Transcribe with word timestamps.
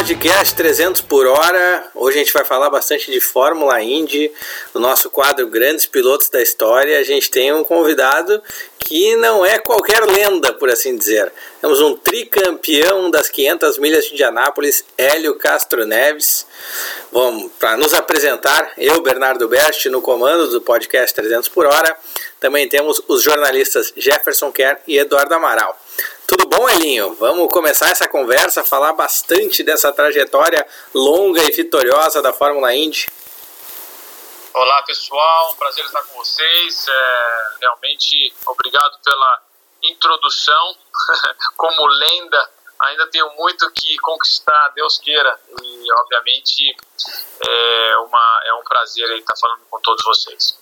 podcast 0.00 0.54
300 0.54 1.02
por 1.02 1.26
hora. 1.26 1.90
Hoje 1.94 2.16
a 2.16 2.20
gente 2.20 2.32
vai 2.32 2.42
falar 2.42 2.70
bastante 2.70 3.12
de 3.12 3.20
Fórmula 3.20 3.82
Indy, 3.82 4.32
no 4.72 4.80
nosso 4.80 5.10
quadro 5.10 5.46
Grandes 5.46 5.84
Pilotos 5.84 6.30
da 6.30 6.40
História. 6.40 6.98
A 6.98 7.02
gente 7.04 7.30
tem 7.30 7.52
um 7.52 7.62
convidado 7.62 8.42
que 8.78 9.14
não 9.16 9.44
é 9.44 9.58
qualquer 9.58 10.02
lenda, 10.06 10.54
por 10.54 10.70
assim 10.70 10.96
dizer. 10.96 11.30
Temos 11.60 11.82
um 11.82 11.94
tricampeão 11.98 13.10
das 13.10 13.28
500 13.28 13.76
milhas 13.76 14.06
de 14.06 14.14
Indianápolis, 14.14 14.82
Hélio 14.96 15.34
Castro 15.34 15.84
Neves. 15.84 16.46
Bom, 17.12 17.50
para 17.60 17.76
nos 17.76 17.92
apresentar, 17.92 18.72
eu, 18.78 19.02
Bernardo 19.02 19.48
Best, 19.48 19.86
no 19.90 20.00
comando 20.00 20.48
do 20.48 20.62
podcast 20.62 21.14
300 21.14 21.50
por 21.50 21.66
hora. 21.66 21.94
Também 22.40 22.66
temos 22.66 23.02
os 23.06 23.22
jornalistas 23.22 23.92
Jefferson 23.94 24.50
Kerr 24.50 24.78
e 24.88 24.96
Eduardo 24.96 25.34
Amaral. 25.34 25.78
Tudo 26.30 26.46
bom, 26.46 26.70
Elinho? 26.70 27.12
Vamos 27.16 27.52
começar 27.52 27.90
essa 27.90 28.06
conversa, 28.06 28.62
falar 28.62 28.92
bastante 28.92 29.64
dessa 29.64 29.92
trajetória 29.92 30.64
longa 30.94 31.42
e 31.42 31.50
vitoriosa 31.50 32.22
da 32.22 32.32
Fórmula 32.32 32.72
Indy. 32.72 33.08
Olá, 34.54 34.80
pessoal. 34.84 35.50
Um 35.52 35.56
prazer 35.56 35.84
estar 35.84 36.00
com 36.04 36.18
vocês. 36.18 36.86
É, 36.88 37.54
realmente, 37.62 38.32
obrigado 38.46 38.96
pela 39.02 39.42
introdução. 39.82 40.76
Como 41.56 41.84
lenda, 41.88 42.50
ainda 42.78 43.08
tenho 43.08 43.28
muito 43.34 43.68
que 43.72 43.98
conquistar, 43.98 44.68
Deus 44.76 44.98
queira. 44.98 45.36
E, 45.60 45.84
obviamente, 45.98 46.76
é, 47.44 47.96
uma, 47.98 48.42
é 48.44 48.54
um 48.54 48.62
prazer 48.62 49.18
estar 49.18 49.34
falando 49.36 49.62
com 49.68 49.80
todos 49.80 50.04
vocês. 50.04 50.56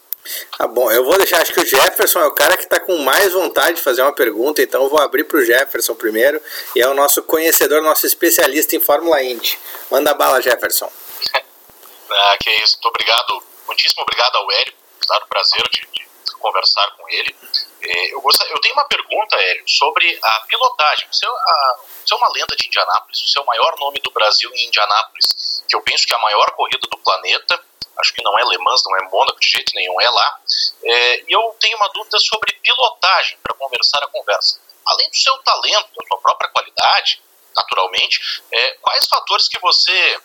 Tá 0.57 0.67
bom, 0.67 0.91
eu 0.91 1.05
vou 1.05 1.17
deixar, 1.17 1.41
acho 1.41 1.53
que 1.53 1.61
o 1.61 1.67
Jefferson 1.67 2.21
é 2.21 2.27
o 2.27 2.35
cara 2.35 2.57
que 2.57 2.65
está 2.65 2.81
com 2.81 2.97
mais 2.99 3.33
vontade 3.33 3.77
de 3.77 3.83
fazer 3.83 4.03
uma 4.03 4.13
pergunta, 4.13 4.63
então 4.63 4.83
eu 4.83 4.89
vou 4.89 5.01
abrir 5.01 5.25
para 5.25 5.39
o 5.39 5.45
Jefferson 5.45 5.95
primeiro, 5.95 6.43
e 6.75 6.81
é 6.81 6.89
o 6.89 6.95
nosso 6.95 7.23
conhecedor, 7.23 7.83
nosso 7.83 8.07
especialista 8.07 8.77
em 8.77 8.81
Fórmula 8.81 9.23
Indy. 9.23 9.59
Manda 9.91 10.15
bala, 10.15 10.43
Jefferson. 10.43 10.91
ah, 12.11 12.37
que 12.41 12.51
isso, 12.63 12.77
muito 12.77 12.89
obrigado, 12.89 13.43
muitíssimo 13.67 14.03
obrigado 14.03 14.37
ao 14.37 14.51
Hélio, 14.51 14.75
dado 15.07 15.23
o 15.25 15.29
prazer 15.29 15.63
de, 15.71 15.87
de, 15.93 16.09
conversar 16.39 16.89
com 16.97 17.09
ele. 17.09 17.35
É, 17.83 18.15
eu, 18.15 18.21
gostaria, 18.21 18.53
eu 18.53 18.61
tenho 18.61 18.75
uma 18.75 18.85
pergunta, 18.85 19.37
Hélio, 19.37 19.65
sobre 19.67 20.19
a 20.23 20.41
pilotagem. 20.47 21.09
Você, 21.11 21.27
é 21.27 21.29
a, 21.29 21.77
você 22.07 22.15
é 22.15 22.17
uma 22.17 22.31
lenda 22.33 22.55
de 22.57 22.67
Indianápolis, 22.69 23.21
você 23.27 23.39
é 23.39 23.43
o 23.43 23.47
maior 23.47 23.77
nome 23.79 23.99
do 24.05 24.11
Brasil 24.13 24.49
em 24.55 24.69
Indianápolis, 24.69 25.65
que 25.69 25.75
eu 25.75 25.83
penso 25.83 26.07
que 26.07 26.13
é 26.13 26.17
a 26.17 26.21
maior 26.21 26.49
corrida 26.53 26.87
do 26.89 26.99
planeta, 26.99 27.61
acho 28.01 28.13
que 28.13 28.23
não 28.23 28.39
é 28.39 28.43
Le 28.43 28.59
Mans, 28.59 28.83
não 28.85 28.97
é 28.97 29.09
Mônaco 29.09 29.41
de 29.41 29.49
jeito 29.49 29.73
nenhum, 29.75 30.01
é 30.01 30.11
lá. 30.11 30.41
É, 30.83 31.21
e 31.29 31.33
eu 31.33 31.57
tenho 31.61 31.77
uma 31.77 31.89
dúvida 31.91 32.19
sobre 32.19 32.53
pilotagem 32.63 33.39
para 33.43 33.57
conversar 33.57 34.03
a 34.03 34.09
conversa. 34.09 34.61
Além 34.87 35.09
do 35.11 35.17
seu 35.17 35.37
talento, 35.39 35.89
da 35.95 36.07
sua 36.07 36.19
própria 36.19 36.51
qualidade, 36.51 37.21
naturalmente, 37.57 38.43
é, 38.53 38.71
quais 38.81 39.07
fatores 39.07 39.49
que 39.49 39.59
você 39.59 40.21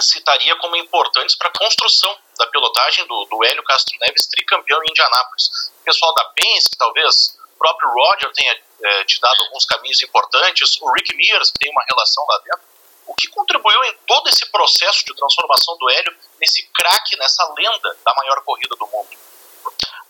citaria 0.00 0.56
como 0.56 0.76
importantes 0.76 1.36
para 1.36 1.48
a 1.48 1.58
construção 1.58 2.16
da 2.38 2.46
pilotagem 2.46 3.06
do, 3.06 3.24
do 3.26 3.44
Hélio 3.44 3.62
Castro 3.64 3.96
Neves, 4.00 4.26
tricampeão 4.26 4.82
em 4.82 4.90
Indianápolis? 4.90 5.70
O 5.80 5.84
pessoal 5.84 6.12
da 6.14 6.24
Penske, 6.24 6.76
talvez 6.76 7.38
o 7.54 7.58
próprio 7.58 7.88
Roger 7.90 8.32
tenha 8.32 8.58
é, 8.82 9.04
te 9.04 9.20
dado 9.20 9.42
alguns 9.44 9.64
caminhos 9.64 10.02
importantes, 10.02 10.78
o 10.80 10.92
Rick 10.92 11.14
Mears, 11.14 11.52
tem 11.58 11.70
uma 11.70 11.84
relação 11.88 12.24
lá 12.28 12.38
dentro. 12.38 12.70
O 13.06 13.14
que 13.14 13.28
contribuiu 13.28 13.84
em 13.84 13.94
todo 14.06 14.28
esse 14.28 14.46
processo 14.46 15.04
de 15.04 15.14
transformação 15.14 15.76
do 15.78 15.90
Hélio 15.90 16.16
nesse 16.40 16.62
craque, 16.72 17.16
nessa 17.16 17.44
lenda 17.56 17.96
da 18.04 18.14
maior 18.16 18.42
corrida 18.42 18.74
do 18.76 18.86
mundo? 18.86 19.08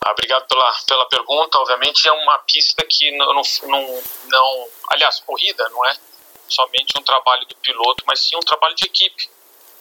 Ah, 0.03 0.11
obrigado 0.11 0.47
pela, 0.47 0.73
pela 0.87 1.05
pergunta. 1.07 1.59
Obviamente 1.59 2.07
é 2.07 2.11
uma 2.11 2.39
pista 2.39 2.83
que 2.85 3.11
não, 3.17 3.33
não, 3.33 4.03
não. 4.25 4.67
Aliás, 4.89 5.19
corrida 5.19 5.67
não 5.69 5.85
é 5.85 5.95
somente 6.47 6.97
um 6.97 7.03
trabalho 7.03 7.45
do 7.45 7.55
piloto, 7.57 8.03
mas 8.07 8.19
sim 8.19 8.35
um 8.35 8.39
trabalho 8.39 8.75
de 8.75 8.85
equipe. 8.85 9.29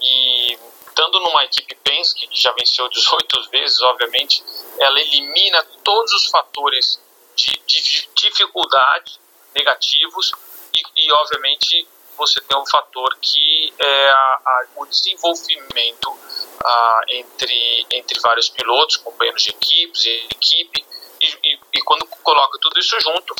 E 0.00 0.58
estando 0.86 1.20
numa 1.20 1.44
equipe 1.44 1.74
Penske, 1.76 2.26
que 2.28 2.40
já 2.40 2.52
venceu 2.52 2.88
18 2.88 3.48
vezes, 3.50 3.80
obviamente, 3.82 4.42
ela 4.78 5.00
elimina 5.00 5.62
todos 5.82 6.12
os 6.12 6.26
fatores 6.26 7.00
de, 7.34 7.58
de 7.66 8.08
dificuldade 8.14 9.18
negativos 9.54 10.32
e, 10.74 10.82
e, 10.96 11.12
obviamente, 11.12 11.88
você 12.20 12.38
tem 12.42 12.56
um 12.58 12.66
fator 12.66 13.16
que 13.18 13.72
é 13.78 14.10
a, 14.10 14.14
a, 14.14 14.66
o 14.76 14.86
desenvolvimento 14.86 16.14
a, 16.62 17.00
entre, 17.08 17.86
entre 17.90 18.20
vários 18.20 18.50
pilotos, 18.50 18.98
companheiros 18.98 19.42
de 19.42 19.50
equipes 19.50 20.04
e 20.04 20.26
equipe, 20.30 20.84
e, 21.18 21.26
e, 21.44 21.60
e, 21.74 21.82
quando 21.82 22.06
coloca 22.06 22.58
tudo 22.58 22.78
isso 22.78 22.98
junto, 23.00 23.34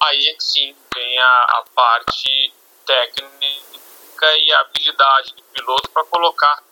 aí 0.00 0.36
sim 0.38 0.74
vem 0.94 1.18
a 1.18 1.64
parte 1.74 2.52
técnica 2.86 4.38
e 4.38 4.52
a 4.52 4.60
habilidade 4.60 5.34
do 5.34 5.42
piloto 5.42 5.90
para 5.90 6.04
colocar 6.04 6.62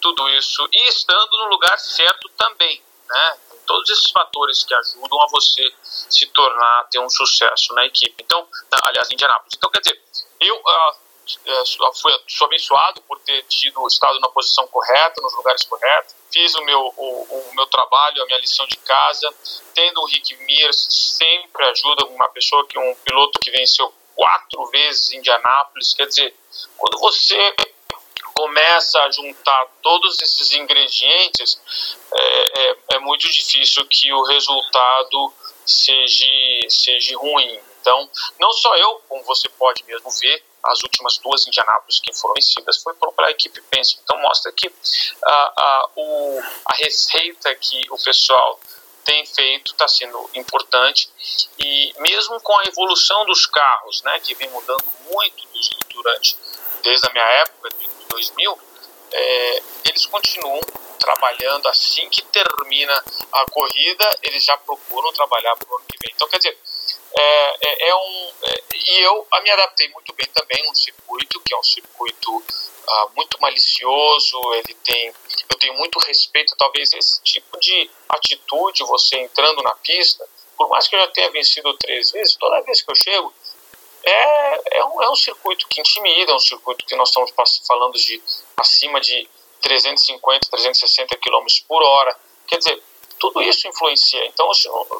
tudo 0.00 0.28
isso 0.30 0.68
e 0.72 0.88
estando 0.88 1.30
no 1.38 1.46
lugar 1.46 1.78
certo 1.78 2.28
também, 2.30 2.82
né? 3.08 3.38
Todos 3.66 3.88
esses 3.90 4.10
fatores 4.10 4.64
que 4.64 4.74
ajudam 4.74 5.20
a 5.22 5.26
você 5.30 5.72
se 5.82 6.26
tornar, 6.26 6.88
ter 6.90 6.98
um 6.98 7.08
sucesso 7.08 7.72
na 7.74 7.86
equipe. 7.86 8.22
Então, 8.24 8.48
aliás, 8.82 9.08
em 9.10 9.14
Indianápolis. 9.14 9.54
Então, 9.56 9.70
quer 9.70 9.80
dizer, 9.80 10.02
eu 10.40 10.56
uh, 10.56 11.94
fui, 12.00 12.12
sou 12.26 12.46
abençoado 12.46 13.02
por 13.02 13.18
ter 13.20 13.42
tido 13.44 13.86
estado 13.86 14.18
na 14.20 14.28
posição 14.28 14.66
correta, 14.68 15.20
nos 15.20 15.34
lugares 15.36 15.64
corretos. 15.64 16.14
Fiz 16.32 16.54
o 16.54 16.64
meu, 16.64 16.92
o, 16.96 17.22
o 17.22 17.54
meu 17.54 17.66
trabalho, 17.66 18.22
a 18.22 18.26
minha 18.26 18.38
lição 18.38 18.66
de 18.66 18.76
casa. 18.78 19.32
Tendo 19.74 20.00
o 20.00 20.06
Rick 20.06 20.36
Mears 20.44 20.86
sempre 21.18 21.64
ajuda 21.68 22.06
uma 22.06 22.28
pessoa 22.30 22.66
que 22.66 22.78
um 22.78 22.94
piloto 23.04 23.38
que 23.40 23.50
venceu 23.50 23.92
quatro 24.14 24.66
vezes 24.66 25.12
em 25.12 25.18
Indianápolis. 25.18 25.94
Quer 25.94 26.06
dizer, 26.06 26.34
quando 26.76 26.98
você 26.98 27.54
começa 28.34 28.98
a 29.02 29.10
juntar 29.10 29.66
todos 29.82 30.20
esses 30.22 30.52
ingredientes, 30.52 31.60
é, 32.12 32.60
é, 32.60 32.76
é 32.94 32.98
muito 32.98 33.28
difícil 33.30 33.86
que 33.86 34.12
o 34.12 34.22
resultado 34.24 35.32
seja, 35.66 36.26
seja 36.68 37.16
ruim. 37.18 37.60
Então, 37.80 38.08
não 38.38 38.52
só 38.52 38.76
eu, 38.76 39.02
como 39.08 39.22
você 39.24 39.48
pode 39.50 39.84
mesmo 39.84 40.10
ver, 40.10 40.44
as 40.64 40.82
últimas 40.82 41.18
duas 41.18 41.46
Indianápolis 41.46 42.00
que 42.00 42.14
foram 42.14 42.34
vencidas 42.34 42.82
foi 42.82 42.94
para 42.94 43.26
a 43.26 43.30
equipe 43.30 43.60
Penske. 43.62 44.00
Então, 44.02 44.18
mostra 44.18 44.52
que 44.52 44.70
a, 45.24 45.32
a, 45.32 45.90
o, 45.96 46.40
a 46.66 46.74
receita 46.74 47.54
que 47.56 47.80
o 47.90 47.96
pessoal 47.96 48.60
tem 49.04 49.24
feito 49.24 49.72
está 49.72 49.88
sendo 49.88 50.30
importante 50.34 51.10
e 51.58 51.92
mesmo 51.98 52.38
com 52.42 52.56
a 52.58 52.64
evolução 52.64 53.24
dos 53.24 53.46
carros, 53.46 54.02
né, 54.02 54.20
que 54.20 54.34
vem 54.34 54.48
mudando 54.50 54.84
muito 55.10 55.48
durante 55.88 56.36
desde 56.82 57.06
a 57.08 57.12
minha 57.12 57.24
época 57.24 57.70
de 57.78 57.88
2000, 58.08 58.58
é, 59.12 59.62
eles 59.88 60.06
continuam 60.06 60.60
trabalhando 60.98 61.66
assim 61.68 62.08
que 62.08 62.22
termina 62.26 63.04
a 63.32 63.50
corrida, 63.50 64.18
eles 64.22 64.44
já 64.44 64.56
procuram 64.58 65.12
trabalhar 65.12 65.56
para 65.56 65.68
o 65.68 65.76
ano 65.76 65.86
que 65.90 65.98
vem. 66.02 66.12
Então, 66.14 66.28
quer 66.28 66.36
dizer, 66.36 66.58
é, 67.18 67.56
é, 67.60 67.88
é 67.88 67.94
um. 67.94 68.32
É, 68.44 68.62
e 68.74 69.02
eu 69.02 69.26
me 69.42 69.50
adaptei 69.50 69.88
muito 69.88 70.12
bem 70.14 70.26
também 70.34 70.62
num 70.66 70.74
circuito, 70.74 71.40
que 71.40 71.54
é 71.54 71.58
um 71.58 71.62
circuito 71.62 72.42
ah, 72.88 73.08
muito 73.14 73.40
malicioso, 73.40 74.38
ele 74.54 74.74
tem. 74.84 75.12
Eu 75.48 75.58
tenho 75.58 75.74
muito 75.74 75.98
respeito, 76.00 76.54
talvez, 76.56 76.92
esse 76.92 77.20
tipo 77.22 77.58
de 77.60 77.90
atitude, 78.08 78.84
você 78.84 79.16
entrando 79.16 79.62
na 79.62 79.74
pista, 79.76 80.26
por 80.56 80.68
mais 80.68 80.88
que 80.88 80.96
eu 80.96 81.00
já 81.00 81.08
tenha 81.08 81.30
vencido 81.30 81.72
três 81.78 82.10
vezes, 82.12 82.36
toda 82.36 82.62
vez 82.62 82.82
que 82.82 82.90
eu 82.90 82.96
chego, 82.96 83.32
é, 84.02 84.78
é, 84.78 84.84
um, 84.84 85.02
é 85.02 85.10
um 85.10 85.16
circuito 85.16 85.66
que 85.68 85.80
intimida, 85.80 86.32
é 86.32 86.34
um 86.34 86.38
circuito 86.38 86.84
que 86.86 86.96
nós 86.96 87.08
estamos 87.08 87.32
falando 87.66 87.94
de 87.94 88.22
acima 88.56 89.00
de 89.00 89.28
350, 89.60 90.48
360 90.50 91.16
km 91.16 91.46
por 91.68 91.82
hora. 91.82 92.16
Quer 92.46 92.58
dizer, 92.58 92.82
tudo 93.20 93.42
isso 93.42 93.68
influencia. 93.68 94.24
Então, 94.26 94.50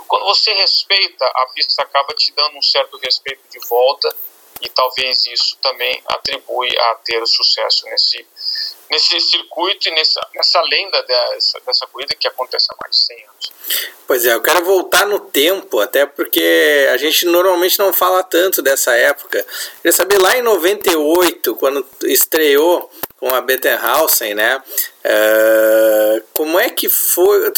quando 0.06 0.26
você 0.26 0.52
respeita, 0.52 1.24
a 1.24 1.46
pista 1.54 1.82
acaba 1.82 2.14
te 2.14 2.32
dando 2.32 2.58
um 2.58 2.62
certo 2.62 2.98
respeito 2.98 3.40
de 3.50 3.58
volta 3.66 4.14
e 4.60 4.68
talvez 4.68 5.26
isso 5.26 5.56
também 5.62 6.02
atribui 6.06 6.68
a 6.78 6.94
ter 6.96 7.26
sucesso 7.26 7.86
nesse, 7.86 8.26
nesse 8.90 9.18
circuito 9.20 9.88
e 9.88 9.92
nessa, 9.92 10.20
nessa 10.34 10.60
lenda 10.62 11.02
dessa, 11.02 11.60
dessa 11.60 11.86
corrida 11.86 12.14
que 12.14 12.28
acontece 12.28 12.66
há 12.70 12.76
mais 12.82 12.94
de 12.94 13.02
100 13.06 13.24
anos. 13.24 13.52
Pois 14.06 14.26
é, 14.26 14.34
eu 14.34 14.42
quero 14.42 14.62
voltar 14.64 15.06
no 15.06 15.18
tempo, 15.20 15.80
até 15.80 16.04
porque 16.04 16.88
a 16.92 16.96
gente 16.98 17.24
normalmente 17.24 17.78
não 17.78 17.92
fala 17.92 18.22
tanto 18.22 18.60
dessa 18.60 18.94
época. 18.96 19.46
Queria 19.76 19.92
saber 19.92 20.18
lá 20.18 20.36
em 20.36 20.42
98, 20.42 21.56
quando 21.56 21.86
estreou 22.04 22.90
com 23.16 23.34
a 23.34 23.40
Bettenhausen, 23.40 24.34
né? 24.34 24.62
Uh, 25.04 26.22
como 26.34 26.58
é 26.58 26.70
que 26.70 26.88
foi? 26.88 27.52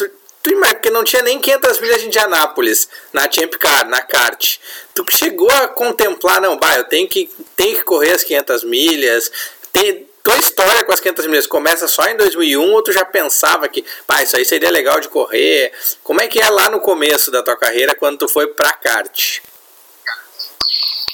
Imagina, 0.50 0.74
porque 0.74 0.90
não 0.90 1.04
tinha 1.04 1.22
nem 1.22 1.38
500 1.38 1.80
milhas 1.80 2.00
de 2.00 2.06
Indianápolis 2.08 2.88
na 3.12 3.30
Champ 3.30 3.52
Car, 3.54 3.88
na 3.88 4.00
kart. 4.00 4.58
Tu 4.94 5.04
chegou 5.16 5.50
a 5.50 5.68
contemplar, 5.68 6.40
não, 6.40 6.56
bah, 6.56 6.76
eu 6.76 6.84
tenho 6.84 7.08
que, 7.08 7.30
tenho 7.56 7.78
que 7.78 7.84
correr 7.84 8.12
as 8.12 8.24
500 8.24 8.64
milhas. 8.64 9.30
Tem, 9.72 10.08
tua 10.22 10.36
história 10.38 10.84
com 10.84 10.92
as 10.92 11.00
500 11.00 11.26
milhas 11.26 11.46
começa 11.46 11.88
só 11.88 12.04
em 12.06 12.16
2001 12.16 12.72
ou 12.72 12.82
tu 12.82 12.92
já 12.92 13.04
pensava 13.04 13.68
que, 13.68 13.84
pá, 14.06 14.22
isso 14.22 14.36
aí 14.36 14.44
seria 14.44 14.70
legal 14.70 15.00
de 15.00 15.08
correr? 15.08 15.72
Como 16.02 16.20
é 16.20 16.28
que 16.28 16.40
é 16.40 16.48
lá 16.48 16.70
no 16.70 16.80
começo 16.80 17.30
da 17.30 17.42
tua 17.42 17.56
carreira 17.56 17.94
quando 17.94 18.18
tu 18.18 18.28
foi 18.28 18.46
pra 18.46 18.72
kart? 18.72 19.40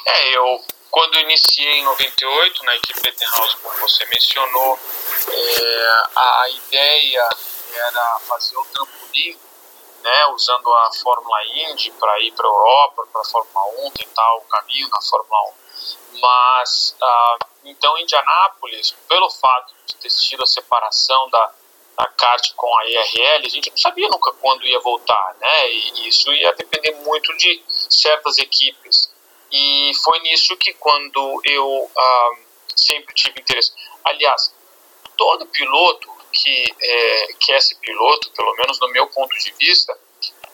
É, 0.06 0.36
eu 0.36 0.60
quando 0.90 1.18
iniciei 1.20 1.78
em 1.78 1.84
98 1.84 2.64
na 2.64 2.76
equipe 2.76 3.00
Bettenhouse, 3.02 3.56
como 3.62 3.78
você 3.78 4.04
mencionou, 4.06 4.78
é, 5.30 5.90
a 6.16 6.46
ideia 6.50 7.28
era 7.74 8.18
fazer 8.20 8.56
o 8.56 8.64
trampolim, 8.66 9.38
né, 10.02 10.26
usando 10.28 10.72
a 10.72 10.90
Fórmula 11.02 11.44
Indy 11.44 11.90
para 11.92 12.20
ir 12.20 12.32
para 12.32 12.46
a 12.46 12.50
Europa, 12.50 13.06
para 13.12 13.20
a 13.20 13.24
Fórmula 13.24 13.86
1, 13.86 13.90
tentar 13.92 14.34
o 14.36 14.40
caminho 14.42 14.88
na 14.88 15.00
Fórmula 15.02 15.50
1. 15.50 16.20
Mas, 16.20 16.96
ah, 17.00 17.38
então, 17.64 17.98
Indianápolis, 17.98 18.92
pelo 19.08 19.30
fato 19.30 19.74
de 19.86 19.96
ter 19.96 20.10
sido 20.10 20.42
a 20.42 20.46
separação 20.46 21.28
da, 21.30 21.52
da 21.98 22.06
kart 22.06 22.52
com 22.54 22.78
a 22.78 22.86
IRL, 22.86 23.46
a 23.46 23.48
gente 23.48 23.70
não 23.70 23.76
sabia 23.76 24.08
nunca 24.08 24.32
quando 24.32 24.66
ia 24.66 24.80
voltar, 24.80 25.36
né? 25.40 25.70
E 25.70 26.08
isso 26.08 26.32
ia 26.32 26.52
depender 26.54 26.92
muito 27.02 27.36
de 27.36 27.62
certas 27.68 28.38
equipes. 28.38 29.10
E 29.50 29.92
foi 30.04 30.20
nisso 30.20 30.56
que 30.56 30.74
quando 30.74 31.40
eu 31.44 31.90
ah, 31.96 32.30
sempre 32.76 33.14
tive 33.14 33.40
interesse. 33.40 33.72
Aliás, 34.04 34.54
todo 35.16 35.46
piloto 35.46 36.17
que 36.32 36.74
é, 36.80 37.32
quer 37.40 37.60
ser 37.60 37.76
piloto, 37.76 38.30
pelo 38.32 38.54
menos 38.56 38.78
no 38.80 38.88
meu 38.88 39.06
ponto 39.08 39.36
de 39.38 39.52
vista, 39.58 39.98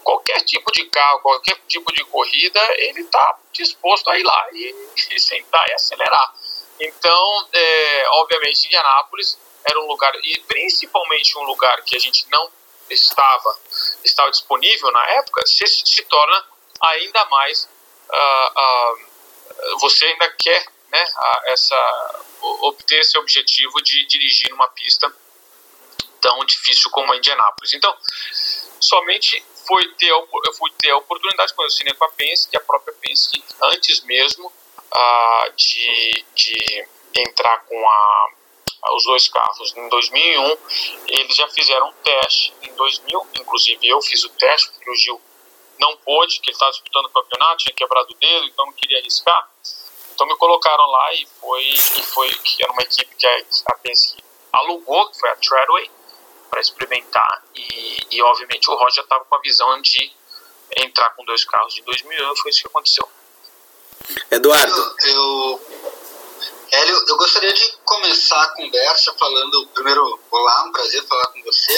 qualquer 0.03 0.43
tipo 0.45 0.71
de 0.71 0.85
carro, 0.87 1.21
qualquer 1.21 1.59
tipo 1.67 1.93
de 1.93 2.05
corrida, 2.05 2.61
ele 2.77 3.01
está 3.01 3.39
disposto 3.53 4.09
a 4.11 4.19
ir 4.19 4.23
lá 4.23 4.49
e, 4.53 4.75
e, 5.15 5.21
sentar 5.21 5.67
e 5.69 5.73
acelerar. 5.73 6.35
Então, 6.81 7.49
é, 7.53 8.09
obviamente, 8.21 8.67
Indianápolis 8.67 9.39
era 9.65 9.81
um 9.81 9.87
lugar, 9.87 10.13
e 10.23 10.39
principalmente 10.41 11.39
um 11.39 11.45
lugar 11.45 11.83
que 11.83 11.97
a 11.97 11.99
gente 11.99 12.27
não 12.31 12.51
estava, 12.91 13.59
estava 14.05 14.31
disponível 14.31 14.91
na 14.93 15.07
época, 15.13 15.47
se, 15.47 15.67
se 15.67 16.03
torna 16.05 16.45
ainda 16.83 17.25
mais. 17.27 17.69
Uh, 18.11 18.61
uh, 18.61 19.79
você 19.79 20.05
ainda 20.05 20.31
quer 20.33 20.67
né, 20.91 21.05
essa, 21.47 22.25
obter 22.63 23.01
esse 23.01 23.17
objetivo 23.19 23.83
de 23.83 24.07
dirigir 24.07 24.51
numa 24.51 24.69
pista 24.69 25.11
tão 26.25 26.43
difícil 26.47 26.91
como 26.91 27.13
a 27.13 27.17
Indianápolis. 27.19 27.75
Então, 27.75 27.95
somente 28.81 29.45
foi 29.69 29.87
ter, 29.95 30.09
eu 30.09 30.53
fui 30.59 30.71
ter 30.79 30.91
a 30.91 30.97
oportunidade 30.97 31.53
quando 31.53 31.67
eu 31.69 31.75
assinei 31.75 31.93
com 31.93 32.07
a 32.07 32.11
Penske, 32.13 32.57
a 32.57 32.61
própria 32.61 32.95
Penske, 32.95 33.45
antes 33.65 34.01
mesmo 34.05 34.47
uh, 34.47 35.53
de, 35.55 36.25
de 36.35 36.89
entrar 37.15 37.59
com 37.67 37.87
a, 37.87 38.29
os 38.95 39.05
dois 39.05 39.29
carros 39.29 39.77
em 39.77 39.89
2001, 39.91 40.57
eles 41.09 41.37
já 41.37 41.47
fizeram 41.49 41.89
um 41.89 41.93
teste 42.03 42.55
em 42.63 42.75
2000, 42.75 43.27
inclusive 43.41 43.87
eu 43.87 44.01
fiz 44.01 44.25
o 44.25 44.31
teste, 44.31 44.71
porque 44.71 44.91
o 44.91 44.97
Gil 44.97 45.21
não 45.79 45.95
pôde, 45.99 46.41
que 46.41 46.49
ele 46.49 46.55
estava 46.55 46.73
disputando 46.73 47.07
o 47.07 47.11
campeonato, 47.11 47.65
tinha 47.65 47.75
quebrado 47.75 48.11
o 48.11 48.15
dedo, 48.15 48.47
então 48.47 48.65
não 48.65 48.73
queria 48.73 48.99
arriscar. 48.99 49.51
Então 50.15 50.27
me 50.27 50.37
colocaram 50.37 50.87
lá 50.87 51.15
e 51.15 51.27
foi, 51.41 51.65
e 51.65 52.03
foi 52.03 52.31
que 52.31 52.63
era 52.63 52.73
uma 52.73 52.83
equipe 52.83 53.15
que 53.15 53.27
a, 53.27 53.45
a 53.67 53.77
Penske 53.79 54.23
alugou, 54.53 55.11
que 55.11 55.19
foi 55.19 55.29
a 55.31 55.37
Treadway, 55.37 55.91
para 56.55 56.61
experimentar. 56.61 57.43
E, 57.53 58.07
e, 58.13 58.23
obviamente, 58.23 58.71
o 58.71 58.77
Roger 58.77 59.03
estava 59.03 59.25
com 59.25 59.37
a 59.37 59.41
visão 59.41 59.83
de 59.83 60.13
entrar 60.77 61.11
com 61.11 61.25
dois 61.25 61.45
carros 61.45 61.75
de 61.75 61.83
2001 61.83 62.37
foi 62.37 62.51
isso 62.53 62.61
que 62.61 62.69
aconteceu. 62.69 63.09
Eduardo. 64.31 64.97
Eu, 65.03 65.11
eu, 65.11 65.61
Hélio, 66.71 67.05
eu 67.09 67.17
gostaria 67.17 67.53
de 67.53 67.77
começar 67.85 68.41
a 68.41 68.49
conversa 68.51 69.13
falando, 69.19 69.67
primeiro, 69.75 70.21
olá, 70.31 70.65
um 70.65 70.73
prazer 70.73 71.05
falar 71.09 71.27
com 71.29 71.43
você, 71.43 71.73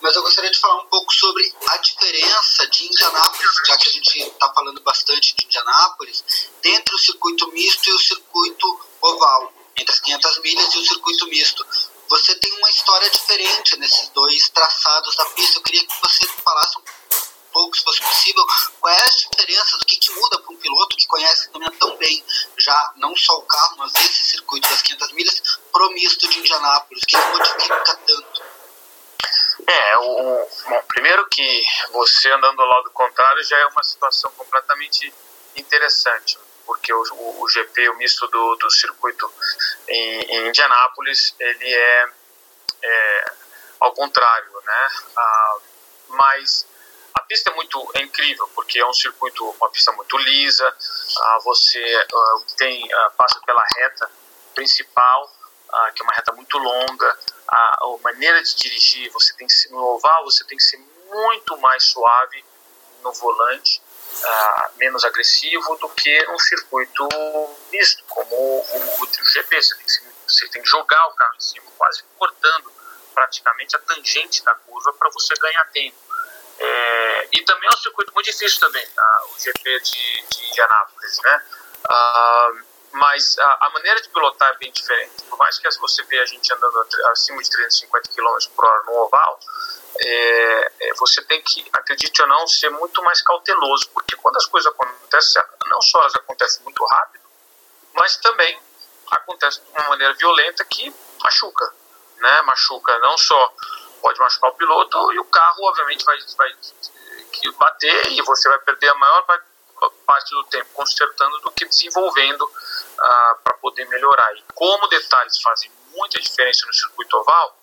mas 0.00 0.14
eu 0.14 0.22
gostaria 0.22 0.50
de 0.50 0.58
falar 0.58 0.82
um 0.82 0.86
pouco 0.86 1.12
sobre 1.12 1.52
a 1.68 1.76
diferença 1.78 2.66
de 2.68 2.86
Indianápolis, 2.86 3.50
já 3.66 3.76
que 3.76 3.88
a 3.88 3.92
gente 3.92 4.22
está 4.22 4.52
falando 4.52 4.80
bastante 4.82 5.34
de 5.34 5.46
Indianápolis, 5.46 6.24
entre 6.64 6.94
o 6.94 6.98
circuito 6.98 7.50
misto 7.50 7.88
e 7.88 7.92
o 7.92 7.98
circuito 7.98 8.80
oval, 9.00 9.52
entre 9.76 9.92
as 9.92 10.00
500 10.00 10.38
milhas 10.42 10.74
e 10.74 10.78
o 10.78 10.84
circuito 10.84 11.26
misto 11.26 11.66
você 12.12 12.34
tem 12.34 12.52
uma 12.58 12.68
história 12.68 13.08
diferente 13.08 13.78
nesses 13.78 14.08
dois 14.10 14.50
traçados 14.50 15.16
da 15.16 15.24
pista. 15.30 15.58
Eu 15.58 15.62
queria 15.62 15.86
que 15.86 16.00
você 16.02 16.28
falasse 16.44 16.78
um 16.78 16.82
pouco, 17.50 17.74
se 17.74 17.82
fosse 17.82 18.02
possível, 18.02 18.44
quais 18.80 18.98
é 18.98 19.04
as 19.04 19.16
diferenças, 19.16 19.74
o 19.80 19.86
que, 19.86 19.96
que 19.96 20.10
muda 20.10 20.38
para 20.40 20.52
um 20.52 20.58
piloto 20.58 20.96
que 20.96 21.06
conhece 21.06 21.50
também 21.50 21.70
tão 21.70 21.96
bem, 21.96 22.22
já 22.58 22.92
não 22.96 23.16
só 23.16 23.34
o 23.38 23.42
carro, 23.42 23.76
mas 23.78 23.94
esse 23.94 24.24
circuito 24.24 24.68
das 24.68 24.82
500 24.82 25.12
milhas, 25.12 25.42
pro 25.72 25.90
misto 25.92 26.28
de 26.28 26.38
Indianápolis, 26.38 27.02
que 27.06 27.16
modifica 27.16 27.98
tanto? 28.06 28.42
É, 29.66 29.98
o, 29.98 30.48
bom, 30.68 30.82
primeiro 30.88 31.26
que 31.30 31.64
você 31.92 32.30
andando 32.30 32.60
ao 32.60 32.68
lado 32.68 32.90
contrário 32.90 33.42
já 33.44 33.56
é 33.58 33.66
uma 33.66 33.84
situação 33.84 34.30
completamente 34.32 35.12
interessante 35.56 36.38
porque 36.66 36.92
o, 36.92 37.02
o, 37.12 37.42
o 37.42 37.48
GP, 37.48 37.88
o 37.90 37.96
misto 37.96 38.26
do, 38.28 38.56
do 38.56 38.70
circuito 38.70 39.30
em, 39.88 40.20
em 40.22 40.48
Indianápolis, 40.48 41.34
ele 41.38 41.74
é, 41.74 42.08
é, 42.82 43.32
ao 43.80 43.92
contrário, 43.92 44.52
né? 44.64 44.88
Ah, 45.16 45.56
mas 46.08 46.66
a 47.14 47.22
pista 47.22 47.50
é 47.50 47.54
muito 47.54 47.90
é 47.94 48.02
incrível 48.02 48.48
porque 48.54 48.78
é 48.78 48.86
um 48.86 48.92
circuito, 48.92 49.48
uma 49.60 49.70
pista 49.70 49.92
muito 49.92 50.16
lisa. 50.18 50.76
Ah, 51.20 51.38
você 51.44 52.06
ah, 52.14 52.36
tem 52.56 52.92
ah, 52.92 53.12
passa 53.16 53.40
pela 53.44 53.64
reta 53.76 54.10
principal, 54.54 55.30
ah, 55.72 55.90
que 55.94 56.02
é 56.02 56.04
uma 56.04 56.14
reta 56.14 56.32
muito 56.32 56.58
longa. 56.58 57.18
A, 57.48 57.78
a, 57.82 57.98
maneira 58.02 58.42
de 58.42 58.54
dirigir, 58.54 59.10
você 59.12 59.34
tem 59.34 59.46
que 59.46 59.52
ser 59.52 59.70
no 59.70 59.78
oval, 59.78 60.24
você 60.24 60.44
tem 60.44 60.56
que 60.56 60.64
ser 60.64 60.78
muito 61.10 61.56
mais 61.58 61.84
suave 61.84 62.44
no 63.02 63.12
volante 63.12 63.82
uh, 64.24 64.78
menos 64.78 65.04
agressivo 65.04 65.76
do 65.76 65.88
que 65.90 66.30
um 66.30 66.38
circuito 66.38 67.08
misto, 67.70 68.04
como 68.08 68.34
o, 68.34 69.02
o, 69.02 69.06
GP. 69.06 69.62
Você 69.62 69.74
tem, 69.76 69.86
que, 69.86 69.92
você 70.26 70.48
tem 70.48 70.62
que 70.62 70.68
jogar 70.68 71.06
o 71.08 71.14
carro 71.14 71.34
em 71.36 71.40
cima, 71.40 71.66
quase 71.78 72.02
cortando 72.18 72.72
praticamente 73.14 73.76
a 73.76 73.78
tangente 73.80 74.42
da 74.44 74.54
curva 74.54 74.92
para 74.94 75.10
você 75.10 75.34
ganhar 75.34 75.64
tempo. 75.72 75.96
É, 76.58 77.28
e 77.32 77.44
também 77.44 77.68
é 77.70 77.74
um 77.74 77.80
circuito 77.80 78.12
muito 78.14 78.26
difícil 78.26 78.60
também, 78.60 78.86
tá? 78.86 79.22
o 79.34 79.40
GP 79.40 79.80
de, 79.80 80.22
de 80.28 81.22
né? 81.24 81.42
Uh, 81.90 82.72
mas 82.92 83.38
a, 83.38 83.58
a, 83.66 83.70
maneira 83.70 84.00
de 84.00 84.08
pilotar 84.10 84.52
é 84.52 84.56
bem 84.58 84.70
diferente. 84.70 85.24
Por 85.28 85.38
mais 85.38 85.58
que 85.58 85.68
você 85.78 86.02
veja 86.04 86.22
a 86.22 86.26
gente 86.26 86.52
andando 86.52 86.86
acima 87.06 87.42
de 87.42 87.50
350 87.50 88.10
km 88.10 88.54
por 88.54 88.64
hora 88.64 88.82
no 88.84 88.92
oval, 88.98 89.40
é, 89.98 90.72
é, 90.80 90.94
você 90.94 91.22
tem 91.22 91.40
que, 91.42 91.64
acredite 91.72 92.22
ou 92.22 92.28
não, 92.28 92.46
ser 92.46 92.70
muito 92.70 93.02
mais 93.02 93.22
cauteloso, 93.22 93.88
porque 93.90 94.16
quando 94.16 94.36
as 94.36 94.46
coisas 94.46 94.72
acontecem, 94.72 95.42
não 95.66 95.80
só 95.82 96.00
elas 96.00 96.14
acontecem 96.16 96.62
muito 96.64 96.84
rápido, 96.84 97.24
mas 97.94 98.16
também 98.16 98.58
acontece 99.10 99.60
de 99.60 99.70
uma 99.70 99.90
maneira 99.90 100.14
violenta 100.14 100.64
que 100.64 100.92
machuca, 101.22 101.72
né? 102.16 102.42
Machuca 102.42 102.98
não 103.00 103.18
só 103.18 103.54
pode 104.00 104.18
machucar 104.18 104.50
o 104.50 104.54
piloto 104.54 105.12
e 105.12 105.18
o 105.18 105.24
carro, 105.24 105.64
obviamente, 105.64 106.04
vai, 106.04 106.18
vai 106.36 106.56
bater 107.58 108.12
e 108.12 108.22
você 108.22 108.48
vai 108.48 108.58
perder 108.60 108.90
a 108.90 108.94
maior 108.94 109.26
parte 110.06 110.30
do 110.30 110.44
tempo 110.44 110.68
consertando 110.72 111.38
do 111.40 111.50
que 111.52 111.64
desenvolvendo 111.64 112.42
uh, 112.42 113.36
para 113.42 113.54
poder 113.54 113.86
melhorar. 113.88 114.34
E 114.36 114.44
como 114.54 114.86
detalhes 114.88 115.40
fazem 115.40 115.70
muita 115.92 116.20
diferença 116.20 116.66
no 116.66 116.74
circuito 116.74 117.16
oval, 117.16 117.56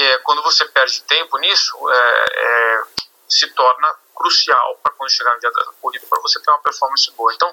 é, 0.00 0.18
quando 0.18 0.42
você 0.42 0.64
perde 0.66 1.02
tempo 1.02 1.38
nisso, 1.38 1.76
é, 1.90 2.26
é, 2.36 2.82
se 3.28 3.48
torna 3.48 3.94
crucial 4.14 4.78
para 4.82 4.92
quando 4.92 5.10
chegar 5.10 5.34
no 5.34 5.40
dia 5.40 5.50
da 5.50 5.64
corrida 5.80 6.04
para 6.08 6.20
você 6.20 6.40
ter 6.40 6.50
uma 6.50 6.58
performance 6.58 7.10
boa. 7.12 7.32
Então, 7.34 7.52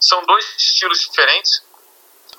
são 0.00 0.24
dois 0.26 0.44
estilos 0.56 1.00
diferentes, 1.00 1.62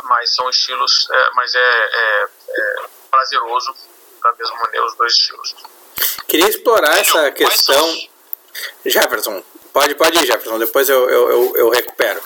mas 0.04 0.36
são 0.36 0.50
estilos, 0.50 1.08
é, 1.10 1.30
mas 1.34 1.56
é, 1.56 1.60
é, 1.60 2.28
é, 2.50 2.86
prazeroso 3.10 3.76
da 4.22 4.34
mesma 4.34 4.58
maneira 4.58 4.86
os 4.86 4.96
dois 4.96 5.14
estilos. 5.14 5.56
Queria 6.28 6.50
explorar 6.50 6.98
essa 6.98 7.32
questão. 7.32 8.10
Jefferson, 8.86 9.44
pode, 9.72 9.96
pode 9.96 10.18
ir, 10.18 10.26
Jefferson, 10.26 10.58
depois 10.60 10.90
eu, 10.90 11.10
eu, 11.10 11.30
eu, 11.30 11.58
eu 11.58 11.70
recupero. 11.70 12.22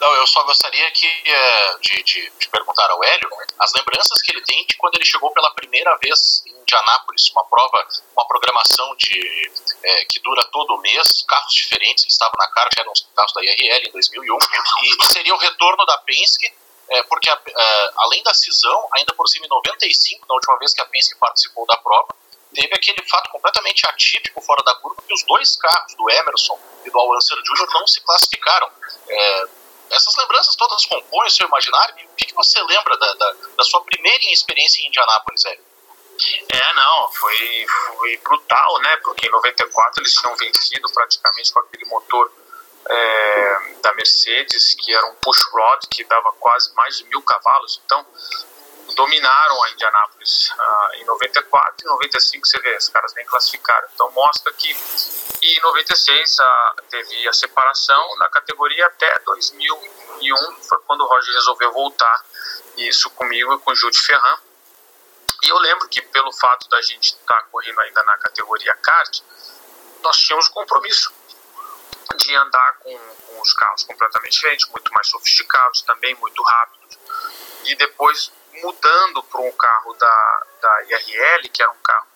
Não, 0.00 0.14
eu 0.14 0.26
só 0.26 0.42
gostaria 0.44 0.90
que, 0.90 1.06
é, 1.06 1.78
de, 1.78 2.02
de, 2.02 2.32
de, 2.38 2.48
perguntar 2.48 2.90
ao 2.90 3.02
Hélio 3.02 3.28
as 3.58 3.72
lembranças 3.72 4.20
que 4.20 4.30
ele 4.30 4.42
tem 4.42 4.66
de 4.66 4.76
quando 4.76 4.94
ele 4.96 5.04
chegou 5.04 5.30
pela 5.32 5.50
primeira 5.54 5.96
vez 5.96 6.42
em 6.46 6.52
Indianápolis, 6.60 7.30
uma 7.30 7.44
prova, 7.44 7.88
uma 8.14 8.26
programação 8.28 8.94
de, 8.96 9.50
é, 9.82 10.04
que 10.04 10.20
dura 10.20 10.44
todo 10.52 10.74
o 10.74 10.80
mês, 10.80 11.24
carros 11.26 11.54
diferentes 11.54 12.06
estavam 12.06 12.34
na 12.38 12.46
cara, 12.48 12.68
eram 12.78 12.92
os 12.92 13.08
carros 13.16 13.32
da 13.32 13.42
IRL 13.42 13.88
em 13.88 13.92
2001, 13.92 14.38
e 14.82 15.06
seria 15.12 15.34
o 15.34 15.38
retorno 15.38 15.84
da 15.86 15.98
Penske, 15.98 16.52
é, 16.88 17.02
porque 17.04 17.30
a, 17.30 17.40
é, 17.46 17.90
além 17.96 18.22
da 18.22 18.34
cisão, 18.34 18.88
ainda 18.94 19.14
por 19.14 19.26
cima 19.28 19.46
em 19.46 19.48
95, 19.48 20.26
na 20.28 20.34
última 20.34 20.58
vez 20.58 20.74
que 20.74 20.82
a 20.82 20.86
Penske 20.86 21.16
participou 21.18 21.66
da 21.66 21.76
prova, 21.78 22.14
teve 22.54 22.74
aquele 22.74 23.02
fato 23.08 23.30
completamente 23.30 23.86
atípico 23.86 24.40
fora 24.40 24.62
da 24.62 24.74
curva, 24.76 25.02
que 25.06 25.12
os 25.12 25.24
dois 25.24 25.56
carros, 25.56 25.94
do 25.94 26.10
Emerson 26.10 26.58
e 26.84 26.90
do 26.90 26.98
Al 26.98 27.18
Jr., 27.18 27.66
não 27.72 27.86
se 27.86 28.00
classificaram. 28.00 28.70
É, 29.08 29.44
essas 29.90 30.16
lembranças 30.16 30.54
todas 30.56 30.84
compõem 30.86 31.26
o 31.26 31.30
seu 31.30 31.46
imaginário. 31.46 31.94
O 31.94 32.16
que, 32.16 32.26
que 32.26 32.34
você 32.34 32.60
lembra 32.62 32.96
da, 32.96 33.14
da, 33.14 33.32
da, 33.56 33.64
sua 33.64 33.82
primeira 33.82 34.24
experiência 34.32 34.82
em 34.82 34.88
Indianápolis, 34.88 35.44
Hélio? 35.44 35.64
É, 36.48 36.74
não, 36.74 37.12
foi, 37.12 37.66
foi 37.98 38.16
brutal, 38.18 38.78
né? 38.80 38.96
Porque 38.98 39.26
em 39.26 39.30
94 39.30 40.02
eles 40.02 40.14
tinham 40.14 40.34
vencido 40.36 40.90
praticamente 40.92 41.52
com 41.52 41.60
aquele 41.60 41.84
motor 41.86 42.32
é, 42.88 43.58
da, 43.82 43.92
Mercedes, 43.94 44.74
que 44.74 44.94
era 44.94 45.06
um 45.06 45.14
push 45.16 45.42
rod 45.52 45.86
que 45.90 46.04
dava 46.04 46.32
quase 46.38 46.72
mais 46.74 46.98
de 46.98 47.04
mil 47.04 47.22
cavalos. 47.22 47.80
Então, 47.84 48.06
dominaram 48.94 49.62
a 49.64 49.70
Indianápolis 49.70 50.50
uh, 50.50 50.94
em 50.94 51.04
94 51.04 51.86
e 51.86 51.88
95 51.88 52.46
você 52.46 52.60
vê, 52.60 52.76
os 52.76 52.88
caras 52.88 53.14
nem 53.14 53.24
classificaram. 53.26 53.88
Então 53.94 54.10
mostra 54.12 54.52
que 54.52 54.76
e 55.42 55.58
em 55.58 55.60
96 55.60 56.38
uh, 56.38 56.44
teve 56.88 57.28
a 57.28 57.32
separação 57.32 58.16
na 58.18 58.28
categoria 58.28 58.86
até 58.86 59.18
2001, 59.24 60.56
foi 60.62 60.78
quando 60.86 61.02
o 61.02 61.06
Roger 61.06 61.34
resolveu 61.34 61.72
voltar, 61.72 62.24
isso 62.76 63.10
comigo 63.10 63.54
e 63.54 63.58
com 63.58 63.72
o 63.72 63.74
Jude 63.74 63.98
Ferran. 63.98 64.38
E 65.42 65.48
eu 65.48 65.58
lembro 65.58 65.88
que 65.88 66.00
pelo 66.00 66.32
fato 66.32 66.68
da 66.68 66.80
gente 66.82 67.12
estar 67.12 67.36
tá 67.36 67.42
correndo 67.50 67.80
ainda 67.80 68.02
na 68.04 68.16
categoria 68.18 68.74
kart, 68.76 69.20
nós 70.02 70.16
tínhamos 70.18 70.48
compromisso 70.48 71.12
de 72.16 72.34
andar 72.34 72.78
com, 72.78 72.98
com 72.98 73.40
os 73.40 73.52
carros 73.52 73.84
completamente 73.84 74.32
diferentes, 74.32 74.66
muito 74.70 74.92
mais 74.92 75.08
sofisticados, 75.08 75.82
também 75.82 76.14
muito 76.16 76.42
rápidos. 76.42 76.98
E 77.64 77.74
depois 77.76 78.32
mudando 78.62 79.22
para 79.24 79.40
um 79.40 79.52
carro 79.52 79.94
da, 79.94 80.42
da 80.60 80.82
IRL, 80.84 81.48
que 81.48 81.62
era 81.62 81.70
um 81.70 81.82
carro. 81.82 82.06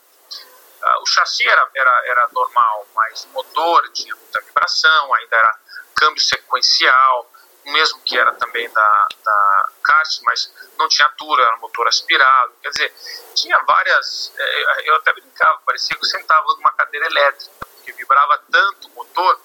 Uh, 0.82 1.02
o 1.02 1.06
chassi 1.06 1.46
era, 1.46 1.68
era, 1.74 2.02
era 2.06 2.28
normal, 2.32 2.86
mas 2.94 3.24
o 3.24 3.28
motor 3.28 3.88
tinha 3.92 4.14
muita 4.14 4.40
vibração, 4.40 5.14
ainda 5.14 5.36
era 5.36 5.58
câmbio 5.94 6.22
sequencial, 6.22 7.30
mesmo 7.64 8.00
que 8.00 8.18
era 8.18 8.32
também 8.34 8.68
da, 8.70 9.08
da 9.22 9.68
kart, 9.82 10.18
mas 10.22 10.50
não 10.78 10.88
tinha 10.88 11.06
altura, 11.06 11.42
era 11.42 11.56
motor 11.58 11.86
aspirado. 11.86 12.52
Quer 12.62 12.70
dizer, 12.70 12.94
tinha 13.34 13.58
várias. 13.58 14.32
Eh, 14.36 14.82
eu 14.84 14.96
até 14.96 15.12
brincava, 15.12 15.60
parecia 15.66 15.96
que 15.96 16.04
eu 16.04 16.08
sentava 16.08 16.46
numa 16.54 16.72
cadeira 16.72 17.06
elétrica, 17.06 17.52
porque 17.74 17.92
vibrava 17.92 18.42
tanto 18.50 18.88
o 18.88 18.90
motor, 18.92 19.40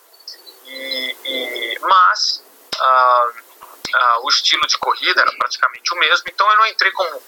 e, 0.65 1.17
e 1.23 1.79
mas. 1.79 2.43
Uh, 2.75 3.44
uh, 3.93 4.25
o 4.25 4.29
estilo 4.29 4.65
de 4.67 4.77
corrida 4.77 5.21
era 5.21 5.31
praticamente 5.37 5.93
o 5.93 5.97
mesmo, 5.97 6.25
então 6.27 6.49
eu 6.49 6.57
não 6.57 6.65
entrei 6.67 6.91
como 6.91 7.21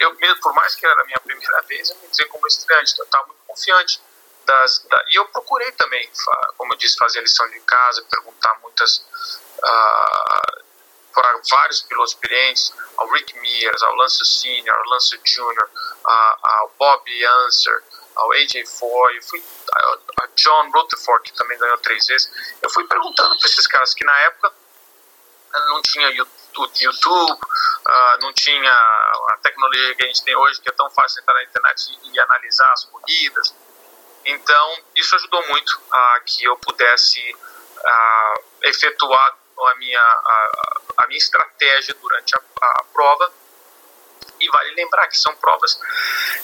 eu 0.00 0.14
mesmo 0.16 0.40
por 0.40 0.52
mais 0.54 0.74
que 0.74 0.86
era 0.86 1.00
a 1.00 1.04
minha 1.04 1.20
primeira 1.20 1.60
vez, 1.62 1.90
eu 1.90 1.96
não 1.96 2.04
entrei 2.04 2.28
como 2.28 2.46
estreante, 2.46 2.92
então 2.92 3.04
eu 3.04 3.06
estava 3.06 3.26
muito 3.26 3.40
confiante 3.46 4.00
das, 4.44 4.78
da, 4.90 5.04
e 5.08 5.16
eu 5.16 5.26
procurei 5.28 5.70
também, 5.72 6.10
como 6.56 6.72
eu 6.72 6.78
disse, 6.78 6.96
fazer 6.96 7.20
a 7.20 7.22
lição 7.22 7.48
de 7.50 7.60
casa, 7.60 8.04
perguntar 8.10 8.58
muitas 8.62 8.98
uh, 8.98 10.64
para 11.12 11.40
vários 11.50 11.82
pilotos 11.82 12.12
experientes, 12.12 12.72
ao 12.96 13.08
Rick 13.10 13.38
Mears, 13.38 13.82
ao 13.82 13.94
Lance 13.94 14.24
Senior, 14.24 14.76
ao 14.76 14.84
Lance 14.90 15.16
uh, 15.16 15.58
ao 16.04 16.74
Bob 16.78 17.26
Answer, 17.26 17.82
ao 18.16 18.32
AJ 18.32 18.66
Foy, 18.66 19.20
fui 19.22 19.42
a 20.20 20.26
John 20.36 20.70
Rutherford, 20.70 21.30
que 21.30 21.36
também 21.36 21.58
ganhou 21.58 21.78
três 21.78 22.06
vezes, 22.06 22.30
eu 22.62 22.70
fui 22.70 22.86
perguntando 22.86 23.36
para 23.38 23.48
esses 23.48 23.66
caras 23.66 23.94
que 23.94 24.04
na 24.04 24.16
época 24.20 24.52
não 25.60 25.82
tinha 25.82 26.08
YouTube, 26.10 27.32
uh, 27.32 28.20
não 28.20 28.32
tinha 28.32 28.72
a 28.72 29.38
tecnologia 29.42 29.94
que 29.94 30.04
a 30.04 30.06
gente 30.06 30.24
tem 30.24 30.36
hoje, 30.36 30.60
que 30.60 30.68
é 30.68 30.72
tão 30.72 30.90
fácil 30.90 31.20
entrar 31.20 31.34
na 31.34 31.44
internet 31.44 31.98
e, 32.04 32.20
analisar 32.20 32.72
as 32.72 32.84
corridas. 32.84 33.54
Então, 34.24 34.78
isso 34.96 35.14
ajudou 35.16 35.46
muito 35.48 35.80
a 35.90 36.20
que 36.24 36.44
eu 36.44 36.56
pudesse 36.56 37.20
uh, 37.34 38.44
efetuar 38.62 39.38
a 39.66 39.74
minha, 39.76 40.00
a, 40.00 40.80
a, 40.98 41.06
minha 41.06 41.18
estratégia 41.18 41.94
durante 41.94 42.34
a, 42.34 42.40
a 42.62 42.84
prova. 42.92 43.32
E 44.40 44.48
vale 44.48 44.74
lembrar 44.74 45.06
que 45.06 45.16
são 45.16 45.34
provas, 45.36 45.78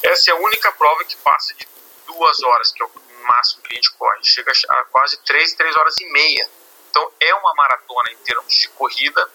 essa 0.02 0.31
é 0.31 0.33
a 0.33 0.37
única 0.37 0.71
prova 0.73 1.05
que 1.05 1.17
passa 1.17 1.52
de 1.55 1.67
duas 2.07 2.43
horas, 2.43 2.73
que 2.73 2.83
é 2.83 2.87
o 2.87 2.90
máximo 3.26 3.62
que 3.62 3.73
a 3.73 3.76
gente 3.76 3.90
corre, 3.93 4.25
chega 4.25 4.52
a 4.69 4.85
quase 4.85 5.19
três, 5.25 5.52
três 5.55 5.76
horas 5.76 5.99
e 6.00 6.07
meia 6.07 6.49
então 6.91 7.11
é 7.21 7.35
uma 7.35 7.55
maratona 7.55 8.11
em 8.11 8.17
termos 8.17 8.53
de 8.53 8.69
corrida, 8.71 9.31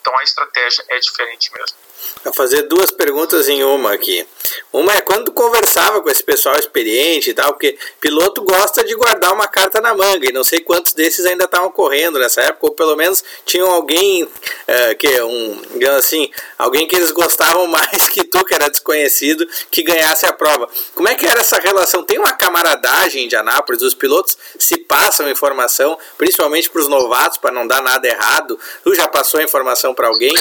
então 0.00 0.12
a 0.18 0.22
estratégia 0.22 0.84
é 0.88 0.98
diferente 0.98 1.52
mesmo. 1.52 1.76
Vou 2.24 2.32
fazer 2.32 2.62
duas 2.62 2.90
perguntas 2.90 3.48
em 3.48 3.64
uma 3.64 3.92
aqui. 3.92 4.26
Uma 4.72 4.92
é 4.92 5.00
quando 5.00 5.32
conversava 5.32 6.00
com 6.00 6.10
esse 6.10 6.22
pessoal 6.22 6.56
experiente 6.58 7.30
e 7.30 7.34
tal, 7.34 7.52
porque 7.52 7.76
piloto 8.00 8.42
gosta 8.42 8.84
de 8.84 8.94
guardar 8.94 9.32
uma 9.32 9.48
carta 9.48 9.80
na 9.80 9.94
manga, 9.94 10.28
e 10.28 10.32
não 10.32 10.44
sei 10.44 10.60
quantos 10.60 10.92
desses 10.92 11.24
ainda 11.26 11.44
estavam 11.44 11.70
correndo 11.70 12.18
nessa 12.18 12.42
época, 12.42 12.66
ou 12.66 12.72
pelo 12.72 12.96
menos 12.96 13.24
tinham 13.44 13.70
alguém 13.70 14.28
é, 14.66 14.94
que 14.94 15.08
um, 15.22 15.62
assim, 15.96 16.30
alguém 16.58 16.86
que 16.86 16.94
eles 16.94 17.10
gostavam 17.10 17.66
mais 17.68 18.08
que 18.08 18.24
tu, 18.24 18.44
que 18.44 18.54
era 18.54 18.68
desconhecido, 18.68 19.46
que 19.70 19.82
ganhasse 19.82 20.26
a 20.26 20.32
prova. 20.32 20.68
Como 20.94 21.08
é 21.08 21.14
que 21.14 21.26
era 21.26 21.40
essa 21.40 21.58
relação? 21.58 22.02
Tem 22.02 22.18
uma 22.18 22.32
camaradagem 22.32 23.28
de 23.28 23.36
Anápolis, 23.36 23.82
os 23.82 23.94
pilotos 23.94 24.36
se 24.58 24.78
passam 24.78 25.28
informação, 25.28 25.98
principalmente 26.18 26.68
para 26.68 26.82
os 26.82 26.88
novatos, 26.88 27.38
para 27.38 27.52
não 27.52 27.66
dar 27.66 27.82
nada 27.82 28.06
errado. 28.06 28.58
Tu 28.82 28.94
já 28.94 29.08
passou 29.08 29.40
a 29.40 29.42
informação 29.42 29.94
para 29.94 30.08
alguém? 30.08 30.34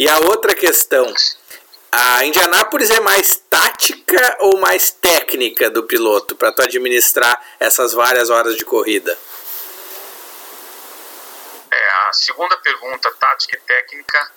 E 0.00 0.08
a 0.08 0.18
outra 0.18 0.54
questão, 0.54 1.12
a 1.92 2.24
Indianápolis 2.24 2.88
é 2.88 3.00
mais 3.00 3.36
tática 3.50 4.38
ou 4.40 4.58
mais 4.58 4.90
técnica 4.90 5.68
do 5.68 5.82
piloto 5.82 6.34
para 6.34 6.50
tu 6.50 6.62
administrar 6.62 7.38
essas 7.60 7.92
várias 7.92 8.30
horas 8.30 8.56
de 8.56 8.64
corrida? 8.64 9.12
É, 11.70 11.90
a 12.08 12.14
segunda 12.14 12.56
pergunta, 12.56 13.12
tática 13.20 13.58
e 13.58 13.60
técnica, 13.60 14.32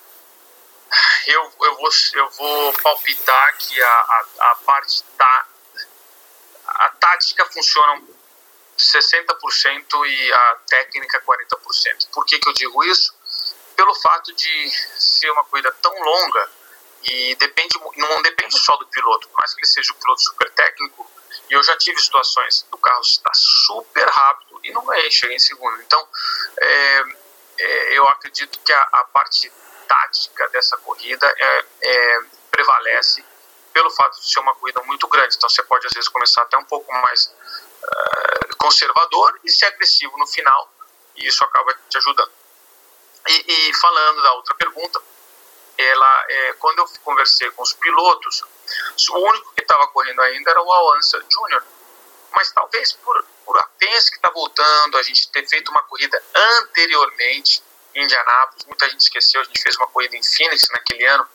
eu, 1.28 1.54
eu, 1.62 1.76
vou, 1.78 1.90
eu 2.14 2.30
vou 2.32 2.74
palpitar 2.74 3.58
que 3.58 3.82
a, 3.82 3.88
a, 3.88 4.26
a 4.40 4.56
parte 4.66 5.02
tá, 5.18 5.48
a 6.68 6.90
tática 6.90 7.46
funciona 7.46 8.04
60% 8.78 10.08
e 10.08 10.34
a 10.34 10.58
técnica 10.68 11.24
40%. 11.26 12.10
Por 12.12 12.26
que, 12.26 12.38
que 12.38 12.50
eu 12.50 12.54
digo 12.54 12.84
isso? 12.84 13.16
Pelo 13.76 13.94
fato 13.96 14.34
de 14.34 14.70
ser 15.00 15.30
uma 15.32 15.44
corrida 15.46 15.72
tão 15.82 15.94
longa 16.02 16.50
e 17.04 17.36
depende, 17.36 17.78
não 17.98 18.22
depende 18.22 18.58
só 18.58 18.76
do 18.78 18.88
piloto, 18.88 19.28
por 19.28 19.38
mais 19.38 19.54
que 19.54 19.60
ele 19.60 19.68
seja 19.68 19.92
um 19.92 19.96
piloto 19.96 20.22
super 20.22 20.50
técnico, 20.52 21.10
e 21.50 21.54
eu 21.54 21.64
já 21.64 21.76
tive 21.78 22.00
situações 22.00 22.66
do 22.72 22.78
carro 22.78 23.02
estar 23.02 23.34
super 23.34 24.08
rápido 24.08 24.60
e 24.64 24.72
não 24.72 24.84
vai 24.84 25.10
chegar 25.12 25.34
em 25.34 25.40
segundo. 25.40 25.82
Então, 25.82 26.08
é, 26.62 27.04
é, 27.60 27.98
eu 27.98 28.08
acredito 28.08 28.60
que 28.60 28.72
a, 28.72 28.82
a, 28.94 29.04
parte 29.06 29.52
tática 29.88 30.48
dessa 30.50 30.78
corrida 30.78 31.28
é, 31.38 31.66
é, 31.84 32.20
prevalece 32.50 33.24
pelo 33.74 33.90
fato 33.90 34.20
de 34.22 34.32
ser 34.32 34.40
uma 34.40 34.56
corrida 34.56 34.82
muito 34.84 35.08
grande. 35.08 35.36
Então, 35.36 35.50
você 35.50 35.64
pode 35.64 35.86
às 35.88 35.94
vezes 35.94 36.08
começar 36.08 36.44
até 36.44 36.58
um 36.58 36.66
pouco 36.66 36.92
mais 36.92 37.26
uh, 37.26 38.56
conservador 38.58 39.40
e 39.44 39.52
ser 39.52 39.66
agressivo 39.66 40.18
no 40.18 40.28
final, 40.28 40.72
e 41.16 41.28
isso 41.28 41.44
acaba 41.44 41.74
te 41.90 41.98
ajudando. 41.98 42.32
E, 43.28 43.70
e, 43.70 43.74
falando 43.76 44.22
da 44.22 44.34
outra 44.34 44.56
pergunta, 44.56 45.02
ela, 45.78 46.26
é, 46.30 46.54
quando 46.54 46.80
eu 46.80 46.86
conversei 47.04 47.50
com 47.52 47.64
os 47.64 47.74
pilotos, 47.74 48.44
o 49.10 49.18
único 49.18 49.54
que 49.54 49.62
estava 49.62 49.88
correndo 49.88 50.22
ainda 50.22 50.52
era 50.52 50.62
o 50.62 50.72
Alança 50.72 51.24
Júnior. 51.30 51.64
Mas 52.32 52.52
talvez 52.52 52.94
por, 52.94 53.26
por 53.46 53.58
apenas 53.58 54.10
que 54.10 54.16
está 54.16 54.30
voltando, 54.30 54.98
a 54.98 55.04
gente 55.04 55.30
ter 55.30 55.48
feito 55.48 55.70
uma 55.70 55.84
corrida 55.84 56.22
anteriormente 56.36 57.64
em 57.96 58.04
Indianápolis, 58.04 58.66
muita 58.66 58.90
gente 58.90 59.02
esqueceu, 59.02 59.42
a 59.42 59.44
gente 59.44 59.62
fez 59.62 59.76
uma 59.78 59.88
corrida 59.88 60.16
em 60.16 60.24
Phoenix 60.24 60.68
naquele 60.72 61.06
ano, 61.06 61.28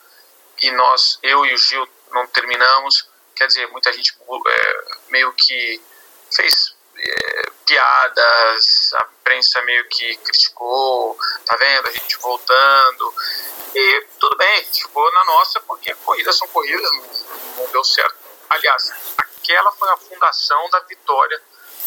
e 0.60 0.70
nós, 0.72 1.18
eu 1.22 1.46
e 1.46 1.54
o 1.54 1.56
Gil, 1.56 1.88
não 2.10 2.26
terminamos. 2.26 3.08
Quer 3.36 3.46
dizer, 3.46 3.68
muita 3.68 3.92
gente 3.92 4.16
é, 4.48 4.84
meio 5.08 5.32
que 5.32 5.80
fez 6.34 6.74
piadas, 7.68 8.94
a 8.94 9.08
imprensa 9.20 9.60
meio 9.62 9.86
que 9.88 10.16
criticou, 10.16 11.16
tá 11.44 11.54
vendo, 11.56 11.88
a 11.88 11.92
gente 11.92 12.16
voltando. 12.16 13.14
E 13.74 14.06
tudo 14.18 14.36
bem, 14.38 14.64
ficou 14.64 15.12
na 15.12 15.24
nossa, 15.26 15.60
porque 15.60 15.94
corridas 15.96 16.36
são 16.36 16.48
corridas, 16.48 16.90
não, 17.56 17.70
deu 17.70 17.84
certo. 17.84 18.16
Aliás, 18.48 18.90
aquela 19.18 19.70
foi 19.72 19.90
a 19.90 19.96
fundação 19.98 20.70
da 20.70 20.80
vitória 20.80 21.40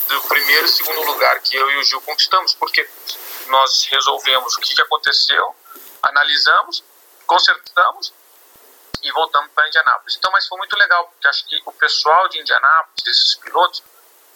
do 0.07 0.21
primeiro 0.21 0.65
e 0.65 0.69
segundo 0.69 1.01
lugar 1.01 1.39
que 1.39 1.55
eu 1.55 1.71
e 1.71 1.77
o 1.77 1.83
Gil 1.83 2.01
conquistamos, 2.01 2.53
porque 2.53 2.87
nós 3.47 3.85
resolvemos 3.85 4.55
o 4.55 4.59
que, 4.59 4.79
aconteceu, 4.81 5.55
analisamos, 6.03 6.83
consertamos 7.25 8.13
e 9.01 9.11
voltamos 9.11 9.49
para 9.55 9.67
Indianápolis. 9.67 10.15
Então, 10.17 10.31
mas 10.31 10.47
foi 10.47 10.59
muito 10.59 10.77
legal, 10.77 11.07
porque 11.07 11.27
acho 11.27 11.47
que 11.47 11.59
o 11.65 11.71
pessoal 11.73 12.29
de 12.29 12.39
Indianápolis, 12.39 13.07
esses 13.07 13.35
pilotos, 13.35 13.83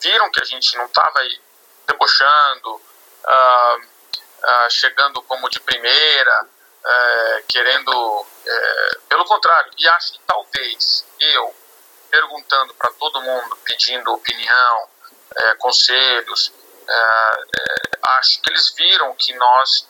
viram 0.01 0.31
que 0.31 0.41
a 0.41 0.45
gente 0.45 0.75
não 0.77 0.85
estava 0.85 1.19
debochando, 1.87 2.75
uh, 2.75 3.79
uh, 3.79 4.69
chegando 4.69 5.21
como 5.23 5.49
de 5.49 5.59
primeira, 5.59 6.43
uh, 6.43 7.45
querendo. 7.47 8.25
Eh, 8.47 8.99
pelo 9.09 9.25
contrário, 9.25 9.71
e 9.77 9.87
acho 9.87 10.13
que 10.13 10.19
talvez 10.27 11.05
eu, 11.19 11.55
perguntando 12.11 12.73
para 12.75 12.91
todo 12.91 13.21
mundo, 13.21 13.57
pedindo 13.63 14.13
opinião, 14.13 14.89
eh, 15.35 15.55
conselhos, 15.55 16.53
eh, 16.87 17.97
acho 18.19 18.39
que 18.41 18.51
eles 18.51 18.71
viram 18.75 19.15
que 19.15 19.33
nós, 19.33 19.87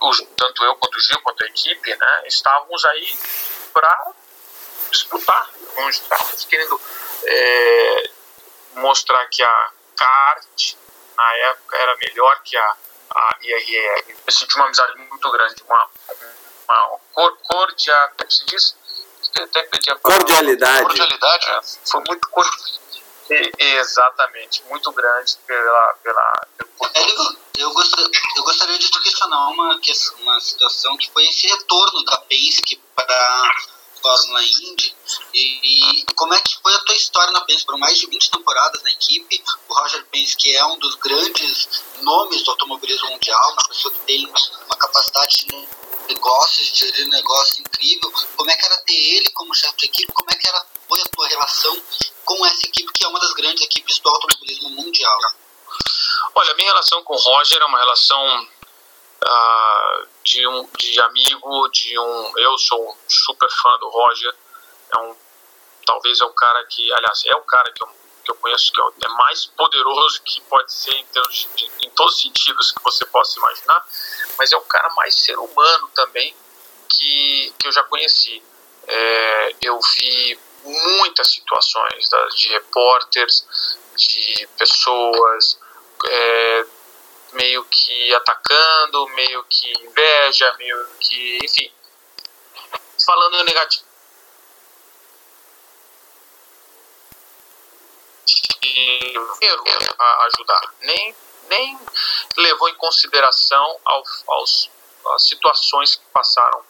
os, 0.00 0.20
tanto 0.36 0.62
eu 0.64 0.76
quanto 0.76 0.96
o 0.96 1.00
Gil, 1.00 1.20
quanto 1.22 1.42
a 1.42 1.46
equipe, 1.46 1.96
né, 1.96 2.22
estávamos 2.26 2.84
aí 2.84 3.18
para 3.72 4.12
disputar, 4.90 5.50
não 5.76 5.88
estávamos 5.88 6.44
querendo 6.44 6.78
mostrar 8.74 9.26
que 9.28 9.42
a 9.42 9.70
kart 9.96 10.74
na 11.16 11.36
época 11.50 11.76
era 11.76 11.96
melhor 11.96 12.42
que 12.42 12.56
a, 12.56 12.76
a 13.14 13.38
IRR. 13.42 14.16
Eu 14.26 14.32
senti 14.32 14.56
uma 14.56 14.66
amizade 14.66 14.96
muito 14.98 15.30
grande, 15.30 15.62
uma, 15.64 15.88
uma 16.68 17.36
cordial, 17.42 18.10
como 18.16 18.30
se 18.30 18.44
diz? 18.46 18.76
Cordialidade. 20.02 20.84
Cordialidade, 20.84 21.50
é, 21.50 21.60
foi 21.90 22.02
muito 22.08 22.28
cordial. 22.28 22.82
Exatamente, 23.58 24.62
muito 24.64 24.92
grande 24.92 25.38
pela. 25.46 25.94
pela 26.02 26.46
pelo... 26.58 27.36
eu, 27.56 27.72
gostaria, 27.72 28.10
eu 28.36 28.42
gostaria 28.42 28.78
de 28.78 28.90
questionar 28.90 29.48
uma, 29.48 29.80
uma 30.20 30.40
situação 30.40 30.96
que 30.98 31.10
foi 31.10 31.26
esse 31.28 31.46
retorno 31.46 32.04
da 32.04 32.18
Penske 32.18 32.76
para 32.94 33.14
a 33.14 33.54
Fórmula 34.02 34.42
Indy 34.42 34.94
e, 35.32 36.00
e, 36.00 36.04
como 36.14 36.34
é 36.34 36.40
que 36.40 36.58
foi 36.60 36.74
a 36.74 36.78
tua 36.80 36.96
história 36.96 37.32
na 37.32 37.40
Penske? 37.42 37.66
Foram 37.66 37.78
mais 37.78 37.98
de 37.98 38.06
20 38.06 38.30
temporadas 38.30 38.82
na 38.82 38.90
equipe, 38.90 39.42
o 39.68 39.74
Roger 39.74 40.04
Penske 40.06 40.56
é 40.56 40.64
um 40.66 40.78
dos 40.78 40.94
grandes 40.96 41.68
nomes 42.00 42.42
do 42.42 42.50
automobilismo 42.50 43.10
mundial, 43.10 43.52
uma 43.52 43.68
pessoa 43.68 43.94
que 43.94 44.00
tem 44.00 44.26
uma 44.66 44.76
capacidade 44.76 45.46
de 45.46 45.68
negócios, 46.08 46.72
de 46.72 46.78
gerir 46.78 47.08
negócio 47.08 47.60
incrível. 47.60 48.12
Como 48.36 48.50
é 48.50 48.56
que 48.56 48.64
era 48.64 48.76
ter 48.78 49.16
ele 49.16 49.30
como 49.30 49.54
chefe 49.54 49.76
de 49.78 49.86
equipe? 49.86 50.12
Como 50.12 50.30
é 50.30 50.34
que 50.34 50.48
era, 50.48 50.66
foi 50.88 51.00
a 51.00 51.04
tua 51.04 51.28
relação 51.28 51.82
com 52.24 52.46
essa 52.46 52.66
equipe 52.66 52.92
que 52.92 53.04
é 53.04 53.08
uma 53.08 53.20
das 53.20 53.32
grandes 53.32 53.62
equipes 53.64 53.98
do 53.98 54.10
automobilismo 54.10 54.70
mundial? 54.70 55.18
Olha, 56.34 56.54
minha 56.54 56.68
relação 56.68 57.02
com 57.04 57.14
o 57.14 57.18
Roger 57.18 57.60
é 57.60 57.64
uma 57.64 57.78
relação 57.78 58.48
uh, 59.26 60.08
de 60.24 60.46
um 60.46 60.68
de 60.78 61.00
amigo, 61.00 61.68
de 61.68 61.98
um. 61.98 62.38
Eu 62.38 62.58
sou 62.58 62.90
um 62.90 62.94
super 63.08 63.50
fã 63.50 63.78
do 63.78 63.88
Roger. 63.88 64.34
É 64.94 64.98
um, 64.98 65.16
talvez 65.86 66.20
é 66.20 66.24
o 66.24 66.32
cara 66.32 66.64
que, 66.66 66.92
aliás, 66.92 67.22
é 67.26 67.36
o 67.36 67.42
cara 67.42 67.72
que 67.72 67.82
eu, 67.82 67.88
que 68.24 68.30
eu 68.30 68.34
conheço 68.36 68.72
que 68.72 69.06
é 69.06 69.08
mais 69.10 69.46
poderoso 69.46 70.22
que 70.22 70.40
pode 70.42 70.72
ser 70.72 70.94
em, 70.94 71.04
termos 71.06 71.48
de, 71.56 71.70
em 71.86 71.90
todos 71.90 72.14
os 72.14 72.22
sentidos 72.22 72.72
que 72.72 72.82
você 72.82 73.04
possa 73.06 73.38
imaginar, 73.38 73.86
mas 74.38 74.52
é 74.52 74.56
o 74.56 74.62
cara 74.62 74.90
mais 74.94 75.14
ser 75.14 75.38
humano 75.38 75.88
também 75.94 76.34
que, 76.88 77.54
que 77.58 77.68
eu 77.68 77.72
já 77.72 77.82
conheci. 77.84 78.42
É, 78.86 79.56
eu 79.62 79.78
vi 79.94 80.38
muitas 80.64 81.28
situações 81.28 82.08
de 82.36 82.48
repórteres, 82.48 83.46
de 83.96 84.48
pessoas 84.58 85.58
é, 86.06 86.66
meio 87.32 87.64
que 87.64 88.14
atacando, 88.14 89.08
meio 89.08 89.44
que 89.44 89.72
inveja, 89.80 90.54
meio 90.58 90.86
que, 91.00 91.38
enfim, 91.44 91.72
falando 93.04 93.44
negativo. 93.44 93.92
a 99.98 100.26
ajudar, 100.26 100.74
nem, 100.80 101.14
nem 101.48 101.78
levou 102.36 102.68
em 102.68 102.74
consideração 102.74 103.80
ao, 103.84 104.02
aos, 104.28 104.70
as 105.14 105.28
situações 105.28 105.96
que 105.96 106.04
passaram 106.12 106.64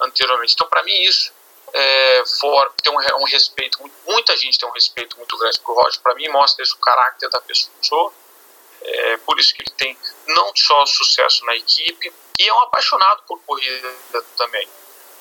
anteriormente. 0.00 0.54
Então, 0.54 0.68
para 0.68 0.82
mim, 0.82 0.94
isso 1.02 1.32
é, 1.72 2.24
for, 2.40 2.72
tem 2.82 2.92
um, 2.92 2.98
um, 3.20 3.24
respeito, 3.24 3.78
muita 4.06 4.36
gente 4.36 4.58
tem 4.58 4.68
um 4.68 4.72
respeito 4.72 5.16
muito 5.16 5.36
grande 5.36 5.58
pro 5.60 5.74
Roger. 5.74 6.00
Para 6.00 6.14
mim, 6.14 6.28
mostra 6.28 6.62
isso, 6.62 6.74
o 6.74 6.78
caráter 6.78 7.28
da 7.30 7.40
pessoa. 7.40 8.12
É, 8.84 9.16
por 9.18 9.38
isso 9.40 9.54
que 9.54 9.62
ele 9.62 9.70
tem 9.76 9.98
não 10.28 10.54
só 10.54 10.84
sucesso 10.86 11.44
na 11.44 11.56
equipe, 11.56 12.12
e 12.38 12.48
é 12.48 12.52
um 12.52 12.58
apaixonado 12.58 13.22
por 13.26 13.40
corrida 13.40 13.94
também. 14.36 14.68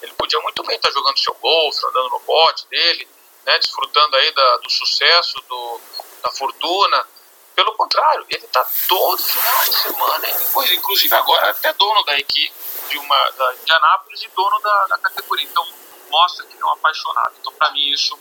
Ele 0.01 0.13
podia 0.13 0.39
muito 0.41 0.63
bem 0.63 0.75
estar 0.75 0.91
jogando 0.91 1.17
seu 1.17 1.33
golfe, 1.35 1.85
andando 1.85 2.09
no 2.09 2.19
bote 2.19 2.67
dele, 2.67 3.07
né, 3.45 3.57
desfrutando 3.59 4.15
aí 4.17 4.31
da, 4.31 4.57
do 4.57 4.69
sucesso, 4.69 5.35
do, 5.47 5.81
da 6.21 6.31
fortuna. 6.31 7.07
Pelo 7.55 7.73
contrário, 7.75 8.25
ele 8.29 8.43
está 8.43 8.67
todo 8.88 9.21
final 9.21 9.63
de 9.65 9.75
semana, 9.75 10.27
inclusive 10.73 11.15
agora 11.15 11.51
até 11.51 11.71
dono 11.73 12.03
da 12.03 12.17
equipe 12.17 12.53
de 12.89 12.97
uma 12.97 13.29
da, 13.31 13.53
de 13.63 13.71
Anápolis 13.71 14.23
e 14.23 14.27
dono 14.29 14.59
da, 14.59 14.88
da 14.88 14.97
categoria. 14.97 15.45
Então 15.45 15.65
mostra 16.09 16.45
que 16.45 16.59
é 16.59 16.65
um 16.65 16.71
apaixonado. 16.71 17.33
Então, 17.39 17.53
para 17.53 17.71
mim, 17.71 17.91
isso 17.91 18.17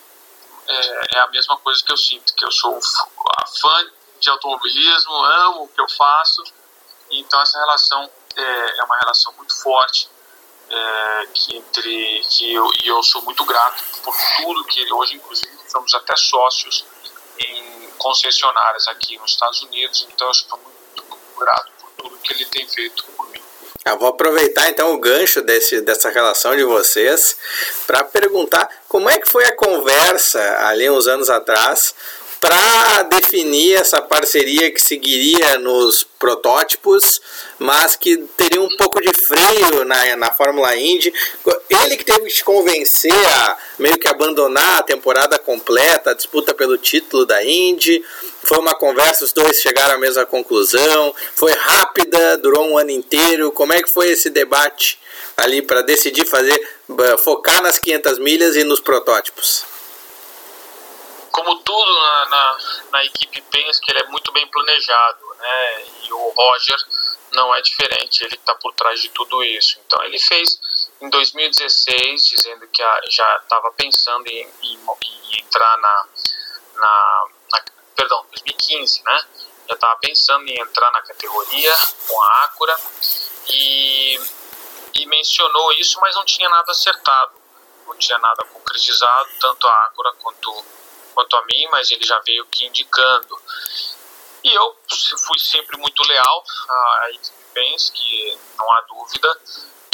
é, 0.69 1.17
é, 1.17 1.19
a 1.21 1.29
mesma 1.29 1.57
coisa 1.59 1.83
que 1.83 1.93
eu 1.93 1.97
sinto, 1.97 2.35
que 2.35 2.45
eu 2.45 2.53
sou 2.53 2.79
fã 3.61 3.91
de 4.23 4.31
automobilismo, 4.31 5.13
amo 5.13 5.65
o 5.65 5.69
que 5.69 5.81
eu 5.81 5.89
faço, 5.91 6.43
então 7.11 7.43
essa 7.43 7.59
relação 7.59 8.11
é, 8.37 8.79
é 8.79 8.85
uma 8.85 8.97
relação 8.99 9.33
muito 9.35 9.55
forte, 9.61 10.09
é, 10.71 11.27
que 11.35 11.57
entre 11.57 12.23
que 12.31 12.55
eu, 12.55 12.71
e 12.83 12.89
eu 12.89 13.03
sou 13.03 13.21
muito 13.23 13.45
grato 13.45 13.83
por 14.03 14.15
tudo 14.39 14.65
que 14.65 14.91
hoje, 14.93 15.17
inclusive, 15.17 15.51
somos 15.69 15.93
até 15.95 16.17
sócios 16.17 16.85
em 17.39 17.91
concessionárias 17.99 18.89
aqui 18.89 19.19
nos 19.19 19.33
Estados 19.33 19.61
Unidos, 19.63 20.07
então 20.11 20.29
eu 20.29 20.35
sou 20.35 20.59
muito 20.59 21.05
grato 21.39 21.73
por 21.79 21.91
tudo 21.91 22.19
que 22.19 22.33
ele 22.33 22.47
tem 22.47 22.67
feito 22.67 23.05
por 23.05 23.29
mim. 23.29 23.43
Eu 23.85 23.99
vou 23.99 24.09
aproveitar 24.09 24.69
então 24.69 24.95
o 24.95 24.99
gancho 24.99 25.43
desse, 25.43 25.81
dessa 25.81 26.09
relação 26.09 26.57
de 26.57 26.63
vocês 26.63 27.37
para 27.85 28.05
perguntar 28.05 28.69
como 28.87 29.11
é 29.11 29.19
que 29.19 29.29
foi 29.29 29.45
a 29.45 29.57
conversa 29.57 30.41
ali 30.69 30.89
uns 30.89 31.09
anos 31.09 31.29
atrás 31.29 31.93
para 32.43 33.05
definir 33.05 33.77
essa 33.77 34.03
parceria 34.03 34.69
que 34.73 34.83
seguiria 34.83 35.61
nos 35.61 36.03
protótipos, 36.03 37.23
mas 37.57 37.95
que 37.95 38.17
teria 38.37 38.61
um 38.61 38.77
pouco 38.77 39.01
de 39.01 39.13
freio 39.15 39.85
na, 39.85 40.17
na 40.17 40.33
Fórmula 40.33 40.75
Indy. 40.77 41.15
Ele 41.71 41.97
que 41.97 42.05
teve 42.05 42.23
que 42.23 42.35
te 42.35 42.43
convencer 42.43 43.15
a 43.15 43.57
meio 43.79 43.97
que 43.97 44.09
abandonar 44.09 44.81
a 44.81 44.83
temporada 44.83 45.39
completa, 45.39 46.11
a 46.11 46.15
disputa 46.15 46.53
pelo 46.53 46.77
título 46.77 47.25
da 47.25 47.45
Indy. 47.45 48.05
Foi 48.43 48.59
uma 48.59 48.75
conversa, 48.75 49.25
os 49.25 49.33
dois 49.33 49.63
chegaram 49.63 49.95
à 49.95 49.99
mesma 49.99 50.27
conclusão. 50.27 51.15
Foi 51.37 51.53
rápida, 51.53 52.39
durou 52.39 52.71
um 52.71 52.77
ano 52.77 52.91
inteiro. 52.91 53.53
Como 53.53 53.73
é 53.73 53.81
que 53.81 53.89
foi 53.89 54.11
esse 54.11 54.29
debate 54.29 54.99
ali 55.37 55.63
para 55.63 55.83
decidir 55.83 56.27
fazer, 56.27 56.61
focar 57.23 57.63
nas 57.63 57.79
500 57.79 58.19
milhas 58.19 58.57
e 58.57 58.65
nos 58.65 58.81
protótipos? 58.81 59.72
Como 61.33 61.57
tudo 61.61 61.93
na, 61.93 62.25
na, 62.27 62.59
na 62.93 63.05
equipe 63.05 63.41
Penske, 63.41 63.91
ele 63.91 64.01
é 64.01 64.07
muito 64.09 64.31
bem 64.33 64.47
planejado, 64.49 65.35
né? 65.39 65.85
E 66.05 66.13
o 66.13 66.29
Roger 66.31 66.77
não 67.33 67.55
é 67.55 67.63
diferente, 67.63 68.23
ele 68.25 68.35
está 68.35 68.55
por 68.55 68.73
trás 68.75 69.01
de 69.01 69.09
tudo 69.09 69.43
isso. 69.43 69.81
Então 69.85 70.03
ele 70.05 70.19
fez 70.19 70.61
em 71.01 71.09
2016, 71.09 72.27
dizendo 72.27 72.69
que 72.69 72.83
já 73.11 73.37
estava 73.39 73.73
pensando 73.73 74.27
em, 74.29 74.47
em, 74.63 74.79
em, 74.79 75.41
entrar 75.41 75.77
na, 75.79 76.07
na, 76.75 77.25
na, 77.51 77.65
perdão, 77.97 78.25
2015, 78.31 79.03
né? 79.03 79.27
Já 79.69 79.75
estava 79.75 79.97
pensando 79.97 80.47
em 80.49 80.61
entrar 80.61 80.91
na 80.93 81.01
categoria 81.03 81.75
com 82.07 82.23
a 82.23 82.45
Acura 82.45 82.77
e, 83.49 84.21
e 84.95 85.07
mencionou 85.07 85.73
isso, 85.73 85.99
mas 86.01 86.15
não 86.15 86.25
tinha 86.25 86.49
nada 86.51 86.71
acertado, 86.71 87.33
não 87.87 87.97
tinha 87.97 88.19
nada 88.19 88.45
concretizado, 88.45 89.31
tanto 89.41 89.67
a 89.67 89.87
Acura 89.87 90.13
quanto 90.21 90.65
quanto 91.13 91.35
a 91.37 91.45
mim, 91.47 91.67
mas 91.71 91.91
ele 91.91 92.05
já 92.05 92.19
veio 92.21 92.45
que 92.47 92.67
indicando. 92.67 93.41
E 94.45 94.53
eu 94.53 94.77
fui 95.19 95.39
sempre 95.39 95.79
muito 95.79 96.03
leal 96.07 96.45
à 96.69 97.11
equipe 97.11 97.43
que 97.93 98.39
não 98.59 98.73
há 98.73 98.81
dúvida, 98.83 99.41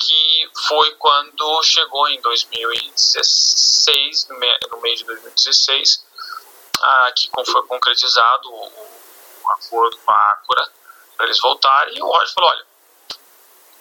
que 0.00 0.50
foi 0.68 0.94
quando 0.94 1.62
chegou 1.64 2.09
em 2.09 2.20
2016, 2.20 4.28
no 4.28 4.38
mês 4.81 5.00
de 5.00 5.04
2016, 5.04 6.04
que 7.16 7.28
foi 7.44 7.66
concretizado 7.66 8.52
o, 8.52 8.88
acordo 9.50 9.98
com 9.98 10.12
a 10.12 10.33
Acura 10.33 10.70
para 11.16 11.26
eles 11.26 11.40
voltarem, 11.40 11.96
e 11.96 12.02
o 12.02 12.07
Roger 12.07 12.35
falou, 12.35 12.50
olha, 12.50 12.66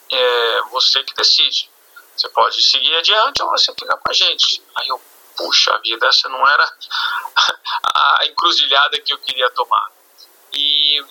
é 0.09 0.61
você 0.71 1.03
que 1.03 1.13
decide, 1.13 1.69
você 2.15 2.27
pode 2.29 2.63
seguir 2.63 2.95
adiante 2.95 3.43
ou 3.43 3.49
você 3.49 3.71
fica 3.73 3.95
com 3.95 4.09
a 4.09 4.13
gente. 4.13 4.63
Aí 4.75 4.87
eu, 4.87 4.99
puxa 5.37 5.77
vida, 5.79 6.07
essa 6.07 6.27
não 6.27 6.45
era 6.47 6.63
a 7.95 8.25
encruzilhada 8.25 8.99
que 9.01 9.13
eu 9.13 9.17
queria 9.19 9.49
tomar. 9.51 9.91
E, 10.53 11.05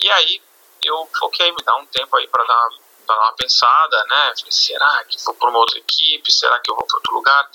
e 0.00 0.10
aí 0.10 0.42
eu 0.84 1.08
foquei, 1.18 1.50
me 1.52 1.62
dá 1.64 1.76
um 1.76 1.86
tempo 1.86 2.16
aí 2.16 2.28
para 2.28 2.44
dar, 2.44 2.68
dar 3.06 3.16
uma 3.22 3.32
pensada, 3.32 4.04
né? 4.04 4.32
Falei, 4.36 4.52
será 4.52 5.04
que 5.04 5.18
vou 5.24 5.34
para 5.34 5.50
uma 5.50 5.58
outra 5.58 5.78
equipe? 5.78 6.32
Será 6.32 6.58
que 6.60 6.70
eu 6.70 6.76
vou 6.76 6.86
para 6.86 6.96
outro 6.96 7.14
lugar? 7.14 7.50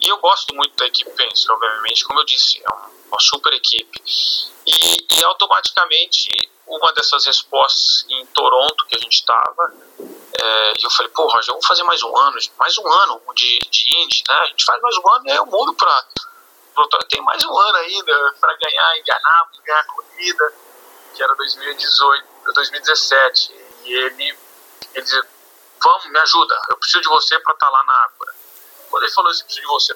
E 0.00 0.08
eu 0.08 0.18
gosto 0.18 0.54
muito 0.54 0.76
da 0.76 0.86
equipe 0.86 1.10
Penske, 1.10 1.50
obviamente, 1.50 2.04
como 2.04 2.20
eu 2.20 2.24
disse, 2.24 2.62
é 2.62 2.70
uma 3.14 3.20
super 3.20 3.52
equipe. 3.52 4.02
E, 4.66 5.18
e 5.18 5.24
automaticamente, 5.24 6.28
uma 6.66 6.92
dessas 6.94 7.24
respostas 7.24 8.04
em 8.08 8.26
Toronto, 8.26 8.86
que 8.86 8.96
a 8.96 9.00
gente 9.00 9.14
estava, 9.14 9.72
é, 10.40 10.72
eu 10.82 10.90
falei, 10.90 11.10
pô, 11.12 11.26
Roger, 11.28 11.50
vamos 11.50 11.66
fazer 11.66 11.84
mais 11.84 12.02
um 12.02 12.16
ano, 12.16 12.36
mais 12.58 12.76
um 12.78 12.92
ano 12.92 13.22
de, 13.34 13.58
de 13.70 14.02
Indy, 14.02 14.24
né? 14.28 14.34
A 14.34 14.46
gente 14.46 14.64
faz 14.64 14.82
mais 14.82 14.96
um 14.96 15.12
ano 15.12 15.24
aí 15.30 15.36
eu 15.36 15.46
mudo 15.46 15.74
para. 15.74 16.04
Tem 17.08 17.22
mais 17.22 17.44
um 17.44 17.56
ano 17.56 17.76
ainda 17.78 18.34
para 18.40 18.52
ganhar 18.56 18.98
Indianápolis, 18.98 19.60
ganhar 19.64 19.80
a 19.80 19.84
corrida, 19.84 20.52
que 21.14 21.22
era 21.22 21.34
2018, 21.36 22.26
2017. 22.52 23.54
E 23.84 23.92
ele, 23.92 24.38
ele 24.94 25.04
disse, 25.04 25.22
vamos, 25.80 26.06
me 26.06 26.18
ajuda, 26.18 26.60
eu 26.70 26.76
preciso 26.78 27.02
de 27.02 27.08
você 27.08 27.38
para 27.38 27.54
estar 27.54 27.66
tá 27.66 27.72
lá 27.72 27.84
na 27.84 27.92
Ágora. 28.04 28.34
Quando 28.90 29.04
ele 29.04 29.12
falou 29.12 29.30
isso, 29.30 29.44
preciso 29.44 29.66
de 29.66 29.72
você 29.72 29.94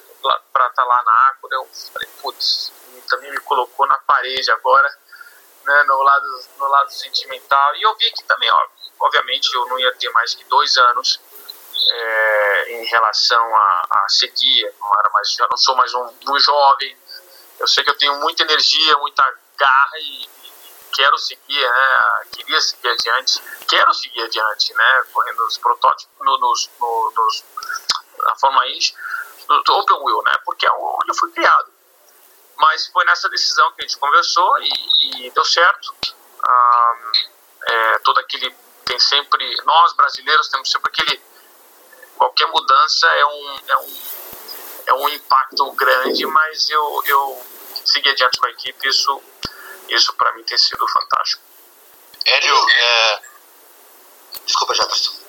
para 0.53 0.67
estar 0.67 0.69
tá 0.69 0.85
lá 0.85 1.03
na 1.03 1.11
Ágora, 1.29 1.55
eu 1.55 1.69
falei, 1.91 2.09
putz, 2.21 2.71
também 3.09 3.31
me 3.31 3.39
colocou 3.39 3.87
na 3.87 3.95
parede 3.99 4.51
agora, 4.51 4.89
né, 5.65 5.83
no 5.83 6.01
lado, 6.01 6.43
no 6.57 6.67
lado 6.67 6.91
sentimental. 6.91 7.75
E 7.75 7.81
eu 7.81 7.95
vi 7.95 8.11
que 8.11 8.23
também, 8.23 8.49
ó, 8.51 8.67
obviamente, 9.01 9.53
eu 9.53 9.65
não 9.67 9.79
ia 9.79 9.93
ter 9.95 10.09
mais 10.11 10.33
que 10.33 10.43
dois 10.45 10.77
anos 10.77 11.19
é, 11.91 12.71
em 12.73 12.85
relação 12.85 13.55
a, 13.55 13.87
a, 13.91 14.09
seguir. 14.09 14.73
Não 14.79 14.91
era 14.99 15.09
mais, 15.11 15.33
já 15.33 15.47
não 15.49 15.57
sou 15.57 15.75
mais 15.75 15.93
um, 15.93 16.09
um 16.27 16.39
jovem. 16.39 16.97
Eu 17.59 17.67
sei 17.67 17.83
que 17.83 17.89
eu 17.89 17.97
tenho 17.97 18.15
muita 18.19 18.43
energia, 18.43 18.97
muita 18.97 19.23
garra 19.57 19.99
e, 19.99 20.29
quero 20.99 21.17
seguir, 21.17 21.61
né? 21.61 22.25
Queria 22.31 22.61
seguir 22.61 22.89
adiante, 22.89 23.41
quero 23.67 23.93
seguir 23.93 24.21
adiante, 24.21 24.73
né? 24.73 25.03
Correndo 25.13 25.43
nos 25.43 25.57
protótipos, 25.57 26.13
no, 26.19 26.37
nos, 26.39 26.69
no, 26.79 27.13
nos, 27.15 27.43
na 28.17 28.35
forma 28.35 28.67
Indy, 28.67 28.95
no 29.47 29.75
Open 29.75 29.97
Wheel, 30.01 30.21
né? 30.23 30.33
Porque 30.45 30.65
é 30.65 30.71
onde 30.71 31.09
eu 31.09 31.15
fui 31.15 31.31
criado. 31.31 31.71
Mas 32.59 32.87
foi 32.87 33.05
nessa 33.05 33.29
decisão 33.29 33.71
que 33.71 33.81
a 33.81 33.87
gente 33.87 33.97
conversou 33.97 34.57
e, 34.59 35.27
e 35.27 35.31
deu 35.31 35.45
certo. 35.45 35.95
Ah, 36.43 37.11
é, 37.63 37.99
todo 37.99 38.19
aquele 38.19 38.53
tem 38.85 38.99
sempre 38.99 39.55
nós 39.65 39.93
brasileiros 39.93 40.49
temos 40.49 40.71
sempre 40.71 40.89
aquele 40.89 41.21
qualquer 42.17 42.47
mudança 42.47 43.07
é 43.07 43.25
um 43.25 43.59
é 43.67 43.77
um, 43.77 44.01
é 44.87 44.93
um 44.95 45.09
impacto 45.09 45.71
grande, 45.73 46.25
mas 46.25 46.69
eu 46.69 47.03
eu 47.05 47.45
segui 47.85 48.09
adiante 48.09 48.39
com 48.39 48.47
a 48.47 48.49
equipe 48.49 48.87
isso 48.87 49.21
isso 49.89 50.13
para 50.13 50.31
mim 50.33 50.43
tem 50.43 50.57
sido 50.57 50.87
fantástico. 50.87 51.41
Hélio, 52.25 52.69
é... 52.69 53.21
desculpa, 54.45 54.73
Jefferson. 54.75 55.28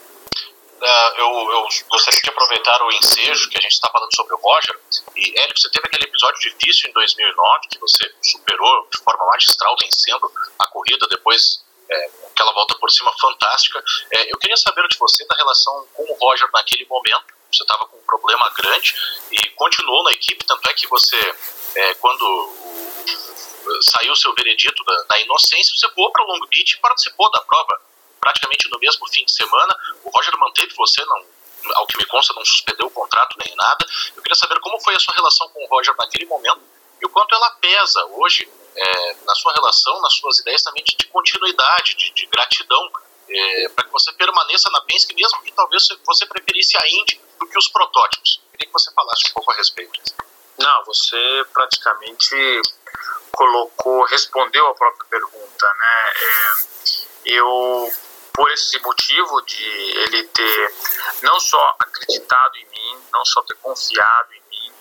Uh, 0.80 1.12
eu, 1.18 1.28
eu, 1.28 1.68
gostaria 1.90 2.20
de 2.22 2.30
aproveitar 2.30 2.82
o 2.82 2.90
ensejo 2.92 3.50
que 3.50 3.58
a 3.58 3.60
gente 3.60 3.72
está 3.72 3.90
falando 3.90 4.14
sobre 4.16 4.34
o 4.34 4.38
Roger. 4.38 4.80
E, 5.14 5.38
Hélio, 5.38 5.54
você 5.54 5.68
teve 5.68 5.86
aquele 5.86 6.04
episódio 6.04 6.40
difícil 6.40 6.88
em 6.88 6.92
2009 6.94 7.68
que 7.68 7.78
você 7.78 8.10
superou 8.22 8.88
de 8.90 8.98
forma 9.04 9.26
magistral, 9.26 9.76
vencendo 9.78 10.32
a 10.58 10.66
corrida, 10.68 11.06
depois 11.10 11.62
é, 11.90 12.10
aquela 12.32 12.54
volta 12.54 12.74
por 12.76 12.90
cima 12.90 13.12
fantástica. 13.20 13.84
É, 14.10 14.32
eu 14.32 14.38
queria 14.38 14.56
saber 14.56 14.88
de 14.88 14.96
você 14.96 15.26
da 15.26 15.36
relação 15.36 15.86
com 15.92 16.02
o 16.02 16.16
Roger 16.18 16.48
naquele 16.50 16.86
momento. 16.86 17.26
Você 17.52 17.62
estava 17.62 17.84
com 17.84 17.98
um 17.98 18.06
problema 18.06 18.50
grande 18.56 18.94
e 19.32 19.50
continuou 19.50 20.02
na 20.04 20.12
equipe, 20.12 20.46
tanto 20.46 20.70
é 20.70 20.72
que 20.72 20.86
você, 20.86 21.34
é, 21.74 21.94
quando 21.96 22.54
saiu 23.82 24.16
seu 24.16 24.32
veredito 24.34 24.82
da, 24.84 25.02
da 25.10 25.20
inocência, 25.20 25.76
você 25.76 25.88
voou 25.94 26.10
para 26.10 26.24
Long 26.24 26.40
Beach 26.48 26.74
e 26.74 26.80
participou 26.80 27.30
da 27.30 27.42
prova 27.42 27.89
praticamente 28.20 28.68
no 28.70 28.78
mesmo 28.78 29.06
fim 29.08 29.24
de 29.24 29.32
semana. 29.32 29.76
O 30.04 30.10
Roger 30.10 30.36
manteve 30.38 30.74
você, 30.76 31.04
não, 31.04 31.24
ao 31.74 31.86
que 31.86 31.98
me 31.98 32.04
consta, 32.06 32.34
não 32.34 32.44
suspendeu 32.44 32.86
o 32.86 32.90
contrato 32.90 33.36
nem 33.44 33.54
nada. 33.56 33.86
Eu 34.14 34.22
queria 34.22 34.36
saber 34.36 34.58
como 34.60 34.80
foi 34.80 34.94
a 34.94 35.00
sua 35.00 35.14
relação 35.14 35.48
com 35.48 35.64
o 35.64 35.68
Roger 35.68 35.94
naquele 35.96 36.26
momento 36.26 36.60
e 37.00 37.06
o 37.06 37.08
quanto 37.08 37.34
ela 37.34 37.50
pesa 37.52 38.04
hoje 38.10 38.48
é, 38.76 39.14
na 39.24 39.34
sua 39.34 39.52
relação, 39.54 40.00
nas 40.02 40.14
suas 40.14 40.38
ideias 40.38 40.62
também 40.62 40.84
de, 40.84 40.94
de 40.96 41.06
continuidade, 41.06 41.94
de, 41.94 42.12
de 42.12 42.26
gratidão, 42.26 42.90
é, 43.28 43.68
para 43.70 43.84
que 43.84 43.90
você 43.90 44.12
permaneça 44.12 44.70
na 44.70 44.82
Penske, 44.82 45.14
mesmo 45.14 45.40
que 45.42 45.52
talvez 45.52 45.88
você 46.04 46.26
preferisse 46.26 46.76
a 46.76 46.86
Indy 46.86 47.20
do 47.38 47.46
que 47.46 47.58
os 47.58 47.68
protótipos. 47.68 48.42
Queria 48.52 48.66
que 48.66 48.72
você 48.72 48.92
falasse 48.92 49.30
um 49.30 49.32
pouco 49.32 49.50
a 49.52 49.54
respeito 49.54 49.92
disso. 49.92 50.14
Não, 50.58 50.84
você 50.84 51.46
praticamente 51.54 52.60
colocou, 53.32 54.04
respondeu 54.04 54.66
a 54.66 54.74
própria 54.74 55.06
pergunta, 55.08 55.74
né? 55.78 56.12
É, 56.16 57.32
eu, 57.32 57.92
por 58.40 58.50
esse 58.52 58.78
motivo 58.78 59.42
de 59.42 59.62
ele 59.98 60.24
ter 60.28 60.74
não 61.22 61.38
só 61.38 61.76
acreditado 61.78 62.56
em 62.56 62.64
mim, 62.70 62.98
não 63.12 63.22
só 63.22 63.42
ter 63.42 63.54
confiado 63.56 64.32
em 64.32 64.42
mim, 64.48 64.72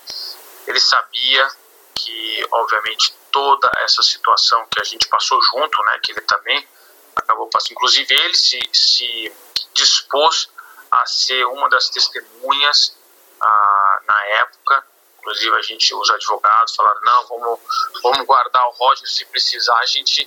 ele 0.66 0.80
sabia 0.80 1.46
que, 1.94 2.48
obviamente, 2.52 3.14
toda 3.30 3.70
essa 3.84 4.02
situação 4.02 4.66
que 4.70 4.80
a 4.80 4.84
gente 4.84 5.06
passou 5.08 5.38
junto, 5.42 5.82
né? 5.82 6.00
Que 6.02 6.12
ele 6.12 6.22
também 6.22 6.66
acabou 7.14 7.48
passando, 7.48 7.72
inclusive 7.72 8.14
ele 8.14 8.34
se, 8.34 8.58
se 8.72 9.30
dispôs 9.74 10.48
a 10.90 11.04
ser 11.04 11.44
uma 11.44 11.68
das 11.68 11.90
testemunhas 11.90 12.96
ah, 13.42 14.00
na 14.08 14.24
época 14.38 14.86
Inclusive, 15.20 15.54
a 15.54 15.60
gente, 15.60 15.94
os 15.94 16.10
advogados 16.10 16.74
falaram: 16.74 17.00
não, 17.02 17.26
vamos, 17.26 17.60
vamos 18.02 18.26
guardar 18.26 18.66
o 18.68 18.70
Roger 18.70 19.06
se 19.06 19.22
precisar, 19.26 19.76
a 19.76 19.84
gente 19.84 20.26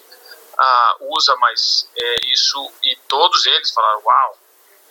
ah, 0.57 0.97
usa, 1.01 1.35
mas 1.37 1.87
é, 1.95 2.15
isso. 2.27 2.71
E 2.83 2.95
todos 3.07 3.45
eles 3.45 3.71
falaram: 3.71 4.01
uau, 4.05 4.37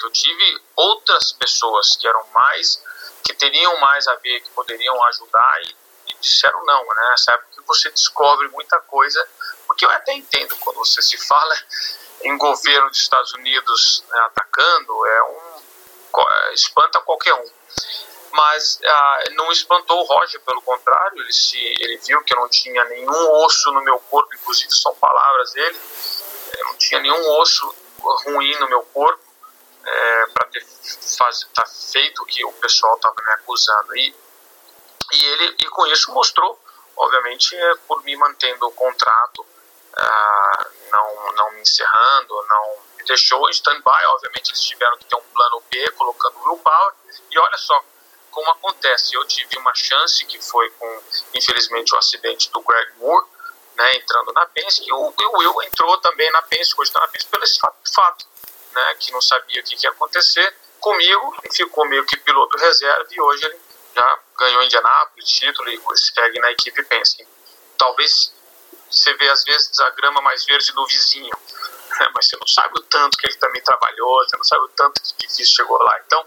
eu 0.03 0.11
tive 0.11 0.61
outras 0.77 1.33
pessoas 1.33 1.97
que 1.97 2.07
eram 2.07 2.25
mais, 2.35 2.83
que 3.25 3.35
teriam 3.35 3.79
mais 3.79 4.07
a 4.09 4.15
ver, 4.17 4.41
que 4.41 4.51
poderiam 4.51 5.03
ajudar 5.05 5.61
e, 5.65 5.77
e 6.13 6.15
disseram 6.21 6.65
não, 6.65 6.85
né? 6.87 7.15
Época 7.31 7.47
que 7.55 7.67
você 7.67 7.91
descobre 7.91 8.49
muita 8.49 8.81
coisa, 8.81 9.27
porque 9.67 9.85
eu 9.85 9.91
até 9.91 10.13
entendo 10.13 10.57
quando 10.57 10.77
você 10.77 11.01
se 11.01 11.17
fala 11.19 11.55
em 12.23 12.37
governo 12.37 12.89
dos 12.91 12.99
Estados 12.99 13.33
Unidos 13.35 14.05
né, 14.09 14.19
atacando, 14.21 15.07
é 15.07 15.23
um 15.25 15.63
espanta 16.53 17.01
qualquer 17.01 17.35
um 17.35 17.51
mas 18.33 18.81
ah, 18.85 19.25
não 19.33 19.53
espantou 19.53 20.01
o 20.01 20.05
Roger, 20.05 20.41
pelo 20.41 20.63
contrário, 20.63 21.21
ele, 21.23 21.33
se, 21.33 21.59
ele 21.59 21.99
viu 21.99 22.23
que 22.25 22.35
eu 22.35 22.41
não 22.41 22.49
tinha 22.49 22.85
nenhum 22.85 23.31
osso 23.45 23.71
no 23.73 23.83
meu 23.83 23.99
corpo, 23.99 24.35
inclusive 24.35 24.73
são 24.73 24.95
palavras 24.97 25.53
dele, 25.53 25.79
eu 26.59 26.65
não 26.67 26.75
tinha 26.77 27.01
nenhum 27.01 27.41
osso 27.41 27.75
ruim 28.01 28.57
no 28.59 28.69
meu 28.69 28.83
corpo 28.83 29.23
é, 29.85 30.27
para 30.27 30.47
ter 30.49 30.65
faz, 31.17 31.47
tá 31.55 31.65
feito 31.67 32.23
o 32.23 32.27
que 32.27 32.45
o 32.45 32.53
pessoal 32.55 32.95
estava 32.97 33.17
me 33.23 33.33
acusando. 33.33 33.97
E, 33.97 34.15
e 35.13 35.25
ele 35.25 35.57
e 35.61 35.69
com 35.69 35.87
isso 35.87 36.13
mostrou, 36.13 36.59
obviamente, 36.97 37.55
é, 37.55 37.75
por 37.87 38.03
me 38.05 38.17
mantendo 38.17 38.67
o 38.67 38.73
contrato, 38.73 39.45
ah, 39.97 40.67
não, 40.91 41.33
não 41.33 41.53
me 41.53 41.61
encerrando, 41.61 42.47
não 42.49 42.77
me 42.97 43.05
deixou 43.05 43.47
em 43.49 43.53
stand-by. 43.53 44.05
Obviamente, 44.15 44.51
eles 44.51 44.63
tiveram 44.63 44.97
que 44.97 45.05
ter 45.05 45.17
um 45.17 45.23
plano 45.35 45.63
B 45.71 45.91
colocando 45.93 46.39
o 46.39 46.49
willpower. 46.49 46.95
E 47.31 47.39
olha 47.39 47.59
só, 47.59 47.85
como 48.33 48.51
acontece. 48.51 49.15
Eu 49.15 49.25
tive 49.27 49.57
uma 49.59 49.75
chance 49.75 50.25
que 50.25 50.41
foi 50.43 50.69
com, 50.71 51.03
infelizmente, 51.35 51.95
o 51.95 51.99
acidente 51.99 52.51
do 52.51 52.61
Greg 52.63 52.93
Moore, 52.99 53.27
né, 53.77 53.97
entrando 53.97 54.33
na 54.33 54.45
Penske, 54.47 54.93
o, 54.93 54.97
o 54.97 55.39
Will 55.39 55.63
entrou 55.63 55.97
também 55.99 56.31
na 56.33 56.43
Penske, 56.43 56.81
hoje 56.81 56.91
está 56.91 57.01
na 57.01 57.09
Penske, 57.09 57.31
pelo 57.31 57.45
esse 57.45 57.59
fato, 57.59 58.27
né, 58.73 58.95
que 58.99 59.13
não 59.13 59.21
sabia 59.21 59.61
o 59.61 59.65
que, 59.65 59.77
que 59.77 59.87
ia 59.87 59.91
acontecer 59.91 60.55
comigo, 60.81 61.37
ficou 61.53 61.87
meio 61.87 62.05
que 62.05 62.17
piloto 62.19 62.57
reserva, 62.59 63.07
e 63.11 63.21
hoje 63.21 63.45
ele 63.45 63.59
já 63.95 64.19
ganhou 64.39 64.63
Indianápolis, 64.63 65.29
título, 65.29 65.69
e 65.71 65.81
segue 65.97 66.41
na 66.41 66.51
equipe 66.51 66.83
Penske. 66.85 67.27
Talvez 67.79 68.33
você 68.91 69.15
vê, 69.15 69.29
às 69.31 69.45
vezes, 69.45 69.79
a 69.81 69.91
grama 69.91 70.21
mais 70.21 70.45
verde 70.45 70.73
do 70.73 70.87
vizinho, 70.87 71.35
né, 71.99 72.09
mas 72.15 72.29
você 72.29 72.37
não 72.37 72.47
sabe 72.47 72.79
o 72.79 72.83
tanto 72.83 73.17
que 73.17 73.27
ele 73.27 73.37
também 73.37 73.63
trabalhou, 73.63 74.25
você 74.25 74.37
não 74.37 74.45
sabe 74.45 74.65
o 74.65 74.69
tanto 74.69 75.01
que 75.03 75.27
difícil 75.27 75.57
chegou 75.57 75.79
lá. 75.79 75.99
Então, 76.07 76.27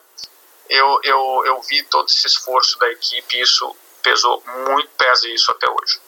eu, 0.70 1.00
eu, 1.04 1.44
eu 1.46 1.62
vi 1.62 1.84
todo 1.84 2.08
esse 2.08 2.28
esforço 2.28 2.78
da 2.80 2.90
equipe 2.92 3.38
e 3.38 3.42
isso 3.42 3.76
pesou 4.02 4.44
muito, 4.68 4.90
pesa 4.98 5.28
isso 5.30 5.52
até 5.52 5.68
hoje. 5.70 6.00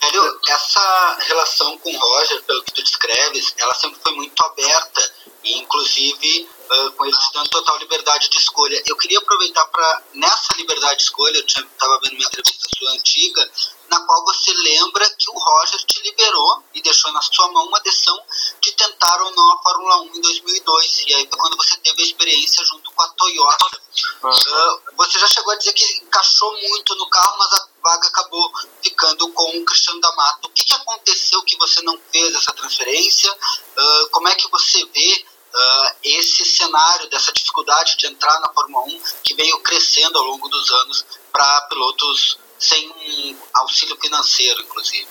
Hélio, 0.00 0.40
essa 0.48 1.18
relação 1.20 1.76
com 1.78 1.90
o 1.90 1.98
Roger, 1.98 2.42
pelo 2.44 2.62
que 2.62 2.72
tu 2.72 2.82
descreves, 2.82 3.52
ela 3.58 3.74
sempre 3.74 4.00
foi 4.00 4.12
muito 4.12 4.44
aberta 4.44 5.12
e, 5.44 5.58
inclusive, 5.58 6.48
uh, 6.70 6.92
com 6.92 7.04
ele 7.06 7.16
te 7.16 7.32
dando 7.32 7.48
total 7.48 7.78
liberdade 7.78 8.28
de 8.28 8.38
escolha. 8.38 8.82
Eu 8.86 8.96
queria 8.96 9.18
aproveitar 9.18 9.64
para, 9.66 10.02
nessa 10.14 10.54
liberdade 10.56 10.96
de 10.96 11.02
escolha, 11.04 11.38
eu 11.38 11.44
estava 11.46 12.00
vendo 12.02 12.14
minha 12.14 12.26
entrevista 12.26 12.68
sua 12.78 12.92
antiga, 12.92 13.50
na 13.90 14.00
qual 14.00 14.24
você 14.24 14.52
lembra 14.52 15.08
que 15.18 15.30
o 15.30 15.34
Roger 15.34 15.84
te 15.84 16.00
liberou 16.02 16.62
e 16.74 16.82
deixou 16.82 17.10
na 17.12 17.22
sua 17.22 17.50
mão 17.50 17.66
uma 17.66 17.80
decisão 17.80 18.20
de 18.60 18.72
tentar 18.72 19.20
ou 19.22 19.34
não 19.34 19.52
a 19.52 19.62
Fórmula 19.62 20.02
1 20.02 20.16
em 20.16 20.20
2002. 20.20 21.04
E 21.06 21.14
aí 21.14 21.28
foi 21.28 21.38
quando 21.38 21.56
você 21.56 21.76
teve 21.78 22.02
a 22.02 22.04
experiência 22.04 22.64
junto 22.64 22.90
com 22.92 23.02
a 23.02 23.08
Toyota. 23.08 23.80
Uhum. 24.22 24.30
Uh, 24.30 24.80
você 24.96 25.18
já 25.18 25.26
chegou 25.26 25.52
a 25.52 25.56
dizer 25.56 25.72
que 25.72 25.84
encaixou 26.04 26.52
muito 26.60 26.94
no 26.94 27.08
carro, 27.08 27.38
mas 27.38 27.52
a 27.52 27.68
vaga 27.82 28.08
acabou 28.08 28.52
ficando 28.82 29.32
com 29.32 29.58
o 29.58 29.64
Cristiano 29.64 30.00
D'Amato. 30.00 30.48
O 30.48 30.52
que, 30.52 30.64
que 30.64 30.74
aconteceu 30.74 31.42
que 31.42 31.56
você 31.56 31.80
não 31.82 31.98
fez 32.12 32.34
essa 32.34 32.52
transferência? 32.52 33.32
Uh, 33.32 34.08
como 34.10 34.28
é 34.28 34.34
que 34.34 34.48
você 34.50 34.84
vê 34.86 35.24
uh, 35.58 35.96
esse 36.02 36.44
cenário 36.44 37.08
dessa 37.10 37.32
dificuldade 37.32 37.96
de 37.96 38.06
entrar 38.06 38.38
na 38.40 38.52
Fórmula 38.52 38.84
1 38.86 39.02
que 39.24 39.34
veio 39.34 39.58
crescendo 39.60 40.18
ao 40.18 40.24
longo 40.24 40.48
dos 40.48 40.70
anos 40.70 41.04
para 41.32 41.62
pilotos 41.62 42.38
sem 42.58 43.36
auxílio 43.54 43.96
financeiro, 44.00 44.62
inclusive? 44.62 45.08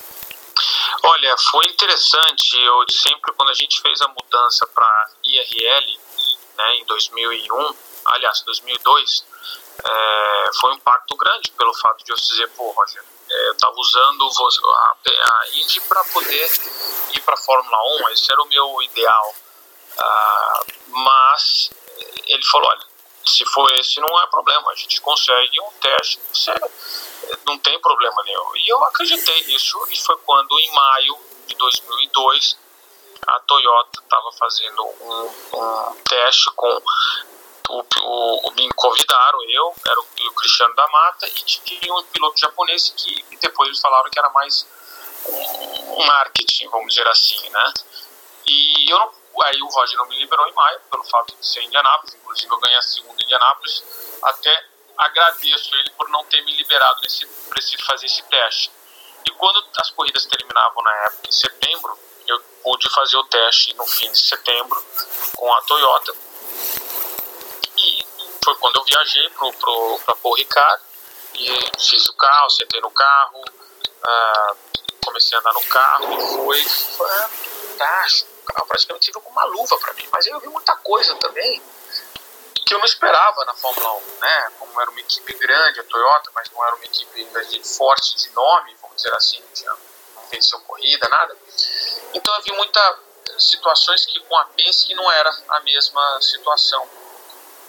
Olha, 1.04 1.36
foi 1.52 1.66
interessante. 1.68 2.58
Eu 2.58 2.86
sempre, 2.90 3.32
quando 3.34 3.50
a 3.50 3.54
gente 3.54 3.80
fez 3.82 4.02
a 4.02 4.08
mudança 4.08 4.66
para 4.68 5.12
IRL, 5.24 6.00
né, 6.58 6.76
em 6.76 6.86
2001, 6.86 7.76
aliás, 8.06 8.42
2002, 8.42 9.26
é, 9.84 10.50
foi 10.60 10.72
um 10.72 10.76
impacto 10.76 11.16
grande 11.16 11.52
pelo 11.52 11.74
fato 11.76 12.04
de 12.04 12.12
eu 12.12 12.16
dizer, 12.16 12.50
pô, 12.50 12.72
Roger, 12.72 13.04
é, 13.30 13.48
eu 13.50 13.54
estava 13.54 13.76
usando 13.78 14.24
a, 14.26 14.98
a 15.06 15.48
Indy 15.54 15.80
para 15.82 16.04
poder 16.06 16.52
ir 17.14 17.22
para 17.22 17.36
a 17.36 17.38
Fórmula 17.38 17.78
1, 18.02 18.10
esse 18.10 18.32
era 18.32 18.42
o 18.42 18.48
meu 18.48 18.82
ideal. 18.82 19.36
Ah, 20.00 20.64
mas 20.88 21.70
ele 22.28 22.44
falou, 22.46 22.70
olha, 22.70 22.86
se 23.26 23.46
for 23.46 23.70
esse 23.74 24.00
não 24.00 24.20
é 24.20 24.28
problema, 24.28 24.72
a 24.72 24.76
gente 24.76 25.02
consegue 25.02 25.60
um 25.62 25.72
teste, 25.82 26.20
você 26.32 26.54
não 27.46 27.58
tem 27.60 27.80
problema 27.80 28.24
nenhum. 28.24 28.56
E 28.56 28.70
eu 28.70 28.84
acreditei 28.86 29.44
nisso 29.46 29.78
e 29.90 29.98
foi 30.02 30.18
quando 30.26 30.58
em 30.60 30.72
maio 30.72 31.18
de 31.48 31.56
2002 31.56 32.58
a 33.28 33.40
Toyota 33.42 34.00
estava 34.02 34.32
fazendo 34.34 34.86
um, 34.86 35.32
um, 35.54 35.96
teste 36.08 36.50
com 36.56 36.82
o, 37.70 37.80
o, 37.80 38.48
o, 38.48 38.52
me 38.54 38.70
convidaram, 38.74 39.44
eu, 39.50 39.74
era 39.86 40.00
o, 40.00 40.04
o, 40.04 40.34
Cristiano 40.34 40.74
da 40.76 40.88
Mata, 40.88 41.28
e 41.28 41.44
tinha 41.44 41.94
um 41.94 42.04
piloto 42.04 42.40
japonês 42.40 42.94
que 42.96 43.38
depois 43.42 43.68
eles 43.68 43.82
falaram 43.82 44.10
que 44.10 44.18
era 44.18 44.30
mais 44.30 44.66
um 45.26 46.06
marketing, 46.06 46.70
vamos 46.70 46.94
dizer 46.94 47.08
assim, 47.08 47.50
né? 47.50 47.74
E 48.48 48.90
eu 48.90 48.98
não, 48.98 49.12
aí 49.44 49.62
o 49.62 49.68
Roger 49.68 49.98
não 49.98 50.08
me 50.08 50.18
liberou 50.18 50.48
em 50.48 50.54
maio, 50.54 50.80
pelo 50.90 51.04
fato 51.04 51.36
de 51.36 51.48
ser 51.48 51.62
em 51.62 51.68
Indianápolis, 51.68 52.16
inclusive 52.16 52.52
eu 52.52 52.60
ganhei 52.60 52.78
a 52.78 52.82
segunda 52.82 53.22
em 53.22 53.26
Indianápolis, 53.26 53.84
até 54.24 54.66
agradeço 54.98 55.76
ele 55.76 55.90
por 55.92 56.10
não 56.10 56.24
ter 56.26 56.42
me 56.44 56.56
liberado 56.56 57.00
nesse, 57.02 57.26
para 57.26 57.62
fazer 57.86 58.08
esse 58.08 58.24
teste. 58.24 58.72
E 59.26 59.32
quando 59.32 59.64
as 59.78 59.90
corridas 59.92 60.26
terminavam 60.26 60.84
na 60.84 60.94
época, 61.06 61.28
em 61.28 61.32
setembro, 61.32 61.98
eu 62.28 62.40
pude 62.64 62.90
fazer 62.90 63.18
o 63.18 63.24
teste 63.26 63.74
no 63.76 63.86
fim 63.86 64.12
de 64.12 64.20
setembro 64.20 64.84
com 65.36 65.54
a 65.54 65.62
Toyota. 65.62 66.14
E 67.78 68.06
foi 68.44 68.56
quando 68.56 68.78
eu 68.78 68.84
viajei 68.84 69.30
para 69.30 70.16
Paul 70.16 70.36
Ricard 70.36 70.84
e 71.36 71.72
fiz 71.80 72.08
o 72.08 72.14
carro, 72.14 72.50
sentei 72.50 72.82
no 72.82 72.92
carro, 72.92 73.42
uh, 73.42 74.58
comecei 75.06 75.38
a 75.38 75.42
andar 75.42 75.54
no 75.54 75.64
carro 75.64 76.20
foi 76.38 76.64
fantástico. 76.64 78.37
Carro 78.54 78.68
praticamente 78.68 79.06
tive 79.06 79.20
com 79.20 79.30
uma 79.30 79.46
luva 79.46 79.78
para 79.78 79.94
mim, 79.94 80.08
mas 80.12 80.26
eu 80.26 80.40
vi 80.40 80.48
muita 80.48 80.76
coisa 80.78 81.16
também 81.16 81.62
que 82.66 82.74
eu 82.74 82.80
não 82.80 82.86
esperava 82.86 83.46
na 83.46 83.54
Fórmula 83.54 83.94
1, 83.94 84.20
né? 84.20 84.52
Como 84.60 84.82
era 84.82 84.92
uma 84.92 85.00
equipe 85.00 85.34
grande, 85.36 85.80
a 85.80 85.84
Toyota, 85.84 86.32
mas 86.36 86.50
não 86.52 86.66
era 86.66 86.76
uma 86.76 86.84
equipe 86.84 87.26
forte 87.64 88.18
de 88.18 88.30
nome, 88.32 88.76
vamos 88.82 88.98
dizer 88.98 89.14
assim, 89.16 89.40
não, 89.40 89.54
tinha, 89.54 89.72
não 90.16 90.28
venceu 90.30 90.60
corrida, 90.62 91.08
nada. 91.08 91.38
Então 92.14 92.36
eu 92.36 92.42
vi 92.42 92.52
muitas 92.52 92.98
situações 93.40 94.06
que 94.06 94.20
com 94.20 94.38
a 94.38 94.46
Penske 94.46 94.94
não 94.96 95.10
era 95.10 95.30
a 95.50 95.60
mesma 95.62 96.22
situação. 96.22 96.86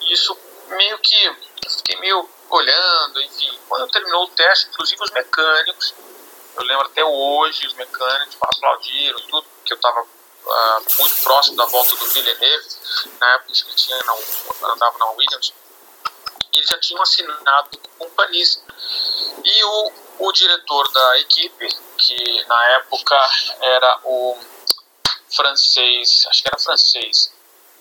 E 0.01 0.13
isso 0.13 0.37
meio 0.67 0.99
que 0.99 1.25
eu 1.25 1.37
fiquei 1.71 1.97
meio 2.01 2.29
olhando, 2.51 3.23
enfim. 3.23 3.57
Quando 3.69 3.91
terminou 3.93 4.25
o 4.25 4.29
teste, 4.31 4.69
inclusive 4.69 5.03
os 5.03 5.11
mecânicos, 5.11 5.95
eu 6.57 6.65
lembro 6.65 6.87
até 6.87 7.05
hoje, 7.05 7.67
os 7.67 7.75
mecânicos 7.75 8.37
aplaudiram 8.41 9.21
tudo, 9.21 9.47
porque 9.49 9.73
eu 9.73 9.77
estava 9.77 10.05
uh, 10.49 10.99
muito 10.99 11.23
próximo 11.23 11.57
da 11.57 11.67
volta 11.67 11.95
do 11.97 12.07
Villeneuve, 12.07 12.69
na 13.21 13.35
época 13.35 13.53
que 13.53 13.63
ele 13.65 13.75
tinha, 13.75 13.99
não, 14.05 14.19
andava 14.73 14.99
na 14.99 15.11
Williams, 15.11 15.53
eles 16.53 16.69
já 16.69 16.79
tinham 16.79 17.03
assinado 17.03 17.79
com 17.99 18.05
o 18.05 18.11
Panis. 18.11 18.61
E 19.45 19.65
o, 19.65 19.93
o 20.21 20.33
diretor 20.33 20.91
da 20.93 21.19
equipe, 21.21 21.69
que 21.99 22.45
na 22.47 22.65
época 22.71 23.17
era 23.61 24.01
o 24.05 24.39
francês, 25.31 26.27
acho 26.29 26.43
que 26.43 26.49
era 26.49 26.59
francês, 26.59 27.33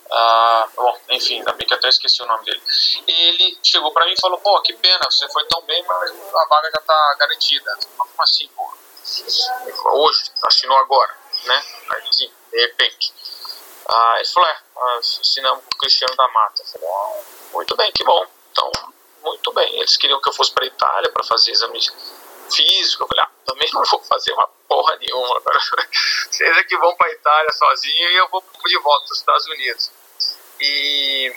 uh, 0.06 0.70
bom, 0.76 1.00
enfim, 1.10 1.40
ainda 1.40 1.54
bem 1.54 1.68
que 1.68 1.74
até 1.74 1.88
esqueci 1.88 2.22
o 2.22 2.28
nome 2.28 2.46
dele. 2.46 2.62
Ele 3.08 3.58
chegou 3.64 3.92
para 3.92 4.06
mim 4.06 4.14
e 4.14 4.22
falou: 4.22 4.38
pô, 4.40 4.62
que 4.62 4.74
pena, 4.74 5.06
você 5.10 5.28
foi 5.30 5.46
tão 5.46 5.62
bem, 5.62 5.84
mas 5.88 6.12
a 6.12 6.46
vaga 6.46 6.70
já 6.76 6.82
tá 6.82 7.16
garantida. 7.20 7.78
Como 7.98 8.12
assim, 8.20 8.48
pô? 8.50 8.78
Hoje, 9.94 10.32
assinou 10.44 10.78
agora, 10.78 11.18
né? 11.46 11.64
Aí, 11.90 12.14
sim, 12.14 12.30
de 12.52 12.60
repente. 12.60 13.14
Ah, 13.90 14.16
ele 14.18 14.28
falou, 14.28 14.50
é, 14.50 14.98
assinamos 14.98 15.64
com 15.64 15.76
o 15.76 15.80
Cristiano 15.80 16.16
da 16.16 16.28
Mata. 16.28 16.62
Eu 16.62 16.66
falei, 16.66 16.88
oh, 16.90 17.54
muito 17.54 17.76
bem, 17.78 17.92
que 17.94 18.04
bom. 18.04 18.26
Então, 18.52 18.72
muito 19.24 19.54
bem. 19.54 19.80
Eles 19.80 19.96
queriam 19.96 20.20
que 20.22 20.30
eu 20.30 20.34
fosse 20.34 20.52
para 20.52 20.66
Itália 20.66 21.12
para 21.12 21.24
fazer 21.24 21.52
exames 21.52 21.88
físicos. 22.54 23.00
Eu 23.00 23.08
falei, 23.08 23.24
ah, 23.24 23.32
também 23.46 23.70
não 23.74 23.84
vou 23.86 24.02
fazer 24.04 24.34
uma 24.34 24.48
porra 24.68 24.98
nenhuma. 24.98 25.38
Agora, 25.38 25.60
vocês 26.30 26.58
é 26.58 26.64
que 26.64 26.78
vão 26.78 26.96
para 26.96 27.12
Itália 27.12 27.52
sozinho 27.54 28.10
e 28.12 28.16
eu 28.18 28.28
vou 28.30 28.44
de 28.66 28.78
volta 28.80 29.06
para 29.06 29.14
os 29.14 29.20
Estados 29.20 29.48
Unidos. 29.48 29.92
E, 30.60 31.36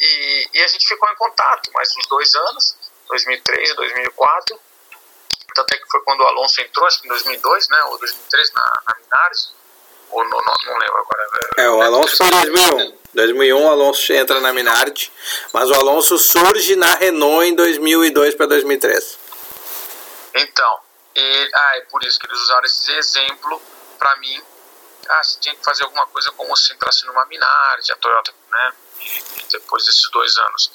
e, 0.00 0.50
e, 0.54 0.62
a 0.62 0.68
gente 0.68 0.86
ficou 0.86 1.10
em 1.10 1.16
contato 1.16 1.72
mais 1.72 1.90
uns 1.96 2.06
dois 2.06 2.34
anos, 2.34 2.76
2003 3.08 3.70
e 3.70 3.74
2004. 3.74 4.60
Tanto 5.54 5.74
é 5.74 5.78
que 5.78 5.90
foi 5.90 6.00
quando 6.02 6.20
o 6.20 6.28
Alonso 6.28 6.60
entrou, 6.60 6.86
acho 6.86 7.00
que 7.00 7.06
em 7.06 7.10
2002, 7.10 7.68
né, 7.68 7.82
ou 7.84 7.98
2003, 7.98 8.52
na, 8.52 8.82
na 8.86 8.96
Minares 9.00 9.52
ou 10.10 10.24
no, 10.24 10.30
não, 10.30 10.54
não 10.66 10.78
lembro 10.78 10.98
agora. 10.98 11.20
É, 11.56 11.70
o 11.70 11.82
Alonso 11.82 12.16
foi 12.16 12.26
em 12.26 12.30
2001. 12.30 13.00
2001 13.12 13.64
o 13.64 13.68
Alonso 13.68 14.12
entra 14.12 14.40
na 14.40 14.52
Minardi, 14.52 15.12
mas 15.52 15.68
o 15.68 15.74
Alonso 15.74 16.16
surge 16.18 16.76
na 16.76 16.94
Renault 16.94 17.46
em 17.46 17.54
2002 17.54 18.34
para 18.34 18.46
2003. 18.46 19.18
Então, 20.34 20.78
e, 21.16 21.50
ah, 21.54 21.76
é 21.76 21.80
por 21.82 22.04
isso 22.04 22.18
que 22.20 22.26
eles 22.26 22.38
usaram 22.38 22.64
esse 22.64 22.92
exemplo 22.92 23.60
para 23.98 24.16
mim. 24.16 24.40
Ah, 25.08 25.24
você 25.24 25.40
tinha 25.40 25.54
que 25.56 25.64
fazer 25.64 25.82
alguma 25.82 26.06
coisa 26.06 26.30
como 26.32 26.56
se 26.56 26.72
entrasse 26.72 27.04
numa 27.06 27.24
Minardi, 27.26 27.92
a 27.92 27.96
Toyota, 27.96 28.32
né? 28.50 28.72
Depois 29.50 29.84
desses 29.84 30.08
dois 30.10 30.36
anos. 30.36 30.70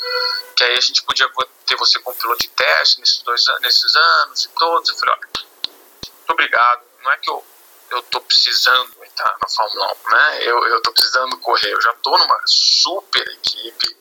Que 0.58 0.64
aí 0.66 0.78
a 0.78 0.82
gente 0.82 1.04
podia 1.04 1.30
ter 1.66 1.78
você 1.78 2.00
como 2.00 2.18
piloto 2.18 2.42
de 2.42 2.50
teste 2.50 3.00
nesses, 3.00 3.22
dois, 3.22 3.46
nesses 3.62 3.96
anos 3.96 4.44
e 4.44 4.50
todos. 4.50 4.90
Eu 4.90 4.98
falei, 4.98 5.16
olha, 5.16 5.30
muito 5.32 6.32
obrigado. 6.32 6.82
Não 7.02 7.12
é 7.12 7.18
que 7.18 7.30
eu 7.30 7.46
eu 7.92 8.02
tô 8.04 8.20
precisando 8.22 9.05
entrar 9.16 9.38
na 9.42 9.48
Fórmula 9.48 9.96
1, 10.06 10.12
né? 10.12 10.40
Eu, 10.44 10.68
eu 10.68 10.82
tô 10.82 10.92
precisando 10.92 11.38
correr. 11.40 11.72
Eu 11.72 11.82
já 11.82 11.94
tô 11.96 12.18
numa 12.18 12.42
super 12.46 13.26
equipe, 13.30 13.98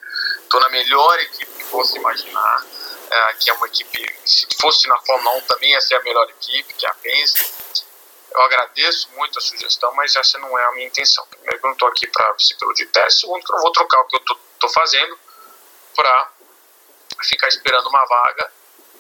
tô 0.51 0.59
na 0.59 0.69
melhor 0.71 1.21
equipe 1.21 1.53
que 1.53 1.65
posso 1.71 1.97
imaginar, 1.97 2.67
é, 3.11 3.35
que 3.35 3.49
é 3.49 3.53
uma 3.53 3.67
equipe, 3.69 4.21
se 4.27 4.47
fosse 4.61 4.89
na 4.89 4.99
Fórmula 4.99 5.37
1 5.37 5.41
também 5.43 5.71
ia 5.71 5.81
ser 5.81 5.95
a 5.95 6.03
melhor 6.03 6.29
equipe, 6.31 6.75
que 6.75 6.85
é 6.85 6.91
a 6.91 6.95
Penske. 6.95 7.55
Eu 8.33 8.43
agradeço 8.43 9.09
muito 9.13 9.39
a 9.39 9.43
sugestão, 9.43 9.95
mas 9.95 10.17
essa 10.17 10.37
não 10.39 10.59
é 10.59 10.65
a 10.65 10.73
minha 10.73 10.89
intenção. 10.89 11.25
Primeiro, 11.27 11.61
que 11.61 11.65
eu 11.65 11.69
não 11.69 11.75
estou 11.75 11.89
aqui 11.89 12.09
para 12.09 12.37
ser 12.41 12.57
pelo 12.57 12.75
de 12.75 12.85
teste. 12.87 13.21
Segundo, 13.21 13.45
que 13.45 13.53
eu 13.53 13.55
não 13.55 13.63
vou 13.63 13.73
trocar 13.73 14.01
o 14.01 14.07
que 14.07 14.17
eu 14.17 14.21
estou 14.21 14.71
fazendo 14.71 15.17
para 15.95 16.31
ficar 17.23 17.47
esperando 17.47 17.89
uma 17.89 18.05
vaga. 18.07 18.53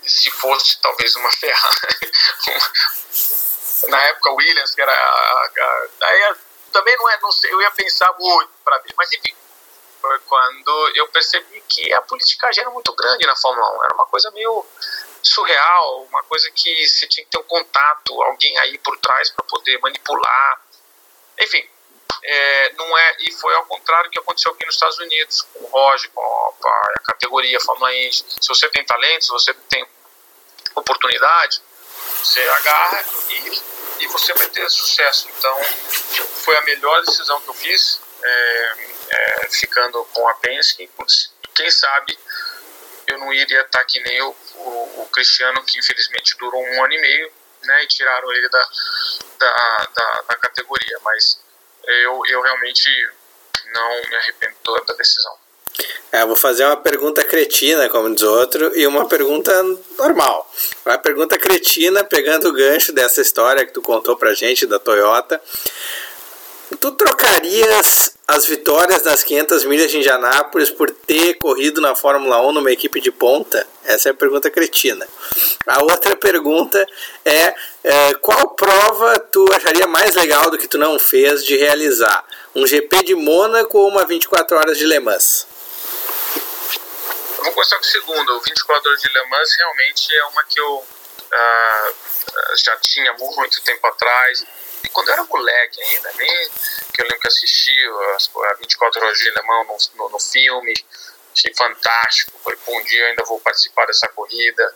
Se 0.07 0.31
fosse 0.31 0.79
talvez 0.81 1.17
uma 1.17 1.31
Ferrari, 1.33 2.13
na 3.89 4.03
época 4.05 4.33
Williams, 4.33 4.75
que 4.75 4.83
era. 4.83 4.93
A, 4.93 5.51
a, 5.59 6.07
aí 6.07 6.37
também 6.73 6.97
não 6.97 7.09
é, 7.09 7.19
não 7.21 7.31
sei, 7.31 7.53
eu 7.53 7.63
ia 7.63 7.71
pensar 7.71 8.13
muito 8.19 8.51
para 8.65 8.79
ver, 8.79 8.93
mas 8.97 9.13
enfim, 9.13 9.35
foi 10.01 10.19
quando 10.21 10.93
eu 10.97 11.09
percebi 11.09 11.63
que 11.69 11.93
a 11.93 12.03
politicagem 12.03 12.63
era 12.63 12.71
muito 12.71 12.93
grande 12.95 13.27
na 13.27 13.37
Fórmula 13.37 13.79
1, 13.79 13.85
era 13.85 13.95
uma 13.95 14.07
coisa 14.07 14.31
meio 14.33 14.67
surreal, 15.23 16.03
uma 16.03 16.23
coisa 16.25 16.51
que 16.51 16.89
você 16.89 17.07
tinha 17.07 17.25
que 17.25 17.31
ter 17.31 17.39
um 17.39 17.45
contato, 17.45 18.23
alguém 18.25 18.59
aí 18.59 18.77
por 18.79 18.99
trás 18.99 19.31
para 19.31 19.45
poder 19.47 19.79
manipular, 19.79 20.61
enfim. 21.41 21.69
É, 22.27 22.73
não 22.73 22.99
é 22.99 23.17
e 23.21 23.33
foi 23.33 23.55
ao 23.55 23.67
contrário 23.67 24.11
que 24.11 24.19
aconteceu 24.19 24.51
aqui 24.53 24.65
nos 24.65 24.75
Estados 24.75 24.99
Unidos 24.99 25.43
com 25.43 25.65
o 25.65 25.67
Roger, 25.67 26.11
com 26.11 26.21
a, 26.21 26.93
a 26.97 27.03
categoria 27.05 27.61
Fórmula 27.61 27.95
Indy. 27.95 28.17
Se 28.17 28.49
você 28.49 28.69
tem 28.71 28.85
talento, 28.85 29.25
se 29.25 29.31
você 29.31 29.55
tem 29.69 29.87
oportunidade, 30.75 31.63
você 32.19 32.41
agarra 32.41 33.05
e 33.31 33.74
e 34.05 34.09
você 34.09 34.33
vai 34.35 34.49
ter 34.49 34.69
sucesso. 34.71 35.29
Então, 35.37 35.65
foi 36.45 36.57
a 36.57 36.63
melhor 36.63 37.03
decisão 37.05 37.41
que 37.41 37.49
eu 37.49 37.55
fiz, 37.55 38.01
é, 38.23 38.75
é, 39.11 39.49
ficando 39.51 40.05
com 40.13 40.29
a 40.29 40.35
Penske. 40.35 40.91
Quem 41.55 41.71
sabe 41.71 42.19
eu 43.07 43.19
não 43.19 43.33
iria 43.33 43.61
estar 43.61 43.85
que 43.85 44.01
nem 44.01 44.23
o, 44.23 44.37
o, 44.57 45.03
o, 45.03 45.09
Cristiano, 45.13 45.63
que 45.65 45.79
infelizmente 45.79 46.37
durou 46.39 46.63
um 46.63 46.85
ano 46.85 46.93
e 46.93 47.01
meio, 47.01 47.33
né, 47.63 47.85
e 47.85 47.87
tiraram 47.87 48.33
ele 48.33 48.49
da, 48.49 48.69
da, 49.39 49.89
da, 49.95 50.23
da 50.29 50.37
categoria. 50.37 50.99
Mas 51.03 51.41
eu, 51.85 52.23
eu 52.27 52.41
realmente 52.41 53.13
não 53.67 54.03
me 54.09 54.17
arrependo 54.17 54.85
da 54.87 54.95
decisão. 54.95 55.39
É, 56.15 56.25
vou 56.25 56.37
fazer 56.37 56.65
uma 56.65 56.77
pergunta 56.77 57.25
cretina, 57.25 57.89
como 57.89 58.15
diz 58.15 58.23
outro, 58.23 58.71
e 58.79 58.87
uma 58.87 59.05
pergunta 59.09 59.51
normal. 59.99 60.49
Uma 60.87 60.97
pergunta 60.97 61.37
cretina, 61.37 62.05
pegando 62.05 62.49
o 62.49 62.53
gancho 62.53 62.93
dessa 62.93 63.21
história 63.21 63.67
que 63.67 63.73
tu 63.73 63.83
contou 63.83 64.17
pra 64.17 64.33
gente 64.33 64.65
da 64.65 64.79
Toyota. 64.79 65.43
Tu 66.79 66.93
trocarias 66.93 68.15
as 68.29 68.47
vitórias 68.47 69.03
nas 69.03 69.25
500 69.25 69.65
milhas 69.65 69.91
de 69.91 69.99
Indianápolis 69.99 70.71
por 70.71 70.89
ter 70.89 71.35
corrido 71.35 71.81
na 71.81 71.97
Fórmula 71.97 72.41
1 72.47 72.53
numa 72.53 72.71
equipe 72.71 73.01
de 73.01 73.11
ponta? 73.11 73.67
Essa 73.85 74.11
é 74.11 74.13
a 74.13 74.15
pergunta 74.15 74.49
cretina. 74.49 75.05
A 75.67 75.83
outra 75.83 76.15
pergunta 76.15 76.87
é, 77.25 77.55
é 77.83 78.15
qual 78.21 78.51
prova 78.51 79.19
tu 79.19 79.45
acharia 79.53 79.89
mais 79.89 80.15
legal 80.15 80.49
do 80.49 80.59
que 80.59 80.69
tu 80.69 80.79
não 80.79 80.97
fez 80.97 81.45
de 81.45 81.57
realizar? 81.57 82.25
Um 82.55 82.65
GP 82.65 83.03
de 83.03 83.17
Mônaco 83.17 83.77
ou 83.77 83.89
uma 83.89 84.07
24 84.07 84.57
horas 84.57 84.79
de 84.79 84.87
Le 84.87 85.01
Mans? 85.01 85.53
Vou 87.45 87.53
começar 87.53 87.77
com 87.77 87.83
o 87.83 87.87
segundo. 87.87 88.37
O 88.37 88.41
24 88.41 88.89
horas 88.89 89.03
de 89.03 89.09
Le 89.09 89.25
Mans 89.27 89.57
realmente 89.59 90.17
é 90.17 90.25
uma 90.27 90.45
que 90.45 90.59
eu 90.59 90.87
ah, 91.33 91.93
já 92.57 92.77
tinha 92.79 93.13
muito 93.15 93.63
tempo 93.63 93.87
atrás. 93.87 94.45
E 94.83 94.89
quando 94.89 95.09
eu 95.09 95.15
era 95.15 95.25
moleque 95.25 95.83
ainda, 95.83 96.13
nem 96.17 96.51
que 96.93 97.01
eu 97.01 97.05
lembro 97.05 97.21
que 97.21 97.29
assisti 97.29 97.77
a 98.51 98.55
24 98.55 99.05
horas 99.05 99.19
de 99.19 99.31
Le 99.31 99.43
Mans 99.43 99.91
no, 99.95 100.05
no, 100.05 100.11
no 100.11 100.19
filme. 100.19 100.75
Achei 101.33 101.55
fantástico. 101.55 102.33
Falei, 102.43 102.59
um 102.69 102.83
dia 102.85 103.01
eu 103.01 103.07
ainda 103.09 103.25
vou 103.25 103.41
participar 103.41 103.87
dessa 103.87 104.09
corrida. 104.09 104.75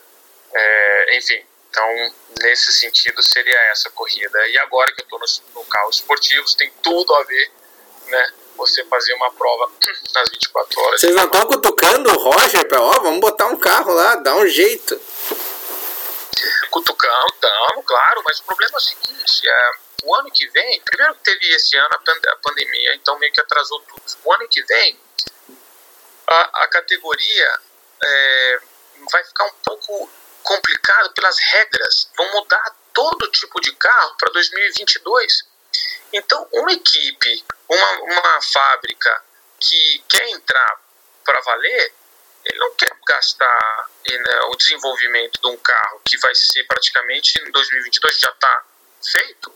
É, 0.52 1.16
enfim, 1.16 1.44
Então, 1.70 2.14
nesse 2.42 2.72
sentido, 2.72 3.22
seria 3.22 3.58
essa 3.70 3.90
corrida. 3.90 4.46
E 4.48 4.58
agora 4.58 4.92
que 4.92 5.02
eu 5.02 5.04
estou 5.04 5.18
no, 5.18 5.60
no 5.60 5.64
carro 5.66 5.90
esportivo, 5.90 6.44
tem 6.56 6.70
tudo 6.82 7.14
a 7.14 7.22
ver, 7.24 7.50
né? 8.06 8.32
Você 8.58 8.84
fazer 8.84 9.14
uma 9.14 9.30
prova 9.32 9.70
nas 10.14 10.28
24 10.30 10.80
horas. 10.80 11.00
Vocês 11.00 11.14
não 11.14 11.24
estão 11.24 11.46
cutucando 11.46 12.10
o 12.10 12.18
Roger 12.18 12.68
para, 12.68 12.82
ó, 12.82 13.00
vamos 13.00 13.20
botar 13.20 13.46
um 13.46 13.56
carro 13.56 13.92
lá, 13.94 14.16
dá 14.16 14.34
um 14.34 14.46
jeito. 14.46 15.00
Cutucando, 16.70 17.32
estamos, 17.34 17.84
claro, 17.86 18.22
mas 18.24 18.40
o 18.40 18.44
problema 18.44 18.74
é 18.74 18.76
o 18.76 18.80
seguinte, 18.80 19.48
é, 19.48 19.70
o 20.04 20.14
ano 20.14 20.30
que 20.30 20.46
vem, 20.48 20.80
primeiro 20.82 21.14
que 21.14 21.22
teve 21.22 21.48
esse 21.54 21.76
ano 21.76 21.88
a, 21.92 22.36
pandemia, 22.36 22.94
então 22.94 23.18
meio 23.18 23.32
que 23.32 23.40
atrasou 23.40 23.80
tudo. 23.80 24.02
O 24.24 24.32
ano 24.34 24.46
que 24.48 24.62
vem, 24.62 25.00
a, 26.28 26.64
a 26.64 26.66
categoria 26.68 27.60
é, 28.04 28.60
vai 29.10 29.24
ficar 29.24 29.44
um 29.46 29.52
pouco 29.64 30.10
complicado 30.42 31.12
pelas 31.12 31.38
regras. 31.38 32.10
Vão 32.16 32.30
mudar 32.32 32.76
todo 32.92 33.30
tipo 33.30 33.60
de 33.60 33.72
carro 33.76 34.14
para 34.18 34.32
2022. 34.32 35.44
Então, 36.12 36.48
uma 36.52 36.72
equipe, 36.72 37.44
uma, 37.68 37.92
uma 38.02 38.42
fábrica 38.42 39.24
que 39.60 40.04
quer 40.08 40.28
entrar 40.30 40.80
para 41.24 41.40
valer, 41.40 41.92
ele 42.44 42.58
não 42.58 42.74
quer 42.74 42.96
gastar 43.06 43.90
né, 44.08 44.40
o 44.46 44.56
desenvolvimento 44.56 45.40
de 45.40 45.48
um 45.48 45.56
carro 45.56 46.00
que 46.08 46.16
vai 46.18 46.34
ser 46.34 46.64
praticamente 46.64 47.38
em 47.40 47.50
2022 47.50 48.18
já 48.18 48.30
está 48.30 48.64
feito 49.02 49.52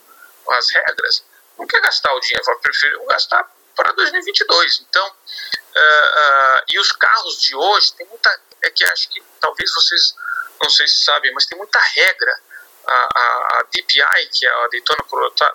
as 0.50 0.70
regras, 0.70 1.24
não 1.58 1.66
quer 1.66 1.80
gastar 1.80 2.12
o 2.14 2.20
dinheiro, 2.20 2.44
vai 2.44 2.56
preferir 2.56 2.98
gastar 3.06 3.50
para 3.76 3.92
2022. 3.92 4.84
Então, 4.88 5.06
uh, 5.06 5.10
uh, 5.10 6.64
e 6.68 6.78
os 6.78 6.92
carros 6.92 7.40
de 7.40 7.54
hoje 7.54 7.94
tem 7.94 8.06
muita, 8.06 8.40
é 8.62 8.70
que 8.70 8.84
acho 8.84 9.08
que 9.08 9.22
talvez 9.40 9.72
vocês 9.72 10.14
não 10.62 10.70
sei 10.70 10.86
se 10.86 11.04
sabem, 11.04 11.32
mas 11.32 11.46
tem 11.46 11.58
muita 11.58 11.78
regra. 11.78 12.40
A, 12.84 12.94
a, 12.94 13.58
a 13.58 13.62
DPI, 13.70 14.26
que 14.32 14.44
é 14.44 14.50
a 14.50 14.66
Daytona 14.66 15.04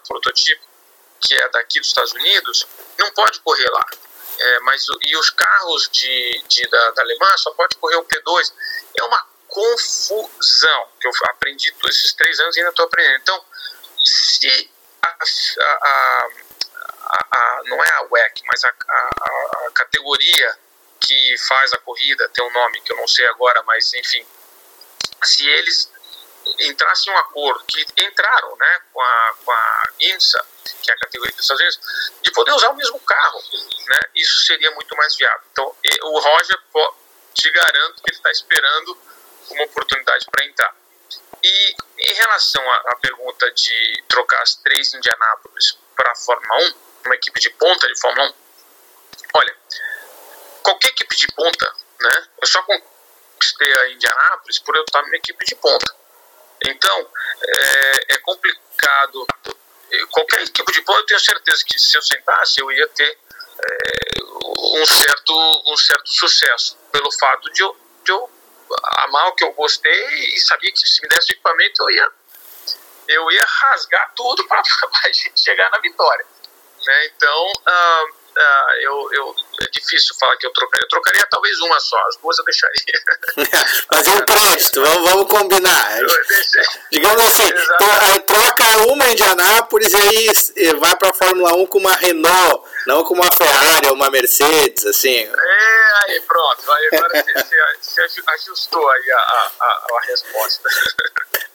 Prototype, 0.07 0.61
que 1.21 1.35
é 1.35 1.49
daqui 1.49 1.79
dos 1.79 1.89
Estados 1.89 2.13
Unidos, 2.13 2.67
não 2.97 3.11
pode 3.11 3.39
correr 3.41 3.69
lá. 3.69 3.85
É, 4.39 4.59
mas 4.61 4.85
e 5.01 5.17
os 5.17 5.29
carros 5.31 5.89
de, 5.91 6.43
de 6.47 6.67
da, 6.69 6.91
da 6.91 7.01
Alemanha 7.01 7.37
só 7.37 7.51
pode 7.51 7.75
correr 7.77 7.95
o 7.95 8.03
P2. 8.03 8.53
É 8.99 9.03
uma 9.03 9.25
confusão 9.47 10.87
que 10.99 11.07
eu 11.07 11.11
aprendi 11.29 11.73
esses 11.89 12.13
três 12.13 12.39
anos 12.39 12.55
e 12.55 12.59
ainda 12.59 12.69
estou 12.69 12.85
aprendendo. 12.85 13.21
Então, 13.21 13.45
se 14.03 14.71
a, 15.01 15.07
a, 15.09 16.27
a, 17.31 17.61
não 17.65 17.83
é 17.83 17.91
a 17.93 18.01
WEC, 18.11 18.41
mas 18.45 18.63
a, 18.63 18.69
a, 18.69 19.71
categoria 19.73 20.57
que 21.01 21.35
faz 21.47 21.73
a 21.73 21.77
corrida 21.79 22.29
tem 22.29 22.45
um 22.45 22.51
nome 22.51 22.81
que 22.81 22.91
eu 22.91 22.97
não 22.97 23.07
sei 23.07 23.25
agora, 23.27 23.63
mas 23.63 23.93
enfim, 23.93 24.25
se 25.23 25.47
eles 25.47 25.91
entrassem 26.59 27.11
em 27.11 27.15
um 27.15 27.19
acordo, 27.19 27.63
que 27.65 27.85
entraram 28.03 28.55
né, 28.57 28.81
com, 28.93 29.01
a, 29.01 29.33
com 29.43 29.51
a 29.51 29.83
IMSA, 29.99 30.45
que 30.81 30.91
é 30.91 30.93
a 30.93 30.97
categoria 30.97 31.33
dos 31.33 31.41
Estados 31.41 31.61
Unidos, 31.61 31.79
de 32.21 32.31
poder 32.31 32.51
usar 32.51 32.69
o 32.69 32.75
mesmo 32.75 32.99
carro. 32.99 33.41
Né, 33.87 33.99
isso 34.15 34.45
seria 34.45 34.71
muito 34.71 34.95
mais 34.95 35.15
viável. 35.15 35.41
Então, 35.51 35.75
o 36.03 36.19
Roger, 36.19 36.57
te 37.37 37.51
garanto 37.51 38.01
que 38.01 38.09
ele 38.09 38.17
está 38.17 38.31
esperando 38.31 38.97
uma 39.51 39.63
oportunidade 39.63 40.25
para 40.31 40.45
entrar. 40.45 40.75
E 41.43 41.75
em 41.99 42.13
relação 42.13 42.69
à, 42.71 42.95
pergunta 42.99 43.51
de 43.51 44.03
trocar 44.07 44.41
as 44.41 44.55
três 44.55 44.93
Indianápolis 44.93 45.77
para 45.95 46.11
a 46.11 46.15
Fórmula 46.15 46.59
1, 46.69 46.73
uma 47.05 47.15
equipe 47.15 47.39
de 47.39 47.49
ponta 47.51 47.87
de 47.87 47.99
Fórmula 47.99 48.29
1, 48.29 48.33
olha, 49.35 49.55
qualquer 50.63 50.89
equipe 50.89 51.15
de 51.15 51.27
ponta, 51.27 51.75
né, 52.01 52.27
eu 52.41 52.47
só 52.47 52.61
conquistei 52.63 53.71
a 53.79 53.91
Indianápolis 53.91 54.59
por 54.59 54.75
eu 54.75 54.83
estar 54.83 55.01
numa 55.03 55.15
equipe 55.15 55.45
de 55.45 55.55
ponta. 55.55 55.95
Então, 56.65 57.11
é, 57.41 58.13
é 58.15 58.17
complicado. 58.17 59.27
Qualquer 60.11 60.41
equipe 60.41 60.71
de 60.71 60.81
ponta, 60.81 60.99
eu 60.99 61.05
tenho 61.05 61.19
certeza 61.19 61.63
que 61.65 61.79
se 61.79 61.97
eu 61.97 62.01
sentasse, 62.01 62.59
eu 62.59 62.71
ia 62.71 62.87
ter 62.89 63.17
é, 63.59 64.21
um, 64.21 64.85
certo, 64.85 65.63
um 65.65 65.77
certo 65.77 66.09
sucesso, 66.09 66.77
pelo 66.91 67.11
fato 67.11 67.51
de 67.51 67.63
eu, 67.63 67.75
de 68.03 68.11
eu 68.11 68.29
amar 69.03 69.27
o 69.29 69.33
que 69.33 69.43
eu 69.43 69.53
gostei 69.53 70.35
e 70.35 70.41
sabia 70.41 70.71
que 70.71 70.79
se 70.79 71.01
me 71.01 71.07
desse 71.07 71.33
equipamento, 71.33 71.83
eu 71.83 71.89
ia, 71.89 72.11
eu 73.07 73.31
ia 73.31 73.45
rasgar 73.45 74.13
tudo 74.15 74.45
para 74.47 74.61
a 74.61 75.11
gente 75.11 75.39
chegar 75.39 75.69
na 75.71 75.79
vitória. 75.79 76.25
Né? 76.85 77.05
Então, 77.07 77.45
uh, 77.45 78.16
uh, 78.37 78.73
eu, 78.81 79.09
eu, 79.13 79.35
é 79.61 79.69
difícil 79.71 80.15
falar 80.19 80.37
que 80.37 80.45
eu 80.45 80.51
trocaria. 80.51 80.85
Eu 80.85 80.89
trocaria 80.89 81.27
talvez 81.29 81.59
uma 81.59 81.79
só, 81.79 81.97
as 82.07 82.17
duas 82.17 82.37
eu 82.37 82.45
deixaria. 82.45 83.01
Fazer 83.91 84.11
um 84.11 84.25
crédito, 84.25 84.81
vamos, 84.81 85.09
vamos 85.09 85.27
combinar. 85.27 85.99
Digamos 86.91 87.25
assim, 87.25 87.47
troca 88.25 88.63
uma 88.87 89.07
em 89.07 89.13
Indianápolis 89.13 89.91
e 89.91 89.97
aí 89.97 90.73
vai 90.75 90.95
para 90.95 91.09
a 91.09 91.13
Fórmula 91.13 91.53
1 91.55 91.65
com 91.65 91.79
uma 91.79 91.93
Renault, 91.93 92.63
não 92.85 93.03
com 93.03 93.13
uma 93.13 93.31
Ferrari 93.31 93.87
ou 93.87 93.95
uma 93.95 94.11
Mercedes, 94.11 94.85
assim. 94.85 95.17
É, 95.17 96.11
aí 96.11 96.21
pronto, 96.21 96.71
aí 96.71 96.89
agora 96.93 97.23
você, 97.23 98.07
você 98.07 98.21
ajustou 98.27 98.89
aí 98.89 99.11
a, 99.11 99.17
a, 99.17 99.51
a, 99.59 99.87
a 99.97 100.01
resposta. 100.07 100.69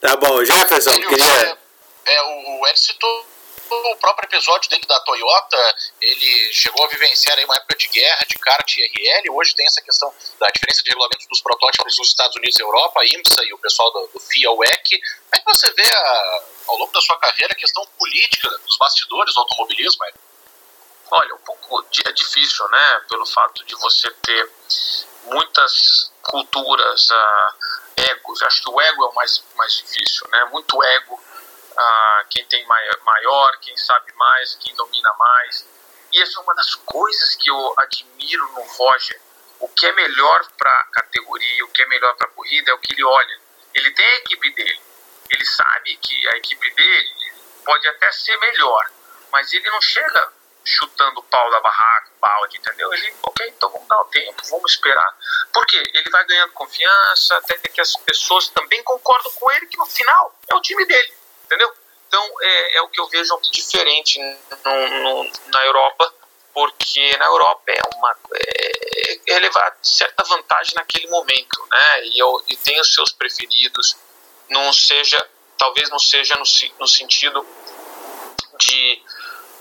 Tá 0.01 0.17
bom, 0.17 0.45
Jefferson, 0.45 0.93
queria... 0.93 1.59
É, 2.05 2.23
o 2.23 2.67
Ed 2.67 2.81
citou 2.81 3.27
o 3.73 3.97
próprio 3.97 4.27
episódio 4.27 4.69
dele 4.71 4.85
da 4.87 4.99
Toyota, 5.01 5.77
ele 6.01 6.53
chegou 6.53 6.85
a 6.85 6.89
vivenciar 6.89 7.39
aí 7.39 7.45
uma 7.45 7.57
época 7.57 7.77
de 7.77 7.89
guerra 7.89 8.25
de 8.29 8.39
kart 8.39 8.77
e 8.77 8.83
RL, 8.83 9.31
hoje 9.31 9.55
tem 9.55 9.67
essa 9.67 9.81
questão 9.83 10.13
da 10.39 10.49
diferença 10.49 10.83
de 10.83 10.91
regulamentos 10.91 11.27
dos 11.27 11.41
protótipos 11.41 11.97
dos 11.97 12.09
Estados 12.09 12.37
Unidos 12.37 12.59
e 12.59 12.63
Europa, 12.63 13.01
a 13.01 13.05
IMSA 13.05 13.45
e 13.45 13.53
o 13.53 13.59
pessoal 13.59 13.91
do, 13.93 14.07
do 14.09 14.21
FIA 14.21 14.51
WEC. 14.53 15.01
Como 15.01 15.35
é 15.35 15.39
que 15.39 15.45
você 15.45 15.73
vê 15.73 15.95
a, 15.95 16.43
ao 16.69 16.79
longo 16.79 16.93
da 16.93 17.01
sua 17.01 17.19
carreira 17.19 17.53
a 17.53 17.57
questão 17.57 17.87
política 17.99 18.49
dos 18.49 18.77
bastidores 18.79 19.35
do 19.35 19.41
automobilismo? 19.41 20.05
Olha, 21.11 21.35
um 21.35 21.39
pouco 21.39 21.85
é 22.07 22.13
difícil, 22.13 22.67
né, 22.69 23.01
pelo 23.09 23.27
fato 23.27 23.65
de 23.67 23.75
você 23.75 24.11
ter 24.23 24.51
muitas 25.25 26.11
culturas, 26.23 27.11
uh, 27.11 27.55
egos, 27.97 28.43
acho 28.43 28.63
que 28.63 28.71
o 28.71 28.81
ego 28.81 29.05
é 29.05 29.09
o 29.09 29.15
mais, 29.15 29.45
mais 29.55 29.75
difícil, 29.75 30.27
né, 30.29 30.45
muito 30.47 30.83
ego, 30.83 31.23
ah, 31.77 32.25
quem 32.31 32.45
tem 32.47 32.67
maior, 32.67 33.59
quem 33.61 33.77
sabe 33.77 34.13
mais, 34.15 34.55
quem 34.57 34.75
domina 34.75 35.13
mais. 35.19 35.67
E 36.13 36.21
essa 36.21 36.39
é 36.39 36.43
uma 36.43 36.55
das 36.55 36.75
coisas 36.75 37.35
que 37.37 37.51
eu 37.51 37.75
admiro 37.79 38.47
no 38.53 38.63
Roger. 38.63 39.21
O 39.61 39.69
que 39.69 39.87
é 39.87 39.93
melhor 39.93 40.47
para 40.59 40.71
a 40.71 40.87
categoria, 40.87 41.65
o 41.65 41.69
que 41.69 41.83
é 41.83 41.87
melhor 41.87 42.15
para 42.17 42.27
a 42.27 42.31
corrida 42.31 42.71
é 42.71 42.75
o 42.75 42.79
que 42.79 42.93
ele 42.93 43.05
olha. 43.05 43.41
Ele 43.75 43.91
tem 43.93 44.05
a 44.05 44.17
equipe 44.17 44.51
dele. 44.55 44.81
Ele 45.31 45.45
sabe 45.47 45.97
que 45.97 46.29
a 46.29 46.37
equipe 46.37 46.71
dele 46.75 47.33
pode 47.65 47.89
até 47.89 48.11
ser 48.13 48.37
melhor, 48.39 48.91
mas 49.31 49.53
ele 49.53 49.71
não 49.71 49.81
chega 49.81 50.33
chutando 50.65 51.21
o 51.21 51.23
pau 51.25 51.51
da 51.51 51.61
barraca, 51.61 52.13
balde, 52.21 52.59
entendeu? 52.59 52.93
Ele, 52.93 53.15
ok, 53.23 53.49
então 53.49 53.71
vamos 53.71 53.89
dar 53.89 54.01
o 54.01 54.05
tempo, 54.07 54.43
vamos 54.51 54.73
esperar. 54.73 55.17
Porque 55.53 55.77
ele 55.77 56.11
vai 56.11 56.25
ganhando 56.27 56.53
confiança, 56.53 57.37
até 57.39 57.57
que 57.57 57.81
as 57.81 57.97
pessoas 57.97 58.49
também 58.49 58.83
concordam 58.85 59.33
com 59.33 59.51
ele 59.53 59.67
que 59.67 59.79
no 59.79 59.87
final 59.87 60.39
é 60.51 60.55
o 60.55 60.61
time 60.61 60.85
dele 60.85 61.22
entendeu? 61.53 61.73
Então 62.09 62.31
é, 62.41 62.77
é 62.79 62.83
o 62.83 62.89
que 62.89 63.01
eu 63.01 63.07
vejo 63.09 63.39
diferente 63.51 64.19
no, 64.21 65.25
no, 65.25 65.31
na 65.53 65.65
Europa, 65.65 66.15
porque 66.53 67.17
na 67.17 67.27
Europa 67.27 67.63
é 67.69 67.81
uma 67.97 68.17
é, 68.35 69.33
é 69.33 69.73
certa 69.83 70.25
vantagem 70.25 70.75
naquele 70.75 71.09
momento, 71.09 71.67
né? 71.71 72.05
E, 72.07 72.19
eu, 72.19 72.43
e 72.49 72.57
tem 72.57 72.81
os 72.81 72.93
seus 72.93 73.13
preferidos, 73.13 73.97
não 74.49 74.73
seja, 74.73 75.27
talvez 75.57 75.89
não 75.91 75.99
seja 75.99 76.35
no, 76.35 76.45
no 76.79 76.87
sentido 76.87 77.47
de 78.59 79.03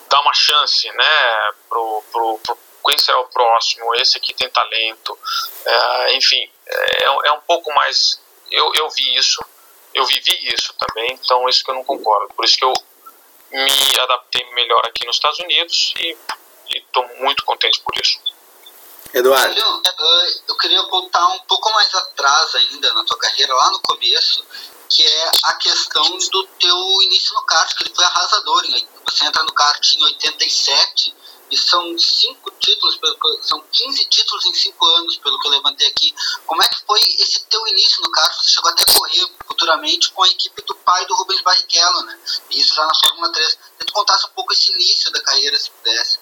dar 0.09 0.21
uma 0.21 0.33
chance, 0.33 0.89
né? 0.91 1.53
Pro, 1.69 2.03
pro, 2.11 2.39
pro 2.39 2.57
quem 2.85 2.97
será 2.97 3.19
o 3.19 3.27
próximo? 3.27 3.95
Esse 3.95 4.17
aqui 4.17 4.33
tem 4.33 4.49
talento, 4.49 5.17
é, 5.65 6.15
enfim, 6.15 6.49
é, 6.65 7.03
é 7.03 7.31
um 7.31 7.41
pouco 7.41 7.71
mais. 7.73 8.19
Eu, 8.49 8.73
eu 8.75 8.89
vi 8.89 9.15
isso 9.15 9.39
eu 9.93 10.05
vivi 10.05 10.53
isso 10.53 10.73
também, 10.79 11.13
então 11.13 11.47
isso 11.49 11.63
que 11.63 11.71
eu 11.71 11.75
não 11.75 11.83
concordo. 11.83 12.33
Por 12.33 12.45
isso 12.45 12.57
que 12.57 12.65
eu 12.65 12.73
me 13.51 13.99
adaptei 13.99 14.45
melhor 14.53 14.81
aqui 14.85 15.05
nos 15.05 15.17
Estados 15.17 15.39
Unidos 15.39 15.93
e 15.99 16.17
estou 16.73 17.05
muito 17.19 17.43
contente 17.45 17.81
por 17.81 17.93
isso. 18.01 18.19
Eduardo. 19.13 19.59
Eu 20.47 20.55
queria 20.55 20.81
voltar 20.83 21.27
um 21.27 21.39
pouco 21.41 21.69
mais 21.73 21.93
atrás 21.93 22.55
ainda 22.55 22.93
na 22.93 23.03
tua 23.03 23.17
carreira, 23.17 23.53
lá 23.53 23.71
no 23.71 23.81
começo, 23.81 24.45
que 24.87 25.03
é 25.03 25.31
a 25.43 25.53
questão 25.55 26.17
do 26.17 26.47
teu 26.59 27.01
início 27.01 27.33
no 27.33 27.43
kart, 27.43 27.73
que 27.75 27.83
ele 27.83 27.93
foi 27.93 28.05
arrasador. 28.05 28.63
Você 29.05 29.25
entra 29.25 29.43
no 29.43 29.53
kart 29.53 29.93
em 29.95 30.03
87 30.03 31.13
e 31.51 31.57
são 31.57 31.97
cinco 31.99 32.49
títulos, 32.51 32.97
são 33.41 33.61
15 33.61 34.05
títulos 34.05 34.45
em 34.45 34.53
cinco 34.53 34.85
anos, 34.85 35.17
pelo 35.17 35.37
que 35.37 35.47
eu 35.47 35.51
levantei 35.51 35.87
aqui. 35.87 36.15
Como 36.45 36.63
é 36.63 36.67
que 36.67 36.81
foi 36.85 36.99
esse 37.19 37.43
teu 37.45 37.67
início 37.67 38.01
no 38.01 38.09
kart? 38.09 38.33
Você 38.37 38.51
chegou 38.51 38.71
até 38.71 38.83
a 38.83 38.93
correr 38.93 39.27
futuramente 39.45 40.11
com 40.11 40.23
a 40.23 40.27
equipe 40.27 40.61
do 40.61 40.73
pai 40.75 41.05
do 41.05 41.15
Rubens 41.15 41.41
Barrichello, 41.41 42.03
né? 42.03 42.17
Isso 42.51 42.73
já 42.73 42.85
na 42.85 42.93
Fórmula 43.03 43.31
3. 43.33 43.49
Se 43.49 43.85
tu 43.85 43.93
contasse 43.93 44.25
um 44.27 44.29
pouco 44.29 44.53
esse 44.53 44.71
início 44.71 45.11
da 45.11 45.21
carreira, 45.21 45.59
se 45.59 45.69
pudesse. 45.71 46.19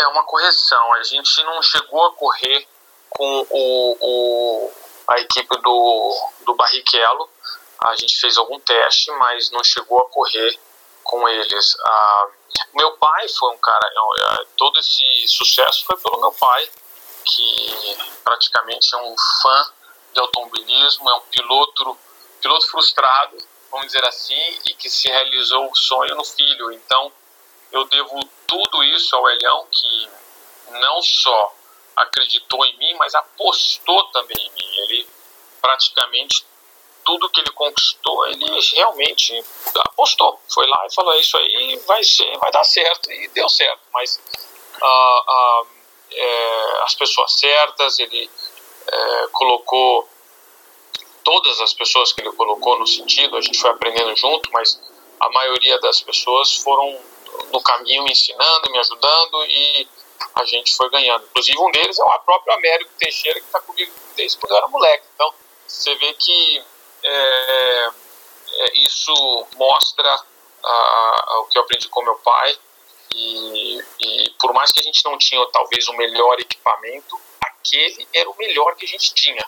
É 0.00 0.08
uma 0.08 0.24
correção. 0.24 0.92
A 0.94 1.02
gente 1.04 1.42
não 1.44 1.62
chegou 1.62 2.04
a 2.06 2.12
correr 2.14 2.66
com 3.10 3.46
o, 3.50 3.96
o 4.00 4.72
a 5.08 5.20
equipe 5.20 5.62
do, 5.62 6.30
do 6.44 6.54
Barrichello. 6.54 7.30
a 7.80 7.94
gente 7.94 8.18
fez 8.18 8.36
algum 8.36 8.58
teste, 8.58 9.12
mas 9.12 9.50
não 9.52 9.62
chegou 9.62 10.00
a 10.00 10.08
correr 10.10 10.58
com 11.04 11.28
eles. 11.28 11.76
Ah, 11.80 12.28
meu 12.74 12.92
pai 12.98 13.28
foi 13.28 13.54
um 13.54 13.58
cara, 13.58 13.86
é, 13.86 14.46
todo 14.56 14.78
esse 14.78 15.28
sucesso 15.28 15.84
foi 15.84 15.96
pelo 15.98 16.20
meu 16.20 16.32
pai, 16.32 16.68
que 17.24 17.96
praticamente 18.22 18.94
é 18.94 18.98
um 18.98 19.14
fã 19.42 19.72
de 20.12 20.20
automobilismo, 20.20 21.10
é 21.10 21.14
um 21.14 21.20
piloto, 21.20 21.98
piloto 22.40 22.70
frustrado, 22.70 23.36
vamos 23.70 23.86
dizer 23.86 24.06
assim, 24.06 24.60
e 24.66 24.74
que 24.74 24.88
se 24.88 25.08
realizou 25.08 25.70
o 25.70 25.74
sonho 25.74 26.14
no 26.14 26.24
filho. 26.24 26.72
Então, 26.72 27.12
eu 27.72 27.84
devo 27.86 28.20
tudo 28.46 28.82
isso 28.84 29.14
ao 29.16 29.28
Elhão, 29.28 29.66
que 29.70 30.08
não 30.70 31.02
só 31.02 31.54
acreditou 31.96 32.64
em 32.64 32.76
mim, 32.78 32.94
mas 32.94 33.14
apostou 33.14 34.04
também 34.08 34.36
em 34.38 34.50
mim. 34.50 34.76
Ele 34.82 35.08
praticamente 35.60 36.46
tudo 37.06 37.30
que 37.30 37.40
ele 37.40 37.50
conquistou, 37.52 38.26
ele 38.26 38.44
realmente 38.74 39.42
apostou. 39.78 40.38
Foi 40.52 40.66
lá 40.66 40.86
e 40.86 40.94
falou: 40.94 41.14
é 41.14 41.20
isso 41.20 41.36
aí 41.38 41.76
vai 41.86 42.02
ser, 42.02 42.36
vai 42.38 42.50
dar 42.50 42.64
certo 42.64 43.10
e 43.10 43.28
deu 43.28 43.48
certo. 43.48 43.80
Mas 43.94 44.20
ah, 44.82 45.24
ah, 45.28 45.62
é, 46.12 46.82
as 46.82 46.94
pessoas 46.96 47.32
certas, 47.32 47.98
ele 48.00 48.28
é, 48.88 49.28
colocou 49.32 50.08
todas 51.24 51.60
as 51.60 51.72
pessoas 51.72 52.12
que 52.12 52.20
ele 52.20 52.32
colocou 52.32 52.78
no 52.78 52.86
sentido, 52.86 53.36
a 53.36 53.40
gente 53.40 53.58
foi 53.58 53.70
aprendendo 53.70 54.14
junto, 54.16 54.50
mas 54.52 54.80
a 55.20 55.28
maioria 55.30 55.78
das 55.80 56.00
pessoas 56.00 56.56
foram 56.56 56.98
no 57.52 57.60
caminho 57.62 58.04
me 58.04 58.12
ensinando, 58.12 58.70
me 58.70 58.78
ajudando 58.78 59.44
e 59.46 59.88
a 60.34 60.44
gente 60.44 60.76
foi 60.76 60.90
ganhando. 60.90 61.24
Inclusive 61.24 61.58
um 61.58 61.70
deles 61.70 61.98
é 61.98 62.04
o 62.04 62.18
próprio 62.20 62.54
Américo 62.54 62.90
Teixeira 62.98 63.40
que 63.40 63.46
está 63.46 63.60
comigo 63.60 63.92
desde 64.16 64.38
quando 64.38 64.52
eu 64.52 64.58
era 64.58 64.68
moleque. 64.68 65.04
Então 65.14 65.32
você 65.66 65.94
vê 65.96 66.12
que 66.14 66.62
é, 67.06 67.90
é, 68.52 68.78
isso 68.78 69.46
mostra 69.56 70.20
o 71.38 71.44
que 71.44 71.56
eu 71.58 71.62
aprendi 71.62 71.88
com 71.88 72.02
meu 72.02 72.16
pai. 72.16 72.58
E, 73.14 73.78
e, 74.00 74.30
por 74.40 74.52
mais 74.52 74.72
que 74.72 74.80
a 74.80 74.82
gente 74.82 75.04
não 75.04 75.16
tinha 75.16 75.44
talvez 75.52 75.86
o 75.88 75.92
melhor 75.92 76.38
equipamento, 76.40 77.18
aquele 77.40 78.06
era 78.12 78.28
o 78.28 78.36
melhor 78.36 78.74
que 78.74 78.84
a 78.84 78.88
gente 78.88 79.14
tinha. 79.14 79.44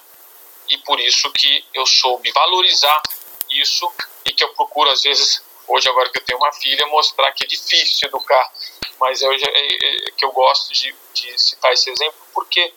E 0.71 0.79
por 0.79 1.01
isso 1.01 1.31
que 1.33 1.65
eu 1.75 1.85
soube 1.85 2.31
valorizar 2.31 3.03
isso 3.51 3.91
e 4.25 4.33
que 4.33 4.45
eu 4.45 4.55
procuro 4.55 4.91
às 4.91 5.03
vezes 5.03 5.43
hoje 5.67 5.89
agora 5.89 6.11
que 6.11 6.19
eu 6.19 6.25
tenho 6.25 6.39
uma 6.39 6.53
filha 6.53 6.87
mostrar 6.87 7.33
que 7.33 7.45
é 7.45 7.47
difícil 7.47 8.09
educar. 8.09 8.53
Mas 9.01 9.23
é, 9.23 9.27
é 9.27 10.11
que 10.17 10.25
eu 10.25 10.31
gosto 10.33 10.73
de, 10.73 10.95
de 11.15 11.39
citar 11.39 11.73
esse 11.73 11.91
exemplo 11.91 12.19
porque 12.33 12.73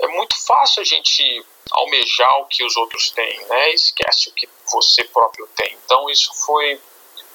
é 0.00 0.06
muito 0.08 0.36
fácil 0.44 0.80
a 0.82 0.84
gente 0.84 1.44
almejar 1.72 2.40
o 2.40 2.46
que 2.46 2.64
os 2.64 2.76
outros 2.76 3.10
têm, 3.10 3.38
né? 3.46 3.70
Esquece 3.70 4.28
o 4.28 4.32
que 4.32 4.48
você 4.70 5.04
próprio 5.04 5.48
tem. 5.56 5.76
Então 5.84 6.08
isso 6.10 6.32
foi 6.46 6.80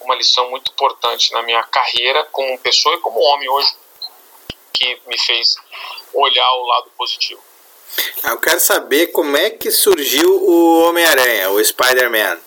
uma 0.01 0.15
lição 0.15 0.49
muito 0.49 0.71
importante 0.71 1.31
na 1.31 1.41
minha 1.41 1.63
carreira 1.63 2.23
como 2.31 2.57
pessoa 2.59 2.95
e 2.95 2.99
como 2.99 3.19
homem 3.19 3.49
hoje 3.49 3.73
que 4.73 4.99
me 5.07 5.17
fez 5.17 5.55
olhar 6.13 6.51
o 6.53 6.65
lado 6.65 6.91
positivo. 6.97 7.41
Ah, 8.23 8.31
eu 8.31 8.37
quero 8.39 8.59
saber 8.59 9.07
como 9.07 9.37
é 9.37 9.49
que 9.49 9.71
surgiu 9.71 10.29
o 10.29 10.87
Homem-Aranha, 10.87 11.49
o 11.51 11.63
Spider-Man. 11.63 12.37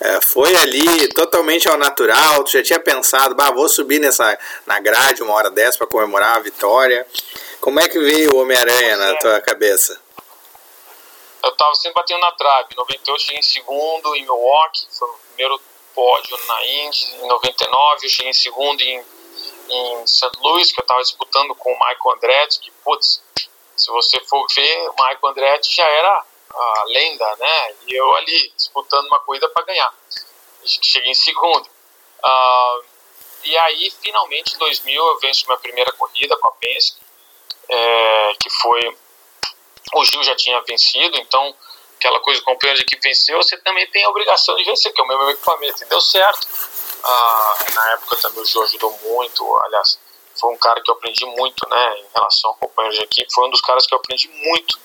É, 0.00 0.20
foi 0.20 0.54
ali 0.56 1.08
totalmente 1.08 1.68
ao 1.68 1.78
natural? 1.78 2.42
Tu 2.44 2.52
já 2.52 2.62
tinha 2.62 2.80
pensado, 2.80 3.34
bah, 3.34 3.52
vou 3.52 3.68
subir 3.68 4.00
nessa, 4.00 4.36
na 4.66 4.80
grade 4.80 5.22
uma 5.22 5.32
hora 5.32 5.48
dessa 5.48 5.78
para 5.78 5.86
comemorar 5.86 6.36
a 6.36 6.40
vitória? 6.40 7.06
Como 7.60 7.78
é 7.78 7.88
que 7.88 7.98
veio 7.98 8.34
o 8.34 8.38
Homem-Aranha 8.38 8.96
na 8.96 9.10
é. 9.10 9.18
tua 9.18 9.40
cabeça? 9.40 9.98
Eu 11.42 11.50
estava 11.50 11.74
sempre 11.74 12.00
batendo 12.00 12.20
na 12.20 12.32
trave. 12.32 12.68
Em 12.72 12.76
98 12.76 13.10
eu 13.10 13.18
cheguei 13.18 13.40
em 13.40 13.42
segundo 13.42 14.14
em 14.16 14.22
Milwaukee, 14.22 14.86
foi 14.90 15.08
o 15.08 15.18
primeiro 15.28 15.60
pódio 15.94 16.38
na 16.46 16.66
Indy. 16.66 17.14
Em 17.16 17.26
99 17.26 18.06
eu 18.06 18.10
cheguei 18.10 18.30
em 18.30 18.34
segundo 18.34 18.80
em, 18.80 19.04
em 19.68 20.06
St. 20.06 20.30
Louis, 20.40 20.72
que 20.72 20.80
eu 20.80 20.84
estava 20.84 21.02
disputando 21.02 21.54
com 21.54 21.72
o 21.72 21.78
Michael 21.78 22.16
Andretti, 22.16 22.60
que, 22.60 22.70
putz, 22.84 23.22
se 23.76 23.90
você 23.90 24.20
for 24.20 24.46
ver, 24.54 24.88
o 24.88 24.92
Michael 24.92 25.26
Andretti 25.26 25.74
já 25.74 25.86
era 25.86 26.24
a 26.54 26.84
lenda, 26.86 27.36
né? 27.36 27.74
E 27.86 27.94
eu 27.94 28.14
ali 28.16 28.52
disputando 28.56 29.06
uma 29.06 29.20
corrida 29.20 29.48
para 29.48 29.64
ganhar. 29.64 29.92
Cheguei 30.64 31.10
em 31.10 31.14
segundo. 31.14 31.66
Uh, 32.24 32.84
e 33.44 33.56
aí, 33.58 33.90
finalmente, 34.02 34.54
em 34.54 34.58
2000, 34.58 35.04
eu 35.04 35.18
venço 35.18 35.46
minha 35.46 35.58
primeira 35.58 35.90
corrida 35.92 36.36
com 36.36 36.48
a 36.48 36.52
Penske, 36.52 37.00
é, 37.68 38.32
que 38.40 38.48
foi. 38.50 38.96
O 39.94 40.04
Gil 40.04 40.22
já 40.22 40.34
tinha 40.34 40.60
vencido, 40.62 41.16
então 41.18 41.54
aquela 41.96 42.18
coisa, 42.20 42.40
o 42.40 42.44
companheiro 42.44 42.78
de 42.78 42.84
equipe 42.84 43.02
venceu, 43.02 43.36
você 43.42 43.56
também 43.58 43.86
tem 43.90 44.04
a 44.04 44.10
obrigação 44.10 44.56
de 44.56 44.64
vencer, 44.64 44.92
que 44.92 45.00
é 45.00 45.04
o 45.04 45.06
meu 45.06 45.30
equipamento. 45.30 45.82
E 45.82 45.86
deu 45.86 46.00
certo. 46.00 46.46
Ah, 47.04 47.56
na 47.74 47.92
época 47.92 48.16
também 48.16 48.42
o 48.42 48.44
Gil 48.44 48.62
ajudou 48.62 48.90
muito, 49.02 49.56
aliás, 49.64 49.98
foi 50.38 50.52
um 50.52 50.58
cara 50.58 50.80
que 50.80 50.90
eu 50.90 50.94
aprendi 50.94 51.26
muito, 51.26 51.68
né, 51.68 51.98
em 51.98 52.06
relação 52.14 52.50
ao 52.50 52.56
companheiro 52.56 52.96
de 52.96 53.04
equipe, 53.04 53.32
foi 53.32 53.46
um 53.46 53.50
dos 53.50 53.60
caras 53.60 53.86
que 53.86 53.94
eu 53.94 53.98
aprendi 53.98 54.28
muito 54.28 54.78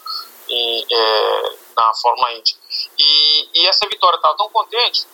em, 0.49 0.85
é, 0.91 1.55
na 1.75 1.93
Fórmula 1.95 2.33
Indy. 2.33 2.55
E, 2.97 3.49
e 3.53 3.67
essa 3.67 3.87
vitória 3.87 4.17
estava 4.17 4.35
tão 4.35 4.49
contente 4.49 5.05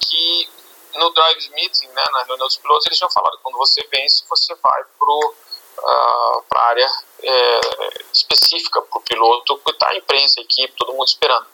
que 0.00 0.48
no 0.94 1.10
Drive 1.10 1.50
Meeting, 1.50 1.88
né, 1.88 2.04
na 2.12 2.24
reunião 2.24 2.46
dos 2.46 2.56
pilotos, 2.56 2.86
eles 2.86 2.98
tinham 2.98 3.10
falado 3.10 3.38
quando 3.42 3.56
você 3.56 3.86
vence, 3.90 4.24
você 4.28 4.54
vai 4.54 4.84
pro 4.98 5.34
uh, 5.78 6.42
para 6.48 6.60
a 6.60 6.68
área 6.68 6.90
é, 7.22 7.60
específica 8.12 8.82
para 8.82 8.98
o 8.98 9.02
piloto, 9.02 9.58
que 9.58 9.70
está 9.70 9.90
a 9.90 9.96
imprensa, 9.96 10.40
a 10.40 10.42
equipe, 10.42 10.74
todo 10.76 10.92
mundo 10.92 11.06
esperando. 11.06 11.46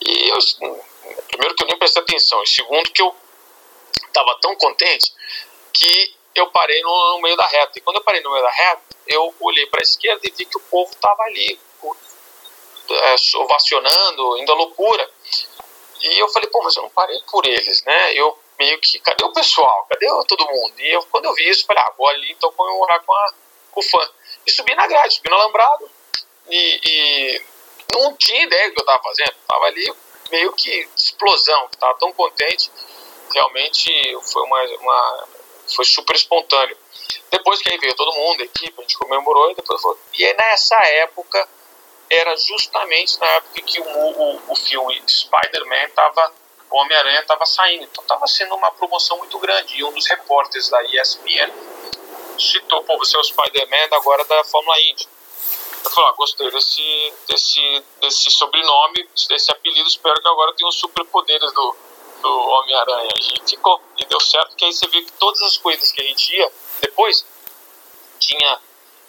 E 0.00 0.28
eu, 0.28 0.38
primeiro 1.28 1.54
que 1.54 1.62
eu 1.62 1.66
nem 1.66 1.78
prestei 1.78 2.02
atenção, 2.02 2.42
e 2.42 2.46
segundo 2.46 2.90
que 2.90 3.02
eu 3.02 3.14
estava 4.06 4.38
tão 4.40 4.54
contente 4.56 5.12
que 5.72 6.14
eu 6.34 6.50
parei 6.50 6.80
no, 6.82 7.14
no, 7.14 7.22
meio 7.22 7.36
da 7.36 7.46
reta. 7.46 7.78
E 7.78 7.80
quando 7.80 7.98
eu 7.98 8.04
parei 8.04 8.20
no 8.22 8.30
meio 8.30 8.42
da 8.42 8.50
reta, 8.50 8.82
eu 9.06 9.34
olhei 9.40 9.66
para 9.66 9.80
a 9.80 9.82
esquerda 9.82 10.20
e 10.24 10.30
vi 10.30 10.44
que 10.44 10.56
o 10.56 10.60
povo 10.60 10.90
estava 10.90 11.22
ali, 11.24 11.58
é, 12.90 13.14
ovacionando, 13.36 14.38
indo 14.38 14.52
à 14.52 14.54
loucura. 14.54 15.08
E 16.00 16.18
eu 16.18 16.28
falei, 16.28 16.48
pô, 16.48 16.62
mas 16.62 16.76
eu 16.76 16.82
não 16.82 16.90
parei 16.90 17.18
por 17.30 17.46
eles, 17.46 17.84
né? 17.84 18.14
Eu 18.14 18.38
meio 18.60 18.78
que, 18.78 19.00
cadê 19.00 19.24
o 19.24 19.32
pessoal? 19.32 19.86
Cadê 19.88 20.06
todo 20.28 20.46
mundo? 20.46 20.74
E 20.78 20.94
eu, 20.94 21.02
quando 21.04 21.24
eu 21.24 21.34
vi 21.34 21.48
isso, 21.48 21.64
falei, 21.64 21.82
ah, 21.82 21.94
vou 21.96 22.06
ali 22.08 22.30
então 22.30 22.52
comemorar 22.52 23.00
com, 23.00 23.14
a, 23.14 23.32
com 23.72 23.80
o 23.80 23.82
fã. 23.82 24.10
E 24.46 24.50
subi 24.50 24.74
na 24.74 24.86
grade, 24.86 25.14
subi 25.14 25.30
no 25.30 25.36
alambrado. 25.36 25.90
E, 26.50 26.80
e 26.84 27.42
não 27.94 28.14
tinha 28.16 28.44
ideia 28.44 28.68
do 28.68 28.74
que 28.74 28.80
eu 28.80 28.84
estava 28.84 29.02
fazendo. 29.02 29.34
Tava 29.48 29.64
ali 29.64 29.94
meio 30.30 30.52
que 30.52 30.88
explosão, 30.94 31.68
tava 31.78 31.98
tão 31.98 32.12
contente. 32.12 32.70
Realmente 33.32 33.90
foi 34.30 34.42
uma, 34.42 34.62
uma 34.62 35.28
foi 35.74 35.86
super 35.86 36.14
espontâneo. 36.14 36.76
Depois 37.30 37.62
que 37.62 37.72
aí 37.72 37.78
veio 37.78 37.94
todo 37.94 38.12
mundo, 38.12 38.42
a 38.42 38.44
equipe, 38.44 38.74
a 38.76 38.82
gente 38.82 38.98
comemorou 38.98 39.52
e 39.52 39.54
depois. 39.54 39.80
E 40.18 40.24
aí, 40.24 40.34
nessa 40.36 40.76
época 40.76 41.48
era 42.10 42.36
justamente 42.36 43.18
na 43.20 43.26
época 43.26 43.62
que 43.62 43.80
o, 43.80 43.84
o, 43.84 44.52
o 44.52 44.56
filme 44.56 45.00
Spider-Man 45.06 45.84
estava 45.84 46.32
o 46.70 46.76
Homem-Aranha 46.76 47.20
estava 47.20 47.44
saindo. 47.44 47.84
Então 47.84 48.02
estava 48.02 48.26
sendo 48.26 48.54
uma 48.54 48.70
promoção 48.72 49.18
muito 49.18 49.38
grande. 49.38 49.76
E 49.76 49.84
um 49.84 49.92
dos 49.92 50.06
repórteres 50.06 50.68
da 50.68 50.82
ESPN 50.84 51.52
citou, 52.38 52.82
pô, 52.84 52.96
você 52.98 53.16
é 53.16 53.20
o 53.20 53.24
Spider-Man 53.24 53.96
agora 53.96 54.24
da 54.24 54.44
Fórmula 54.44 54.80
Indy. 54.80 55.08
Eu 55.84 55.90
falei, 55.90 56.10
ah, 56.10 56.14
gostei 56.14 56.50
desse, 56.50 57.14
desse, 57.26 57.84
desse 58.00 58.30
sobrenome, 58.30 59.08
desse 59.28 59.50
apelido, 59.50 59.88
espero 59.88 60.20
que 60.20 60.28
agora 60.28 60.54
tenha 60.54 60.68
os 60.68 60.76
superpoderes 60.76 61.52
do, 61.52 61.76
do 62.20 62.28
Homem-Aranha. 62.28 63.10
E 63.18 63.48
ficou, 63.48 63.80
e 63.98 64.04
deu 64.04 64.20
certo, 64.20 64.56
que 64.56 64.64
aí 64.64 64.72
você 64.72 64.86
viu 64.88 65.04
que 65.04 65.12
todas 65.12 65.40
as 65.42 65.56
coisas 65.56 65.90
que 65.90 66.02
a 66.02 66.04
gente 66.04 66.36
ia, 66.36 66.52
depois, 66.82 67.24
tinha 68.18 68.60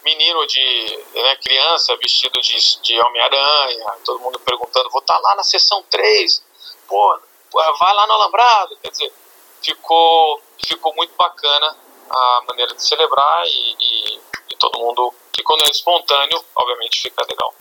menino 0.03 0.47
de 0.47 1.03
né, 1.14 1.36
criança 1.38 1.95
vestido 1.97 2.39
de, 2.41 2.82
de 2.82 2.99
Homem-Aranha, 2.99 3.86
todo 4.05 4.20
mundo 4.20 4.39
perguntando, 4.39 4.89
vou 4.89 5.01
estar 5.01 5.16
tá 5.16 5.20
lá 5.20 5.36
na 5.36 5.43
sessão 5.43 5.84
3, 5.89 6.41
pô, 6.88 7.20
vai 7.51 7.93
lá 7.93 8.07
no 8.07 8.13
Alambrado, 8.13 8.77
quer 8.77 8.91
dizer, 8.91 9.13
ficou, 9.61 10.41
ficou 10.65 10.93
muito 10.95 11.13
bacana 11.15 11.75
a 12.09 12.43
maneira 12.47 12.73
de 12.73 12.83
celebrar 12.83 13.45
e, 13.45 13.75
e, 13.79 14.21
e 14.49 14.55
todo 14.57 14.79
mundo, 14.79 15.13
e 15.37 15.43
quando 15.43 15.63
é 15.65 15.69
espontâneo, 15.69 16.43
obviamente 16.55 17.01
fica 17.01 17.25
legal. 17.29 17.53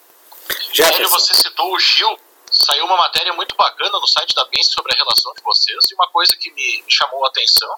Que 0.97 1.07
você 1.07 1.34
citou 1.34 1.72
o 1.72 1.78
Gil, 1.78 2.18
saiu 2.51 2.84
uma 2.84 2.97
matéria 2.97 3.32
muito 3.32 3.55
bacana 3.55 3.99
no 3.99 4.07
site 4.07 4.34
da 4.34 4.45
Pense 4.47 4.72
sobre 4.72 4.93
a 4.93 4.97
relação 4.97 5.32
de 5.34 5.43
vocês. 5.43 5.78
E 5.91 5.95
uma 5.95 6.09
coisa 6.09 6.36
que 6.36 6.51
me, 6.51 6.82
me 6.82 6.91
chamou 6.91 7.24
a 7.24 7.28
atenção 7.28 7.72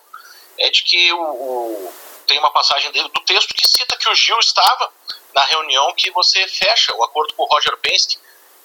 é 0.58 0.70
de 0.70 0.82
que 0.82 1.12
o, 1.12 1.22
o, 1.22 1.94
tem 2.26 2.38
uma 2.38 2.50
passagem 2.50 2.90
dele, 2.92 3.08
do 3.08 3.20
texto 3.24 3.54
que 3.54 3.66
cita 3.66 3.96
que 3.96 4.08
o 4.08 4.14
Gil 4.14 4.38
estava 4.38 4.92
na 5.34 5.44
reunião 5.44 5.92
que 5.94 6.10
você 6.10 6.46
fecha 6.48 6.94
o 6.94 7.04
acordo 7.04 7.34
com 7.34 7.42
o 7.42 7.46
Roger 7.46 7.76
Penske 7.78 8.18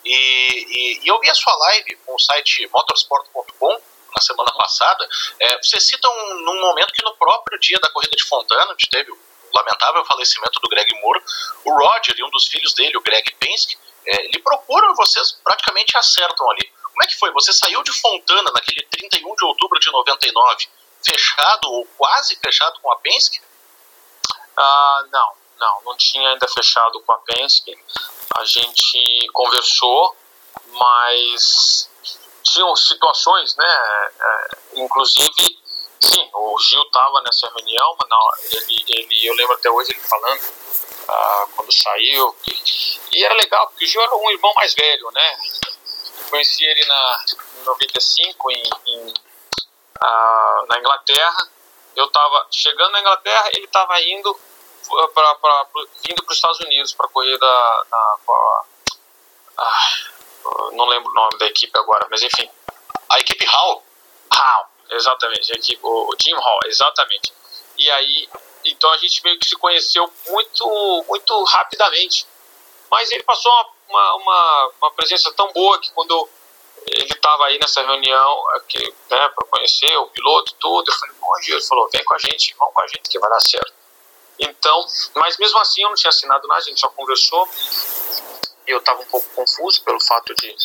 e, 0.08 0.66
e, 0.70 1.00
e 1.04 1.08
eu 1.08 1.20
vi 1.20 1.30
a 1.30 1.36
sua 1.36 1.56
live 1.56 1.96
com 2.06 2.16
o 2.16 2.20
site 2.20 2.70
motorsport.com 2.74 3.82
na 4.16 4.22
semana 4.22 4.52
passada. 4.54 5.08
É, 5.40 5.58
você 5.62 5.80
cita 5.80 6.10
um, 6.10 6.42
num 6.42 6.62
momento 6.62 6.94
que 6.94 7.04
no 7.04 7.16
próprio 7.16 7.60
dia 7.60 7.80
da 7.80 7.90
corrida 7.92 8.16
de 8.16 8.24
Fontana, 8.24 8.72
onde 8.72 8.90
teve 8.90 9.12
o 9.12 9.18
lamentável 9.54 10.06
falecimento 10.06 10.60
do 10.60 10.70
Greg 10.70 10.94
Moore, 11.02 11.22
o 11.66 11.72
Roger 11.72 12.16
e 12.18 12.24
um 12.24 12.30
dos 12.30 12.48
filhos 12.48 12.74
dele, 12.74 12.98
o 12.98 13.02
Greg 13.02 13.34
Penske, 13.36 13.78
é, 14.06 14.28
lhe 14.28 14.40
procuram 14.40 14.96
vocês 14.96 15.34
praticamente 15.44 15.98
acertam 15.98 16.50
ali. 16.52 16.72
como 16.82 17.04
é 17.04 17.08
que 17.08 17.18
foi? 17.18 17.32
Você 17.34 17.52
saiu 17.54 17.84
de 17.84 17.92
Fontana 17.92 18.52
naquele 18.54 18.84
31 18.84 19.36
de 19.36 19.46
outubro 19.46 19.80
de 19.80 19.92
99, 19.92 20.68
fechado 21.04 21.72
ou 21.72 21.86
quase 21.98 22.36
fechado 22.38 22.80
com 22.80 22.92
a 22.92 22.98
Penske? 22.98 23.42
Ah, 24.58 25.06
não, 25.12 25.34
não, 25.60 25.82
não 25.86 25.98
tinha 25.98 26.30
ainda 26.30 26.48
fechado 26.48 27.00
com 27.02 27.12
a 27.12 27.20
Penske. 27.20 27.78
A 28.38 28.46
gente 28.46 29.28
conversou, 29.34 30.16
mas 30.68 31.90
tinham 32.44 32.76
situações, 32.76 33.56
né? 33.56 34.10
É, 34.20 34.58
inclusive, 34.76 35.60
sim, 36.00 36.30
o 36.34 36.60
Gil 36.60 36.84
estava 36.84 37.22
nessa 37.22 37.50
reunião, 37.50 37.96
mas 38.00 38.10
não, 38.10 38.20
ele, 38.52 38.86
ele, 38.88 39.26
eu 39.26 39.34
lembro 39.34 39.56
até 39.56 39.72
hoje 39.72 39.92
ele 39.92 40.00
falando 40.02 40.42
ah, 41.10 41.48
quando 41.56 41.74
saiu. 41.74 42.36
E, 42.46 43.18
e, 43.18 43.26
era 43.26 43.34
legal, 43.34 43.68
porque 43.70 43.86
o 43.86 43.88
Gil 43.88 44.02
era 44.02 44.16
um 44.16 44.30
irmão 44.30 44.54
mais 44.56 44.74
velho, 44.76 45.10
né? 45.12 45.38
Conheci 46.30 46.64
ele 46.64 46.86
na, 46.86 47.26
em 47.60 47.64
95 47.64 48.52
em, 48.52 48.64
em 48.86 49.14
ah, 50.00 50.66
na 50.70 50.78
Inglaterra. 50.78 51.50
Eu 51.96 52.06
estava 52.06 52.48
chegando 52.52 52.92
na 52.92 53.00
Inglaterra, 53.00 53.50
ele 53.56 53.66
estava 53.66 54.00
indo 54.02 54.40
pra, 54.88 55.08
pra, 55.36 55.36
pra, 55.36 55.86
vindo 56.06 56.24
para 56.24 56.32
os 56.32 56.38
Estados 56.38 56.60
Unidos 56.60 56.94
para 56.94 57.08
correr 57.10 57.38
da, 57.38 57.84
na, 57.92 58.18
ah, 59.58 59.90
não 60.74 60.86
lembro 60.86 61.10
o 61.10 61.14
nome 61.14 61.38
da 61.38 61.48
equipe 61.48 61.78
agora, 61.78 62.08
mas 62.10 62.22
enfim. 62.22 62.50
A 63.10 63.20
equipe 63.20 63.46
Hall? 63.46 63.84
Hall, 64.34 64.68
exatamente. 64.92 65.52
A 65.52 65.56
equipe, 65.56 65.80
o, 65.84 66.16
Jim 66.22 66.34
Hall, 66.34 66.60
exatamente. 66.66 67.34
E 67.78 67.90
aí, 67.92 68.30
então 68.66 68.92
a 68.92 68.98
gente 68.98 69.24
meio 69.24 69.40
que 69.40 69.48
se 69.48 69.56
conheceu 69.56 70.12
muito, 70.28 71.06
muito 71.08 71.44
rapidamente. 71.46 72.28
Mas 72.90 73.12
ele 73.12 73.24
passou 73.24 73.52
uma, 73.90 74.16
uma, 74.16 74.72
uma 74.82 74.92
presença 74.92 75.34
tão 75.34 75.52
boa 75.52 75.80
que 75.80 75.92
quando 75.92 76.30
ele 76.86 77.12
estava 77.12 77.46
aí 77.46 77.60
nessa 77.60 77.82
reunião 77.82 78.44
né, 79.10 79.30
para 79.30 79.48
conhecer 79.50 79.98
o 79.98 80.08
piloto 80.08 80.54
tudo, 80.60 80.90
eu 80.90 80.96
falei, 80.96 81.16
bom, 81.20 81.28
ele 81.46 81.62
falou, 81.62 81.90
vem 81.92 82.04
com 82.04 82.16
a 82.16 82.20
gente, 82.20 82.56
vamos 82.58 82.74
com 82.74 82.82
a 82.82 82.88
gente 82.88 83.10
que 83.10 83.20
vai 83.20 83.30
dar 83.30 83.42
certo. 83.42 83.77
Então, 84.40 84.86
mas 85.16 85.38
mesmo 85.38 85.60
assim 85.60 85.82
eu 85.82 85.90
não 85.90 85.96
tinha 85.96 86.10
assinado 86.10 86.48
nada, 86.48 86.60
a 86.60 86.64
gente 86.64 86.80
só 86.80 86.88
conversou. 86.90 87.48
Eu 88.66 88.80
estava 88.80 89.02
um 89.02 89.06
pouco 89.06 89.28
confuso 89.30 89.84
pelo 89.84 90.00
fato 90.00 90.34
de. 90.36 90.56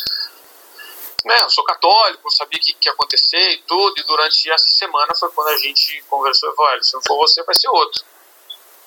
Né, 1.24 1.36
eu 1.40 1.50
sou 1.50 1.62
católico, 1.62 2.28
sabia 2.30 2.58
o 2.58 2.62
que, 2.62 2.74
que 2.74 2.88
ia 2.88 2.92
acontecer 2.92 3.52
e 3.52 3.62
tudo, 3.62 3.94
e 4.00 4.02
durante 4.02 4.50
essa 4.50 4.66
semana 4.66 5.14
foi 5.14 5.30
quando 5.30 5.48
a 5.48 5.58
gente 5.58 6.02
conversou 6.08 6.52
e 6.52 6.56
falou: 6.56 6.82
se 6.82 6.94
não 6.94 7.02
for 7.02 7.16
você, 7.16 7.42
vai 7.44 7.54
ser 7.54 7.68
outro. 7.68 8.04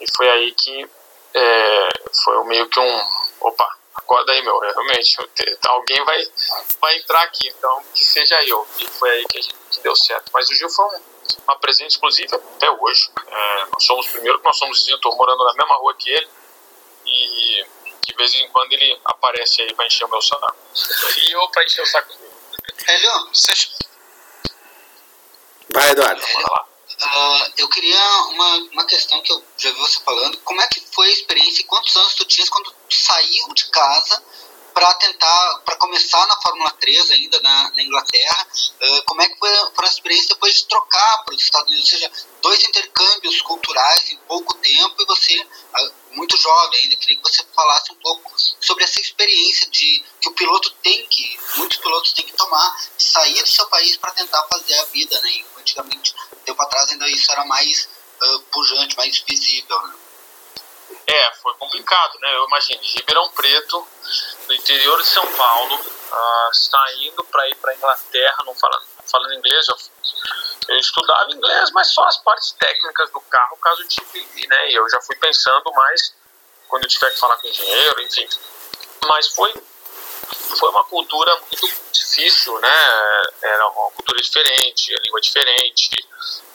E 0.02 0.06
foi 0.16 0.30
aí 0.30 0.52
que 0.52 0.90
é, 1.34 1.90
foi 2.24 2.44
meio 2.46 2.68
que 2.68 2.80
um. 2.80 3.02
Opa, 3.40 3.78
acorda 3.96 4.32
aí, 4.34 4.42
meu, 4.42 4.60
realmente, 4.60 5.18
alguém 5.68 6.04
vai, 6.04 6.28
vai 6.82 6.98
entrar 6.98 7.22
aqui, 7.24 7.48
então 7.48 7.84
que 7.94 8.04
seja 8.04 8.44
eu. 8.44 8.68
E 8.80 8.88
foi 8.88 9.10
aí 9.12 9.26
que, 9.26 9.42
gente, 9.42 9.56
que 9.72 9.80
deu 9.82 9.96
certo. 9.96 10.30
Mas 10.34 10.50
o 10.50 10.54
Gil 10.54 10.70
foi 10.70 10.86
um 10.86 11.00
uma 11.48 11.58
presença 11.60 11.96
exclusiva 11.96 12.36
até 12.36 12.70
hoje. 12.72 13.10
É, 13.28 13.66
nós 13.72 13.84
somos 13.84 14.08
primeiro 14.08 14.40
que 14.40 14.46
nós 14.46 14.58
somos 14.58 14.80
vizinhos, 14.80 14.98
estou 14.98 15.16
morando 15.16 15.44
na 15.44 15.54
mesma 15.54 15.76
rua 15.76 15.94
que 15.96 16.10
ele 16.10 16.28
e 17.06 17.66
de 18.06 18.14
vez 18.16 18.34
em 18.36 18.48
quando 18.50 18.74
ele 18.74 19.00
aparece 19.06 19.62
aí 19.62 19.74
para 19.74 19.86
encher 19.86 20.06
o 20.06 20.10
meu 20.10 20.22
saco. 20.22 20.56
E 21.18 21.32
eu 21.32 21.50
para 21.50 21.64
encher 21.66 21.82
o 21.82 21.86
saco 21.86 22.14
dele. 22.14 22.36
Hélio, 22.88 23.30
você... 23.34 23.54
Vai, 25.70 25.90
Eduardo. 25.90 26.22
Uh, 26.22 27.54
eu 27.58 27.68
queria 27.70 28.00
uma, 28.30 28.56
uma 28.72 28.86
questão 28.86 29.22
que 29.22 29.32
eu 29.32 29.44
já 29.58 29.72
vi 29.72 29.80
você 29.80 30.00
falando. 30.00 30.38
Como 30.40 30.62
é 30.62 30.68
que 30.68 30.82
foi 30.92 31.08
a 31.08 31.14
experiência 31.14 31.62
e 31.62 31.66
quantos 31.66 31.96
anos 31.96 32.16
tu 32.16 32.26
tinhas 32.26 32.50
quando 32.50 32.72
tu 32.72 32.96
saiu 32.96 33.54
de 33.54 33.66
casa 33.66 34.24
para 34.76 34.94
tentar, 34.96 35.62
para 35.66 35.78
começar 35.78 36.28
na 36.28 36.36
Fórmula 36.42 36.70
3 36.72 37.12
ainda 37.12 37.40
na, 37.40 37.72
na 37.72 37.82
Inglaterra, 37.82 38.48
uh, 38.82 39.04
como 39.06 39.22
é 39.22 39.30
que 39.30 39.40
foi, 39.40 39.50
foi 39.74 39.86
a 39.86 39.90
experiência 39.90 40.36
depois 40.36 40.54
de 40.54 40.66
trocar 40.66 41.24
para 41.24 41.34
os 41.34 41.42
Estados 41.42 41.72
Unidos, 41.72 41.94
ou 41.94 41.98
seja, 41.98 42.12
dois 42.42 42.62
intercâmbios 42.62 43.42
culturais 43.42 44.12
em 44.12 44.18
pouco 44.28 44.54
tempo 44.56 45.02
e 45.02 45.06
você, 45.06 45.40
uh, 45.40 45.94
muito 46.12 46.38
jovem 46.38 46.82
ainda, 46.82 46.98
queria 46.98 47.16
que 47.16 47.24
você 47.24 47.42
falasse 47.56 47.94
um 47.94 47.96
pouco 47.96 48.34
sobre 48.60 48.84
essa 48.84 49.00
experiência 49.00 49.70
de 49.70 50.04
que 50.20 50.28
o 50.28 50.34
piloto 50.34 50.70
tem 50.84 51.08
que, 51.08 51.40
muitos 51.56 51.78
pilotos 51.78 52.12
têm 52.12 52.26
que 52.26 52.34
tomar, 52.34 52.78
sair 52.98 53.42
do 53.42 53.48
seu 53.48 53.66
país 53.68 53.96
para 53.96 54.12
tentar 54.12 54.44
fazer 54.52 54.74
a 54.74 54.86
vida, 54.86 55.18
né? 55.22 55.32
E 55.32 55.46
antigamente, 55.58 56.14
tempo 56.44 56.62
atrás 56.62 56.92
ainda 56.92 57.08
isso 57.10 57.32
era 57.32 57.46
mais 57.46 57.88
uh, 58.22 58.40
pujante, 58.52 58.98
mais 58.98 59.20
visível, 59.20 59.82
né? 59.84 59.96
É, 61.08 61.34
foi 61.36 61.54
complicado, 61.56 62.20
né? 62.20 62.36
Eu 62.36 62.46
imagino, 62.46 62.82
Ribeirão 62.82 63.30
Preto, 63.30 63.88
no 64.48 64.54
interior 64.54 65.00
de 65.02 65.08
São 65.08 65.26
Paulo, 65.34 65.76
uh, 65.76 66.54
saindo 66.54 67.24
para 67.26 67.48
ir 67.50 67.56
para 67.56 67.76
Inglaterra, 67.76 68.38
não 68.46 68.56
falando, 68.56 68.86
falando 69.12 69.34
inglês, 69.34 69.68
eu, 69.68 69.78
eu, 70.70 70.78
estudava 70.78 71.32
inglês, 71.32 71.72
mas 71.72 71.92
só 71.92 72.04
as 72.06 72.18
partes 72.18 72.52
técnicas 72.54 73.12
do 73.12 73.22
carro, 73.22 73.58
caso 73.58 73.88
tive, 73.88 74.48
né? 74.48 74.72
E 74.72 74.76
eu 74.76 74.90
já 74.90 75.00
fui 75.02 75.16
pensando 75.18 75.72
mais 75.74 76.16
quando 76.68 76.84
eu 76.84 76.90
tiver 76.90 77.12
que 77.12 77.20
falar 77.20 77.38
com 77.38 77.48
engenheiro, 77.48 78.02
enfim. 78.02 78.28
Mas 79.08 79.28
foi 79.28 79.54
foi 80.58 80.70
uma 80.70 80.84
cultura 80.86 81.36
muito 81.40 81.68
difícil, 81.92 82.58
né? 82.60 83.22
Era 83.42 83.68
uma 83.68 83.92
cultura 83.92 84.22
diferente, 84.22 84.96
língua 85.04 85.22
diferente, 85.22 85.90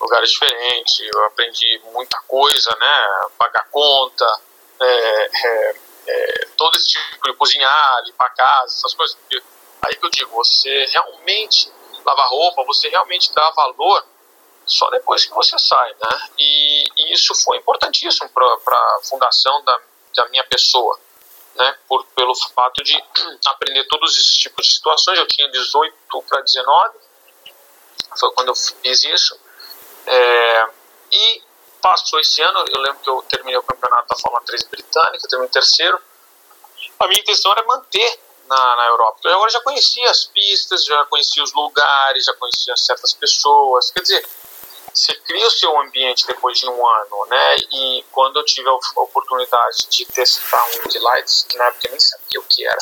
lugares 0.00 0.30
diferentes. 0.30 1.00
Eu 1.00 1.24
aprendi 1.26 1.80
muita 1.92 2.18
coisa, 2.26 2.74
né? 2.76 3.28
Pagar 3.38 3.68
conta, 3.70 4.40
é, 4.80 4.86
é, 4.86 5.74
é, 6.06 6.48
todo 6.56 6.76
esse 6.76 6.88
tipo 6.88 7.30
de 7.30 7.36
cozinhar, 7.36 8.02
limpar 8.04 8.34
casa, 8.34 8.74
essas 8.74 8.94
coisas. 8.94 9.16
Aí 9.82 9.96
que 9.96 10.04
eu 10.04 10.10
digo, 10.10 10.30
você 10.32 10.86
realmente 10.86 11.70
lavar 12.04 12.28
roupa, 12.28 12.64
você 12.64 12.88
realmente 12.88 13.32
dá 13.34 13.50
valor 13.50 14.04
só 14.66 14.88
depois 14.90 15.24
que 15.24 15.34
você 15.34 15.58
sai, 15.58 15.90
né? 15.90 16.28
E, 16.38 16.84
e 16.96 17.12
isso 17.12 17.34
foi 17.34 17.58
importantíssimo 17.58 18.28
para 18.30 18.46
a 18.46 19.00
fundação 19.02 19.62
da, 19.64 19.80
da 20.14 20.28
minha 20.28 20.44
pessoa 20.44 20.98
né, 21.60 21.78
por, 21.86 22.04
pelo 22.16 22.34
fato 22.34 22.82
de 22.82 22.96
aprender 23.46 23.84
todos 23.84 24.18
esses 24.18 24.36
tipos 24.36 24.66
de 24.66 24.74
situações. 24.74 25.18
Eu 25.18 25.26
tinha 25.26 25.48
18 25.50 25.94
para 26.28 26.40
19, 26.40 26.98
foi 28.18 28.32
quando 28.32 28.48
eu 28.48 28.54
fiz 28.54 29.04
isso. 29.04 29.38
É, 30.06 30.68
e 31.12 31.42
passou 31.82 32.18
esse 32.18 32.40
ano, 32.42 32.64
eu 32.68 32.80
lembro 32.80 33.00
que 33.00 33.10
eu 33.10 33.22
terminei 33.28 33.56
o 33.56 33.62
campeonato 33.62 34.08
da 34.08 34.16
Fórmula 34.16 34.42
3 34.44 34.64
britânica, 34.64 35.28
terminei 35.28 35.52
terceiro. 35.52 36.00
A 36.98 37.06
minha 37.08 37.20
intenção 37.20 37.52
era 37.52 37.64
manter 37.64 38.20
na, 38.46 38.76
na 38.76 38.86
Europa. 38.86 39.20
Eu 39.24 39.34
agora 39.34 39.50
já 39.50 39.60
conhecia 39.60 40.10
as 40.10 40.24
pistas, 40.24 40.84
já 40.84 41.04
conhecia 41.04 41.42
os 41.42 41.52
lugares, 41.52 42.24
já 42.24 42.34
conhecia 42.34 42.76
certas 42.76 43.12
pessoas. 43.12 43.90
Quer 43.90 44.00
dizer, 44.00 44.28
você 44.92 45.14
cria 45.14 45.46
o 45.46 45.50
seu 45.50 45.78
ambiente 45.80 46.26
depois 46.26 46.58
de 46.58 46.68
um 46.68 46.86
ano, 46.86 47.26
né? 47.26 47.56
E 47.70 48.04
quando 48.12 48.38
eu 48.38 48.44
tive 48.44 48.68
a 48.68 48.74
oportunidade 48.74 49.88
de 49.88 50.04
testar 50.06 50.64
um 50.76 50.88
de 50.88 50.98
lights, 50.98 51.46
que 51.48 51.56
na 51.56 51.66
época 51.66 51.86
eu 51.86 51.90
nem 51.92 52.00
sabia 52.00 52.40
o 52.40 52.44
que 52.44 52.66
era, 52.66 52.78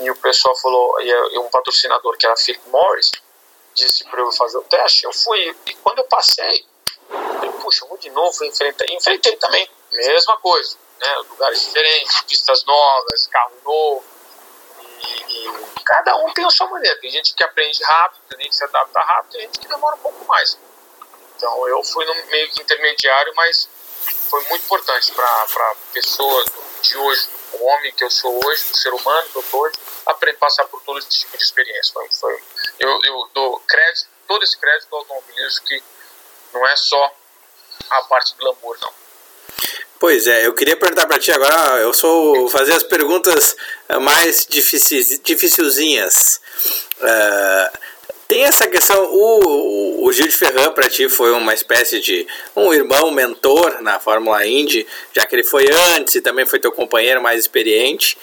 e 0.00 0.10
o 0.10 0.16
pessoal 0.16 0.56
falou, 0.56 1.00
e 1.00 1.38
um 1.38 1.48
patrocinador 1.48 2.16
que 2.16 2.26
era 2.26 2.36
Philip 2.36 2.68
Morris, 2.68 3.12
disse 3.74 4.04
para 4.04 4.20
eu 4.20 4.30
fazer 4.32 4.58
o 4.58 4.62
teste, 4.62 5.04
eu 5.04 5.12
fui, 5.12 5.56
e 5.66 5.74
quando 5.76 5.98
eu 5.98 6.04
passei, 6.04 6.66
eu 7.10 7.34
falei, 7.34 7.50
puxa, 7.52 7.84
eu 7.84 7.88
vou 7.88 7.98
de 7.98 8.10
novo, 8.10 8.44
enfrentei, 8.44 8.94
enfrentei 8.94 9.36
também, 9.36 9.68
mesma 9.92 10.36
coisa, 10.38 10.76
né? 10.98 11.16
Lugares 11.30 11.60
diferentes, 11.60 12.20
pistas 12.22 12.64
novas, 12.64 13.26
carro 13.28 13.54
novo, 13.64 14.04
e, 15.00 15.46
e 15.46 15.82
cada 15.84 16.16
um 16.16 16.32
tem 16.32 16.44
a 16.44 16.50
sua 16.50 16.66
maneira. 16.68 16.98
Tem 17.00 17.10
gente 17.10 17.34
que 17.34 17.44
aprende 17.44 17.82
rápido, 17.82 18.20
tem 18.28 18.38
gente 18.38 18.50
que 18.50 18.56
se 18.56 18.64
adapta 18.64 19.00
rápido, 19.00 19.32
tem 19.32 19.40
gente 19.42 19.58
que 19.58 19.68
demora 19.68 19.96
um 19.96 20.00
pouco 20.00 20.24
mais. 20.26 20.58
Então 21.38 21.68
eu 21.68 21.82
fui 21.84 22.04
no 22.04 22.14
meio 22.26 22.50
que 22.50 22.60
intermediário, 22.60 23.32
mas 23.34 23.68
foi 24.28 24.42
muito 24.48 24.64
importante 24.64 25.12
para 25.12 25.24
a 25.26 25.76
pessoa 25.92 26.44
de 26.82 26.96
hoje, 26.96 27.28
o 27.54 27.64
homem 27.64 27.92
que 27.92 28.04
eu 28.04 28.10
sou 28.10 28.38
hoje, 28.44 28.64
o 28.70 28.76
ser 28.76 28.92
humano 28.92 29.28
que 29.30 29.38
eu 29.38 29.42
sou 29.42 29.60
hoje, 29.62 29.78
passar 30.38 30.64
por 30.64 30.80
todo 30.82 30.98
esse 30.98 31.08
tipo 31.10 31.36
de 31.36 31.42
experiência. 31.42 31.92
Foi, 31.92 32.08
foi, 32.10 32.42
eu, 32.80 33.00
eu 33.04 33.30
dou 33.34 33.60
crédito, 33.60 34.08
todo 34.26 34.42
esse 34.42 34.58
crédito 34.58 34.88
ao 34.92 35.00
automobilismo 35.00 35.64
que 35.66 35.82
não 36.52 36.66
é 36.66 36.74
só 36.76 37.14
a 37.90 38.02
parte 38.02 38.34
glamour, 38.36 38.76
não. 38.80 38.92
Pois 40.00 40.26
é, 40.28 40.46
eu 40.46 40.54
queria 40.54 40.76
perguntar 40.76 41.06
para 41.06 41.18
ti 41.18 41.32
agora, 41.32 41.80
eu 41.80 41.92
sou 41.92 42.48
fazer 42.48 42.72
as 42.72 42.84
perguntas 42.84 43.56
mais 44.00 44.46
dificilzinhas. 44.46 46.40
Uh, 46.98 47.78
tem 48.28 48.44
essa 48.44 48.66
questão, 48.66 49.08
o, 49.10 50.04
o 50.04 50.12
Gil 50.12 50.28
de 50.28 50.36
Ferran 50.36 50.70
para 50.72 50.86
ti 50.86 51.08
foi 51.08 51.32
uma 51.32 51.54
espécie 51.54 51.98
de 51.98 52.26
um 52.54 52.74
irmão 52.74 53.10
mentor 53.10 53.80
na 53.80 53.98
Fórmula 53.98 54.46
Indy, 54.46 54.86
já 55.14 55.24
que 55.24 55.34
ele 55.34 55.42
foi 55.42 55.66
antes 55.96 56.14
e 56.14 56.20
também 56.20 56.44
foi 56.44 56.58
teu 56.58 56.70
companheiro 56.70 57.22
mais 57.22 57.40
experiente. 57.40 58.18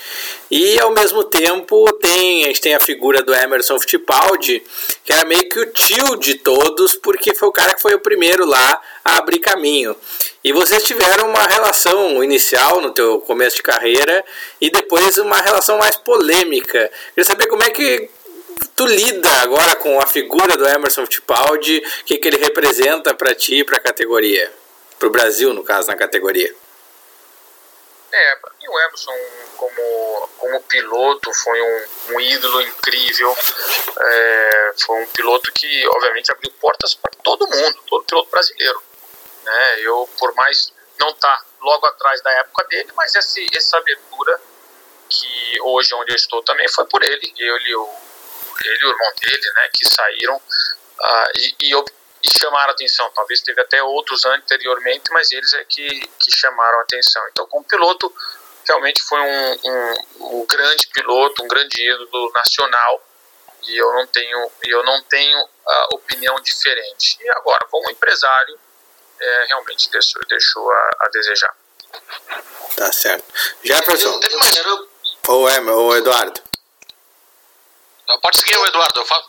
E 0.52 0.80
ao 0.80 0.92
mesmo 0.92 1.24
tempo 1.24 1.92
tem, 1.94 2.44
a 2.44 2.48
gente 2.50 2.62
tem 2.62 2.76
a 2.76 2.80
figura 2.80 3.24
do 3.24 3.34
Emerson 3.34 3.80
Fittipaldi, 3.80 4.62
que 5.04 5.12
era 5.12 5.26
meio 5.26 5.50
que 5.50 5.60
o 5.60 5.72
tio 5.72 6.16
de 6.18 6.36
todos, 6.36 6.94
porque 6.94 7.34
foi 7.34 7.50
o 7.50 7.52
cara 7.52 7.74
que 7.74 7.82
foi 7.82 7.96
o 7.96 8.00
primeiro 8.00 8.46
lá 8.46 8.80
a 9.04 9.18
abrir 9.18 9.40
caminho. 9.40 9.96
E 10.44 10.54
vocês 10.54 10.84
tiveram 10.84 11.30
uma 11.30 11.48
relação 11.48 12.24
inicial 12.24 12.80
no 12.80 12.92
teu 12.92 13.20
começo 13.22 13.56
de 13.56 13.64
carreira 13.64 14.24
e 14.62 14.70
depois 14.70 15.18
uma 15.18 15.42
relação 15.42 15.80
mais 15.80 15.96
polêmica. 15.96 16.92
Queria 17.16 17.26
saber 17.26 17.48
como 17.48 17.64
é 17.64 17.72
que 17.72 18.08
tu 18.76 18.86
lida 18.86 19.30
agora 19.42 19.76
com 19.78 20.00
a 20.00 20.06
figura 20.06 20.58
do 20.58 20.68
Emerson 20.68 21.04
Fittipaldi? 21.04 21.78
O 21.78 22.06
que, 22.06 22.18
que 22.18 22.28
ele 22.28 22.38
representa 22.38 23.14
para 23.14 23.34
ti 23.34 23.60
e 23.60 23.64
para 23.64 23.78
a 23.78 23.82
categoria? 23.82 24.52
Para 25.00 25.08
o 25.08 25.12
Brasil, 25.12 25.54
no 25.54 25.64
caso, 25.64 25.88
na 25.88 25.96
categoria. 25.96 26.54
É, 28.12 28.36
para 28.38 28.54
mim 28.60 28.68
o 28.68 28.80
Emerson 28.80 29.14
como, 29.58 30.30
como 30.38 30.62
piloto 30.64 31.34
foi 31.34 31.62
um, 31.62 31.86
um 32.10 32.20
ídolo 32.20 32.62
incrível. 32.62 33.36
É, 34.00 34.74
foi 34.86 35.02
um 35.02 35.08
piloto 35.08 35.52
que, 35.52 35.88
obviamente, 35.90 36.32
abriu 36.32 36.52
portas 36.62 36.96
para 36.96 37.12
todo 37.24 37.48
mundo, 37.48 37.78
todo 37.88 38.06
piloto 38.06 38.30
brasileiro. 38.30 38.82
Né? 39.44 39.80
Eu, 39.82 40.10
por 40.18 40.34
mais 40.36 40.74
não 41.00 41.10
estar 41.10 41.28
tá 41.28 41.46
logo 41.62 41.86
atrás 41.88 42.22
da 42.22 42.32
época 42.32 42.64
dele, 42.66 42.90
mas 42.96 43.16
essa, 43.16 43.40
essa 43.54 43.78
abertura 43.78 44.40
que 45.10 45.62
hoje 45.62 45.94
onde 45.96 46.12
eu 46.12 46.16
estou 46.16 46.42
também 46.44 46.68
foi 46.70 46.86
por 46.86 47.04
ele. 47.04 47.34
Ele, 47.38 47.76
o, 47.76 47.90
ele 48.64 48.80
e 48.82 48.86
o 48.86 48.90
irmão 48.90 49.12
dele, 49.22 49.52
né, 49.56 49.70
que 49.74 49.88
saíram 49.88 50.36
uh, 50.36 51.32
e, 51.36 51.56
e, 51.62 51.74
e, 51.74 52.40
chamaram 52.40 52.72
atenção. 52.72 53.10
Talvez 53.16 53.42
teve 53.42 53.62
até 53.62 53.82
outros 53.84 54.26
anteriormente, 54.26 55.12
mas 55.12 55.32
eles 55.32 55.54
é 55.54 55.64
que, 55.66 56.08
que 56.20 56.32
chamaram 56.32 56.80
atenção. 56.80 57.24
Então, 57.32 57.48
como 57.48 57.66
piloto, 57.66 58.14
realmente 58.68 59.02
foi 59.04 59.20
um, 59.20 59.60
um, 59.64 60.40
um 60.40 60.46
grande 60.46 60.88
piloto, 60.88 61.44
um 61.44 61.48
grande 61.48 61.82
ídolo 61.82 62.32
nacional 62.34 63.04
e 63.68 63.78
eu 63.78 63.92
não 63.94 64.08
tenho 64.08 64.52
eu 64.64 64.84
não 64.84 65.02
tenho 65.04 65.40
uh, 65.42 65.96
opinião 65.96 66.40
diferente. 66.42 67.18
E 67.22 67.30
agora, 67.32 67.66
como 67.70 67.90
empresário, 67.90 68.60
é, 69.20 69.46
realmente 69.48 69.90
deixou, 69.90 70.22
deixou 70.28 70.72
a, 70.72 70.90
a, 71.02 71.10
desejar. 71.10 71.56
Tá 72.76 72.92
certo. 72.92 73.26
Jefferson. 73.64 74.20
Ou 75.28 75.50
é, 75.50 75.60
ou 75.62 75.96
Eduardo. 75.96 76.42
Pode 78.22 78.40
seguir 78.40 78.58
o 78.58 78.68
Eduardo, 78.68 79.00
eu 79.00 79.06
falo. 79.06 79.26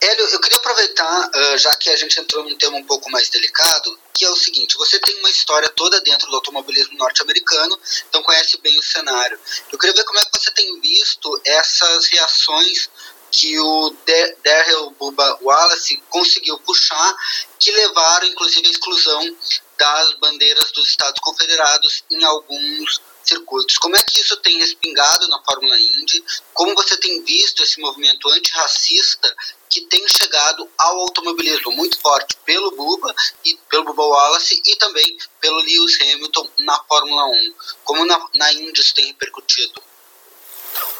Hélio, 0.00 0.26
eu 0.26 0.40
queria 0.40 0.58
aproveitar, 0.58 1.30
já 1.58 1.74
que 1.74 1.90
a 1.90 1.96
gente 1.96 2.20
entrou 2.20 2.44
num 2.44 2.56
tema 2.56 2.76
um 2.76 2.84
pouco 2.84 3.10
mais 3.10 3.28
delicado, 3.30 3.98
que 4.14 4.24
é 4.24 4.30
o 4.30 4.36
seguinte: 4.36 4.76
você 4.76 4.98
tem 5.00 5.18
uma 5.18 5.30
história 5.30 5.68
toda 5.70 6.00
dentro 6.02 6.28
do 6.28 6.36
automobilismo 6.36 6.96
norte-americano, 6.96 7.78
então 8.08 8.22
conhece 8.22 8.58
bem 8.58 8.78
o 8.78 8.82
cenário. 8.82 9.40
Eu 9.72 9.78
queria 9.78 9.94
ver 9.94 10.04
como 10.04 10.20
é 10.20 10.24
que 10.24 10.38
você 10.38 10.50
tem 10.52 10.80
visto 10.80 11.40
essas 11.44 12.06
reações 12.06 12.88
que 13.30 13.58
o 13.58 13.96
Daryl 14.44 14.90
Bubba 14.92 15.38
Wallace 15.42 16.02
conseguiu 16.08 16.58
puxar, 16.60 17.16
que 17.58 17.72
levaram 17.72 18.28
inclusive 18.28 18.68
à 18.68 18.70
exclusão 18.70 19.36
das 19.78 20.14
bandeiras 20.14 20.72
dos 20.72 20.88
Estados 20.88 21.20
Confederados 21.20 22.04
em 22.10 22.24
alguns 22.24 23.00
circuitos. 23.22 23.78
Como 23.78 23.96
é 23.96 24.00
que 24.02 24.20
isso 24.20 24.36
tem 24.38 24.58
respingado 24.58 25.28
na 25.28 25.42
Fórmula 25.44 25.78
Indy? 25.78 26.24
Como 26.54 26.74
você 26.74 26.96
tem 26.96 27.22
visto 27.22 27.62
esse 27.62 27.80
movimento 27.80 28.28
antirracista 28.30 29.34
que 29.70 29.82
tem 29.82 30.06
chegado 30.08 30.68
ao 30.78 31.00
automobilismo 31.00 31.72
muito 31.72 32.00
forte 32.00 32.36
pelo 32.44 32.70
Bubba 32.70 33.14
e 33.44 33.54
pelo 33.68 33.84
Bubba 33.84 34.02
Wallace 34.02 34.60
e 34.66 34.76
também 34.76 35.18
pelo 35.40 35.60
Lewis 35.60 36.00
Hamilton 36.00 36.50
na 36.60 36.76
Fórmula 36.84 37.26
1? 37.26 37.54
Como 37.84 38.04
na, 38.06 38.18
na 38.34 38.52
Indy 38.52 38.80
isso 38.80 38.94
tem 38.94 39.06
repercutido? 39.06 39.82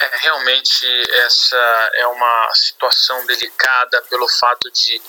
É, 0.00 0.18
realmente 0.18 0.86
essa 1.24 1.90
é 1.94 2.06
uma 2.06 2.54
situação 2.54 3.24
delicada 3.26 4.02
pelo 4.02 4.28
fato 4.28 4.70
de 4.70 5.00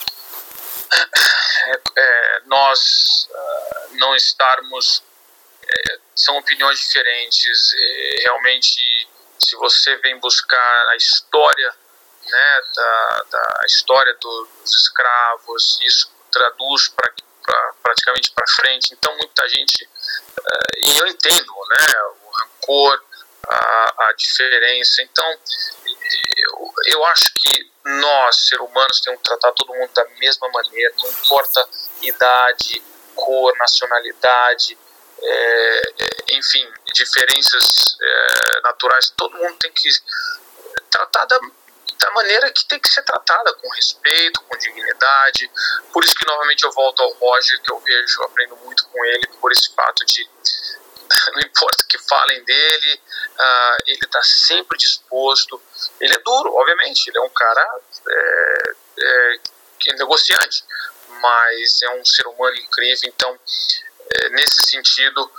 é, 0.92 1.80
é, 1.96 2.40
nós 2.46 3.28
uh, 3.30 3.96
não 3.96 4.14
estarmos 4.14 5.02
é, 5.62 5.98
são 6.14 6.36
opiniões 6.38 6.80
diferentes 6.80 7.72
realmente 8.22 9.08
se 9.38 9.56
você 9.56 9.96
vem 9.96 10.18
buscar 10.18 10.88
a 10.88 10.96
história 10.96 11.74
né 12.26 12.60
da, 12.74 13.24
da 13.30 13.60
história 13.66 14.14
do, 14.20 14.48
dos 14.60 14.74
escravos 14.74 15.78
isso 15.82 16.12
traduz 16.32 16.88
para 16.88 17.12
pra, 17.42 17.74
praticamente 17.82 18.30
para 18.32 18.46
frente 18.48 18.92
então 18.92 19.16
muita 19.16 19.48
gente 19.48 19.84
uh, 19.84 20.86
e 20.86 20.98
eu 20.98 21.06
entendo 21.06 21.52
né 21.70 21.86
o 22.24 22.30
rancor 22.30 23.10
a, 23.50 24.08
a 24.08 24.12
diferença. 24.12 25.02
Então, 25.02 25.28
eu, 26.36 26.72
eu 26.86 27.04
acho 27.06 27.32
que 27.34 27.49
nós, 27.98 28.36
seres 28.48 28.64
humanos, 28.64 29.00
temos 29.00 29.18
que 29.18 29.28
tratar 29.28 29.52
todo 29.52 29.74
mundo 29.74 29.90
da 29.92 30.04
mesma 30.18 30.48
maneira, 30.48 30.94
não 30.98 31.10
importa 31.10 31.68
idade, 32.02 32.82
cor, 33.14 33.56
nacionalidade, 33.58 34.78
é, 35.22 35.82
é 35.98 36.36
enfim, 36.36 36.66
diferenças 36.94 37.96
é, 38.00 38.60
naturais, 38.62 39.12
todo 39.16 39.36
mundo 39.36 39.56
tem 39.58 39.72
que 39.72 39.88
tratar 40.90 41.24
da, 41.26 41.38
da 41.98 42.10
maneira 42.12 42.50
que 42.52 42.66
tem 42.66 42.80
que 42.80 42.88
ser 42.88 43.02
tratada, 43.02 43.52
com 43.54 43.68
respeito, 43.74 44.40
com 44.42 44.56
dignidade. 44.56 45.50
Por 45.92 46.04
isso 46.04 46.14
que 46.14 46.26
novamente 46.26 46.64
eu 46.64 46.72
volto 46.72 47.02
ao 47.02 47.12
Roger, 47.12 47.60
que 47.62 47.72
eu 47.72 47.78
vejo, 47.80 48.22
aprendo 48.22 48.56
muito 48.56 48.86
com 48.86 49.04
ele, 49.04 49.26
por 49.40 49.52
esse 49.52 49.74
fato 49.74 50.04
de 50.06 50.28
não 51.34 51.40
importa 51.40 51.84
o 51.84 51.86
que 51.86 51.98
falem 51.98 52.42
dele, 52.44 53.00
uh, 53.38 53.76
ele 53.86 54.00
está 54.04 54.22
sempre 54.22 54.78
disposto. 54.78 55.60
Ele 56.00 56.14
é 56.14 56.18
duro, 56.18 56.54
obviamente, 56.54 57.08
ele 57.08 57.18
é 57.18 57.22
um 57.22 57.30
cara 57.30 57.80
é, 58.08 58.72
é, 59.00 59.38
é 59.88 59.94
negociante, 59.96 60.64
mas 61.20 61.82
é 61.82 61.90
um 61.90 62.04
ser 62.04 62.26
humano 62.26 62.56
incrível. 62.56 63.08
Então, 63.08 63.38
é, 64.12 64.28
nesse 64.30 64.62
sentido, 64.68 65.30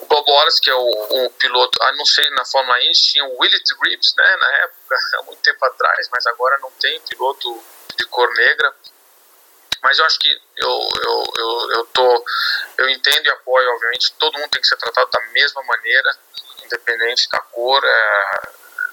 o 0.00 0.06
Bob 0.06 0.30
Wallace, 0.30 0.60
que 0.60 0.70
é 0.70 0.74
o, 0.74 1.26
o, 1.26 1.30
piloto, 1.30 1.78
ah, 1.82 1.92
não 1.92 2.04
sei, 2.04 2.28
na 2.30 2.44
Fórmula 2.44 2.78
1 2.78 2.92
tinha 2.92 3.24
o 3.24 3.40
Willet 3.40 3.74
Reeves, 3.82 4.14
né, 4.16 4.36
na 4.36 4.48
época, 4.64 4.96
há 5.18 5.22
muito 5.22 5.40
tempo 5.40 5.64
atrás, 5.64 6.08
mas 6.12 6.26
agora 6.26 6.58
não 6.60 6.70
tem 6.72 7.00
piloto 7.00 7.62
de 7.96 8.04
cor 8.06 8.32
negra 8.34 8.74
mas 9.86 10.00
eu 10.00 10.04
acho 10.04 10.18
que 10.18 10.28
eu, 10.28 10.88
eu, 10.96 11.24
eu, 11.38 11.70
eu, 11.76 11.84
tô, 11.92 12.24
eu 12.78 12.90
entendo 12.90 13.24
e 13.24 13.30
apoio, 13.30 13.70
obviamente, 13.70 14.12
todo 14.18 14.36
mundo 14.36 14.50
tem 14.50 14.60
que 14.60 14.66
ser 14.66 14.76
tratado 14.78 15.08
da 15.12 15.20
mesma 15.32 15.62
maneira, 15.62 16.16
independente 16.64 17.28
da 17.30 17.38
cor, 17.38 17.80
é, 17.84 18.48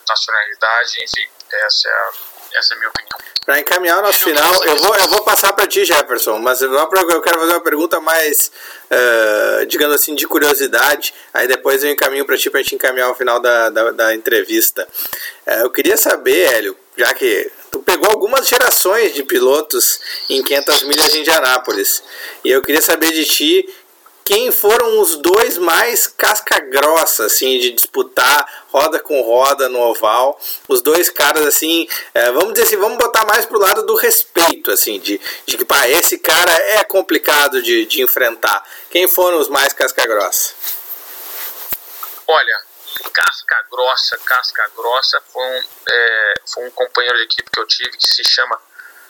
nacionalidade, 0.07 1.03
enfim, 1.03 1.27
essa 1.51 1.89
é 1.89 1.91
a, 1.91 2.11
essa 2.59 2.73
é 2.73 2.75
a 2.75 2.77
minha 2.77 2.89
opinião. 2.91 3.17
Para 3.43 3.59
encaminhar 3.59 3.97
o 3.97 4.01
nosso 4.03 4.19
final, 4.19 4.63
eu 4.65 4.75
vou, 4.77 4.95
eu 4.95 5.07
vou 5.07 5.23
passar 5.23 5.51
para 5.53 5.65
ti, 5.65 5.83
Jefferson, 5.83 6.37
mas 6.37 6.61
eu, 6.61 6.71
eu 6.71 7.21
quero 7.23 7.39
fazer 7.39 7.53
uma 7.53 7.63
pergunta 7.63 7.99
mais, 7.99 8.51
uh, 8.91 9.65
digamos 9.65 9.95
assim, 9.95 10.13
de 10.13 10.27
curiosidade, 10.27 11.11
aí 11.33 11.47
depois 11.47 11.83
eu 11.83 11.89
encaminho 11.89 12.23
para 12.23 12.37
ti 12.37 12.51
para 12.51 12.59
a 12.59 12.63
gente 12.63 12.75
encaminhar 12.75 13.09
o 13.09 13.15
final 13.15 13.39
da, 13.39 13.71
da, 13.71 13.91
da 13.93 14.13
entrevista. 14.13 14.87
Uh, 15.47 15.63
eu 15.63 15.71
queria 15.71 15.97
saber, 15.97 16.53
Hélio, 16.53 16.77
já 16.95 17.11
que 17.15 17.51
tu 17.73 17.79
pegou 17.79 18.07
algumas 18.07 18.47
gerações 18.47 19.15
de 19.15 19.23
pilotos 19.23 19.99
em 20.29 20.43
500 20.43 20.83
milhas 20.83 21.11
de 21.11 21.19
Indianápolis. 21.21 22.03
E 22.43 22.51
eu 22.51 22.61
queria 22.61 22.81
saber 22.81 23.11
de 23.11 23.25
ti 23.25 23.67
quem 24.23 24.51
foram 24.51 25.01
os 25.01 25.15
dois 25.17 25.57
mais 25.57 26.05
casca 26.05 26.59
grossa, 26.59 27.25
assim, 27.25 27.59
de 27.59 27.71
disputar 27.71 28.65
roda 28.67 28.99
com 28.99 29.19
roda 29.21 29.67
no 29.69 29.79
oval. 29.79 30.39
Os 30.67 30.83
dois 30.83 31.09
caras, 31.09 31.47
assim, 31.47 31.87
é, 32.13 32.31
vamos 32.31 32.53
dizer 32.53 32.67
assim, 32.67 32.77
vamos 32.77 32.99
botar 32.99 33.25
mais 33.25 33.43
pro 33.43 33.59
lado 33.59 33.83
do 33.87 33.95
respeito, 33.95 34.69
assim, 34.69 34.99
de, 34.99 35.19
de 35.45 35.57
que, 35.57 35.65
pá, 35.65 35.89
esse 35.89 36.19
cara 36.19 36.53
é 36.53 36.83
complicado 36.83 37.59
de, 37.61 37.85
de 37.85 38.03
enfrentar. 38.03 38.63
Quem 38.91 39.07
foram 39.07 39.39
os 39.39 39.49
mais 39.49 39.73
casca 39.73 40.05
grossa? 40.05 40.53
Olha, 42.27 42.72
casca 43.11 43.65
grossa, 43.69 44.17
casca 44.19 44.71
grossa, 44.75 45.21
foi 45.21 45.43
um, 45.43 45.63
é, 45.89 46.33
foi 46.47 46.67
um 46.67 46.71
companheiro 46.71 47.17
de 47.17 47.23
equipe 47.23 47.49
que 47.51 47.59
eu 47.59 47.67
tive 47.67 47.97
que 47.97 48.07
se 48.07 48.23
chama 48.23 48.59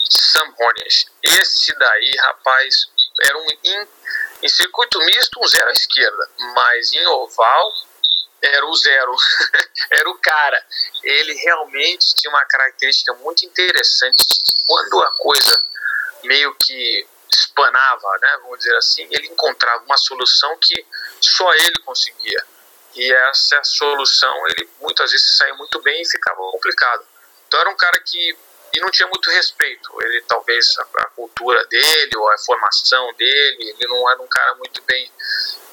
Sam 0.09 0.53
Hornish. 0.59 1.07
Esse 1.21 1.73
daí, 1.75 2.11
rapaz, 2.19 2.87
era 3.21 3.37
um 3.37 3.47
em, 3.63 3.87
em 4.43 4.49
circuito 4.49 4.99
misto, 4.99 5.39
um 5.39 5.47
zero 5.47 5.69
à 5.69 5.71
esquerda, 5.71 6.29
mas 6.55 6.93
em 6.93 7.05
oval 7.07 7.73
era 8.41 8.65
o 8.65 8.75
zero, 8.75 9.15
era 9.91 10.09
o 10.09 10.17
cara. 10.19 10.65
Ele 11.03 11.33
realmente 11.33 12.13
tinha 12.15 12.29
uma 12.29 12.45
característica 12.45 13.13
muito 13.15 13.45
interessante 13.45 14.17
de 14.27 14.53
quando 14.67 15.03
a 15.03 15.11
coisa 15.11 15.65
meio 16.23 16.53
que 16.55 17.07
espanava, 17.31 18.17
né, 18.21 18.37
vamos 18.41 18.59
dizer 18.59 18.75
assim, 18.75 19.07
ele 19.09 19.27
encontrava 19.27 19.83
uma 19.83 19.97
solução 19.97 20.55
que 20.59 20.85
só 21.19 21.51
ele 21.53 21.79
conseguia 21.83 22.45
e 22.95 23.11
essa 23.11 23.63
solução 23.63 24.47
ele 24.47 24.69
muitas 24.79 25.11
vezes 25.11 25.37
saía 25.37 25.53
muito 25.55 25.81
bem 25.81 26.01
e 26.01 26.09
ficava 26.09 26.37
complicado. 26.37 27.05
Então 27.47 27.59
era 27.59 27.69
um 27.69 27.77
cara 27.77 27.99
que 27.99 28.37
e 28.73 28.79
não 28.79 28.89
tinha 28.89 29.07
muito 29.07 29.29
respeito. 29.29 29.89
Ele 30.01 30.21
talvez 30.23 30.75
a, 30.79 31.03
a 31.03 31.05
cultura 31.09 31.63
dele 31.67 32.17
ou 32.17 32.29
a 32.31 32.37
formação 32.39 33.13
dele, 33.13 33.69
ele 33.69 33.87
não 33.87 34.09
era 34.09 34.21
um 34.21 34.27
cara 34.27 34.55
muito 34.55 34.81
bem 34.83 35.11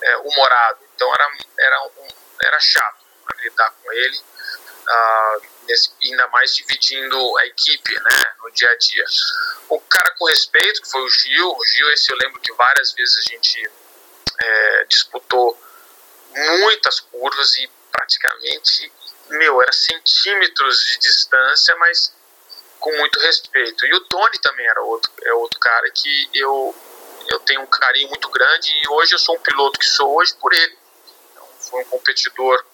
é, 0.02 0.16
humorado. 0.18 0.80
Então 0.94 1.12
era 1.14 1.28
era 1.58 1.82
um, 1.84 2.08
era 2.42 2.60
chato 2.60 3.00
lidar 3.40 3.70
com 3.82 3.92
ele. 3.92 4.18
Uh, 4.18 5.42
nesse, 5.66 5.90
ainda 6.02 6.26
mais 6.28 6.54
dividindo 6.54 7.38
a 7.38 7.46
equipe 7.46 7.94
né, 7.94 8.34
no 8.42 8.50
dia 8.50 8.70
a 8.70 8.76
dia. 8.76 9.04
O 9.68 9.80
cara 9.80 10.14
com 10.18 10.26
respeito, 10.26 10.82
que 10.82 10.90
foi 10.90 11.00
o 11.02 11.08
Gil, 11.08 11.48
o 11.48 11.64
Gil, 11.64 11.90
esse 11.90 12.12
eu 12.12 12.18
lembro 12.18 12.40
que 12.40 12.52
várias 12.54 12.92
vezes 12.92 13.18
a 13.18 13.20
gente 13.22 13.70
é, 14.42 14.84
disputou 14.88 15.56
muitas 16.34 17.00
curvas 17.00 17.56
e 17.56 17.70
praticamente, 17.90 18.92
meu, 19.28 19.62
era 19.62 19.72
centímetros 19.72 20.84
de 20.84 20.98
distância, 20.98 21.76
mas 21.76 22.12
com 22.78 22.90
muito 22.96 23.20
respeito. 23.20 23.86
E 23.86 23.94
o 23.94 24.00
Tony 24.00 24.38
também 24.38 24.66
era 24.66 24.82
outro, 24.82 25.12
é 25.22 25.32
outro 25.34 25.58
cara 25.60 25.90
que 25.90 26.30
eu, 26.34 26.74
eu 27.28 27.38
tenho 27.40 27.60
um 27.60 27.66
carinho 27.66 28.08
muito 28.08 28.28
grande 28.30 28.72
e 28.72 28.88
hoje 28.88 29.14
eu 29.14 29.18
sou 29.18 29.36
um 29.36 29.40
piloto 29.40 29.78
que 29.78 29.86
sou 29.86 30.16
hoje 30.16 30.34
por 30.34 30.52
ele. 30.52 30.78
Então, 31.32 31.46
foi 31.58 31.82
um 31.82 31.86
competidor 31.86 32.64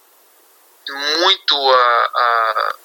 muito 1.18 1.56
uh, 1.56 1.74
uh, 1.74 2.78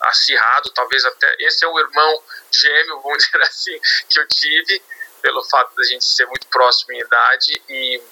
acirrado, 0.00 0.70
talvez 0.70 1.04
até. 1.04 1.36
Esse 1.40 1.64
é 1.64 1.68
o 1.68 1.78
irmão 1.78 2.22
gêmeo, 2.50 3.00
vamos 3.00 3.24
dizer 3.24 3.42
assim, 3.42 3.78
que 4.08 4.18
eu 4.18 4.26
tive, 4.26 4.82
pelo 5.20 5.44
fato 5.44 5.74
da 5.76 5.84
gente 5.84 6.04
ser 6.04 6.26
muito 6.26 6.46
próximo 6.48 6.92
em 6.94 7.00
idade 7.00 7.62
e, 7.68 8.02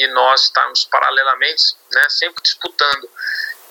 e 0.00 0.06
nós 0.08 0.42
estarmos 0.44 0.84
paralelamente, 0.86 1.74
né, 1.92 2.08
sempre 2.08 2.42
disputando. 2.42 3.10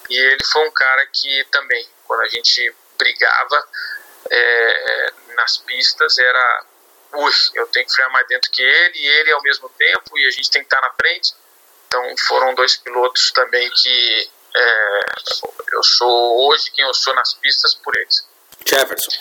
E 0.09 0.17
ele 0.17 0.45
foi 0.45 0.67
um 0.67 0.71
cara 0.71 1.07
que 1.07 1.43
também, 1.45 1.87
quando 2.07 2.21
a 2.21 2.27
gente 2.27 2.75
brigava 2.97 3.67
é, 4.29 5.13
nas 5.35 5.57
pistas, 5.57 6.17
era 6.17 6.65
ui, 7.13 7.33
eu 7.55 7.65
tenho 7.67 7.87
que 7.87 7.93
frear 7.93 8.11
mais 8.11 8.27
dentro 8.27 8.51
que 8.51 8.61
ele 8.61 8.99
e 8.99 9.07
ele 9.07 9.31
ao 9.31 9.41
mesmo 9.41 9.67
tempo 9.69 10.17
e 10.19 10.27
a 10.27 10.31
gente 10.31 10.51
tem 10.51 10.61
que 10.61 10.67
estar 10.67 10.81
na 10.81 10.93
frente. 10.93 11.33
Então 11.87 12.15
foram 12.27 12.53
dois 12.53 12.77
pilotos 12.77 13.31
também 13.31 13.69
que 13.71 14.29
é, 14.55 14.99
eu 15.73 15.83
sou 15.83 16.47
hoje 16.47 16.69
quem 16.71 16.85
eu 16.85 16.93
sou 16.93 17.13
nas 17.15 17.33
pistas 17.33 17.73
por 17.73 17.95
eles. 17.95 18.27
Jefferson. 18.67 19.11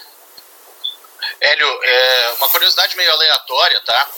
Hélio, 1.41 1.81
é, 1.85 2.31
uma 2.37 2.49
curiosidade 2.49 2.97
meio 2.97 3.11
aleatória, 3.13 3.81
tá? 3.83 4.11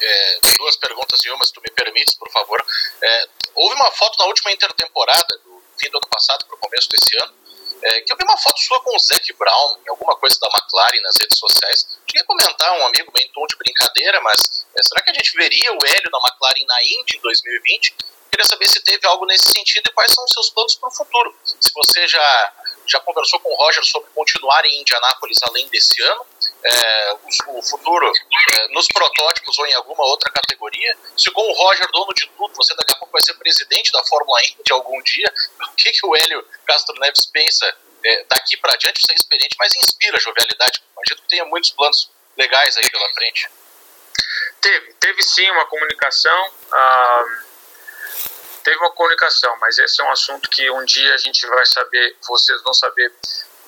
É, 0.00 0.38
duas 0.58 0.76
perguntas 0.76 1.24
em 1.24 1.30
uma, 1.30 1.44
se 1.44 1.52
tu 1.52 1.60
me 1.60 1.70
permites, 1.70 2.14
por 2.14 2.30
favor. 2.30 2.64
É, 3.02 3.28
houve 3.54 3.74
uma 3.74 3.90
foto 3.92 4.18
na 4.18 4.26
última 4.26 4.52
intertemporada, 4.52 5.38
do 5.44 5.62
fim 5.78 5.90
do 5.90 5.98
ano 5.98 6.08
passado 6.08 6.44
para 6.46 6.54
o 6.54 6.58
começo 6.58 6.88
desse 6.88 7.16
ano, 7.22 7.34
é, 7.82 8.00
que 8.02 8.12
eu 8.12 8.16
vi 8.16 8.24
uma 8.24 8.36
foto 8.36 8.60
sua 8.60 8.80
com 8.80 8.94
o 8.94 8.98
Zac 8.98 9.32
Brown, 9.34 9.78
em 9.86 9.90
alguma 9.90 10.16
coisa 10.16 10.38
da 10.38 10.48
McLaren 10.48 11.00
nas 11.02 11.16
redes 11.20 11.38
sociais. 11.38 11.98
Queria 12.06 12.24
comentar, 12.24 12.72
um 12.78 12.86
amigo 12.86 13.10
bem 13.12 13.24
em 13.24 13.32
tom 13.32 13.46
de 13.46 13.56
brincadeira, 13.56 14.20
mas 14.20 14.66
é, 14.76 14.82
será 14.82 15.02
que 15.02 15.10
a 15.10 15.14
gente 15.14 15.34
veria 15.34 15.72
o 15.72 15.78
Hélio 15.84 16.10
na 16.10 16.18
McLaren 16.18 16.66
na 16.66 16.82
Indy 16.82 17.16
em 17.16 17.20
2020? 17.20 17.96
Queria 18.30 18.46
saber 18.46 18.68
se 18.68 18.80
teve 18.82 19.06
algo 19.06 19.26
nesse 19.26 19.50
sentido 19.50 19.88
e 19.88 19.92
quais 19.92 20.12
são 20.12 20.24
os 20.24 20.32
seus 20.32 20.50
planos 20.50 20.74
para 20.76 20.88
o 20.88 20.92
futuro. 20.92 21.34
Se 21.44 21.72
você 21.74 22.06
já, 22.06 22.52
já 22.86 23.00
conversou 23.00 23.40
com 23.40 23.50
o 23.50 23.56
Roger 23.56 23.84
sobre 23.84 24.08
continuar 24.10 24.64
em 24.64 24.80
Indianápolis 24.80 25.38
além 25.42 25.66
desse 25.68 26.00
ano, 26.02 26.26
é, 26.64 27.12
o, 27.12 27.58
o, 27.58 27.62
futuro 27.62 28.06
é, 28.06 28.68
nos 28.68 28.86
protótipos 28.88 29.58
ou 29.58 29.66
em 29.66 29.74
alguma 29.74 30.04
outra 30.04 30.30
categoria. 30.30 30.96
Se 31.16 31.30
com 31.30 31.42
o 31.42 31.52
Roger, 31.52 31.90
dono 31.90 32.12
de 32.14 32.26
tudo, 32.36 32.54
você 32.54 32.74
daqui 32.74 32.92
a 32.92 32.96
pouco 32.96 33.12
vai 33.12 33.22
ser 33.22 33.34
presidente 33.34 33.92
da 33.92 34.04
Fórmula 34.04 34.40
Indy 34.44 34.72
algum 34.72 35.00
dia, 35.02 35.32
o 35.70 35.74
que, 35.74 35.90
que 35.90 36.06
o 36.06 36.16
Hélio 36.16 36.46
Castro 36.66 36.98
Neves 37.00 37.26
pensa 37.26 37.66
é, 38.04 38.24
daqui 38.24 38.56
para 38.56 38.74
adiante? 38.74 39.00
Você 39.00 39.12
é 39.12 39.14
experiente, 39.14 39.56
mas 39.58 39.74
inspira 39.76 40.18
jovialidade. 40.20 40.82
Imagino 40.96 41.22
que 41.22 41.28
tenha 41.28 41.44
muitos 41.46 41.70
planos 41.70 42.10
legais 42.36 42.76
aí 42.76 42.90
pela 42.90 43.08
frente. 43.14 43.48
Teve, 44.60 44.94
teve 44.94 45.22
sim 45.22 45.50
uma 45.50 45.66
comunicação. 45.66 46.52
Ah 46.72 47.24
teve 48.62 48.76
uma 48.78 48.92
comunicação, 48.92 49.56
mas 49.60 49.78
esse 49.78 50.00
é 50.00 50.04
um 50.04 50.10
assunto 50.10 50.48
que 50.48 50.70
um 50.70 50.84
dia 50.84 51.14
a 51.14 51.18
gente 51.18 51.46
vai 51.46 51.66
saber, 51.66 52.16
vocês 52.26 52.62
vão 52.62 52.74
saber 52.74 53.12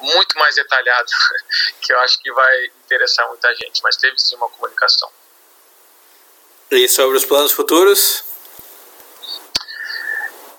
muito 0.03 0.39
mais 0.39 0.55
detalhado, 0.55 1.11
que 1.81 1.93
eu 1.93 1.99
acho 2.01 2.21
que 2.21 2.31
vai 2.33 2.65
interessar 2.67 3.29
muita 3.29 3.55
gente, 3.55 3.83
mas 3.83 3.97
teve 3.97 4.19
sim 4.19 4.37
uma 4.37 4.49
comunicação. 4.51 5.11
E 6.71 6.89
sobre 6.89 7.17
os 7.17 7.25
planos 7.25 7.53
futuros? 7.53 8.25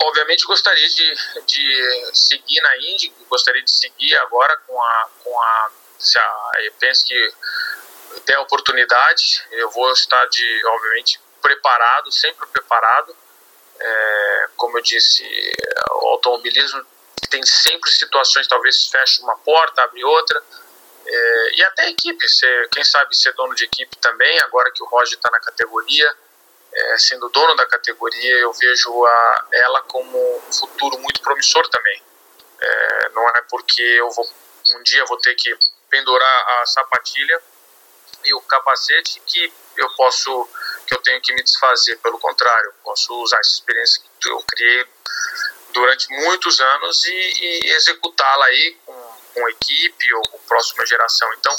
Obviamente 0.01 0.45
gostaria 0.45 0.87
de, 0.89 1.13
de 1.45 2.09
seguir 2.13 2.61
na 2.61 2.77
Indy, 2.77 3.13
gostaria 3.29 3.63
de 3.63 3.71
seguir 3.71 4.15
agora 4.17 4.55
com 4.67 4.81
a, 4.81 5.09
com 5.23 5.41
a, 5.41 5.71
se 5.97 6.19
a 6.19 6.51
eu 6.65 6.73
penso 6.73 7.05
que 7.05 7.33
tem 8.25 8.35
a 8.35 8.41
oportunidade, 8.41 9.43
eu 9.51 9.71
vou 9.71 9.91
estar 9.91 10.23
de, 10.27 10.65
obviamente, 10.65 11.19
preparado, 11.41 12.11
sempre 12.11 12.45
preparado, 12.47 13.15
é, 13.79 14.49
como 14.55 14.77
eu 14.77 14.83
disse, 14.83 15.23
o 16.01 16.07
automobilismo 16.09 16.85
tem 17.29 17.43
sempre 17.43 17.89
situações, 17.91 18.47
talvez 18.47 18.87
feche 18.87 19.21
uma 19.21 19.35
porta, 19.37 19.83
abre 19.83 20.03
outra. 20.03 20.43
É, 21.05 21.55
e 21.55 21.63
até 21.63 21.89
equipe, 21.89 22.29
ser, 22.29 22.69
quem 22.69 22.83
sabe 22.83 23.15
ser 23.15 23.33
dono 23.33 23.53
de 23.55 23.65
equipe 23.65 23.95
também, 23.97 24.39
agora 24.39 24.71
que 24.71 24.83
o 24.83 24.85
Roger 24.85 25.17
está 25.17 25.29
na 25.29 25.39
categoria, 25.39 26.15
é, 26.73 26.97
sendo 26.97 27.29
dono 27.29 27.55
da 27.55 27.65
categoria, 27.65 28.35
eu 28.37 28.53
vejo 28.53 29.05
a, 29.05 29.47
ela 29.53 29.81
como 29.83 30.17
um 30.47 30.53
futuro 30.53 30.97
muito 30.99 31.21
promissor 31.21 31.67
também. 31.69 32.01
É, 32.59 33.09
não 33.09 33.27
é 33.29 33.41
porque 33.49 33.81
eu 33.81 34.09
vou 34.11 34.25
um 34.71 34.83
dia 34.83 35.03
vou 35.05 35.17
ter 35.17 35.35
que 35.35 35.53
pendurar 35.89 36.61
a 36.61 36.65
sapatilha 36.65 37.41
e 38.23 38.33
o 38.33 38.41
capacete 38.41 39.21
que 39.27 39.51
eu 39.75 39.89
posso 39.95 40.49
que 40.87 40.95
eu 40.95 41.01
tenho 41.01 41.21
que 41.21 41.33
me 41.33 41.43
desfazer. 41.43 41.97
Pelo 41.97 42.17
contrário, 42.19 42.73
posso 42.83 43.13
usar 43.21 43.39
essa 43.39 43.51
experiência 43.51 44.01
que 44.19 44.29
eu 44.29 44.41
criei 44.43 44.87
durante 45.73 46.09
muitos 46.09 46.59
anos 46.59 47.05
e, 47.05 47.11
e 47.11 47.69
executá-la 47.71 48.45
aí 48.45 48.77
com, 48.85 49.13
com 49.33 49.49
equipe 49.49 50.13
ou 50.13 50.21
com 50.29 50.37
próxima 50.47 50.85
geração. 50.85 51.27
Então, 51.39 51.55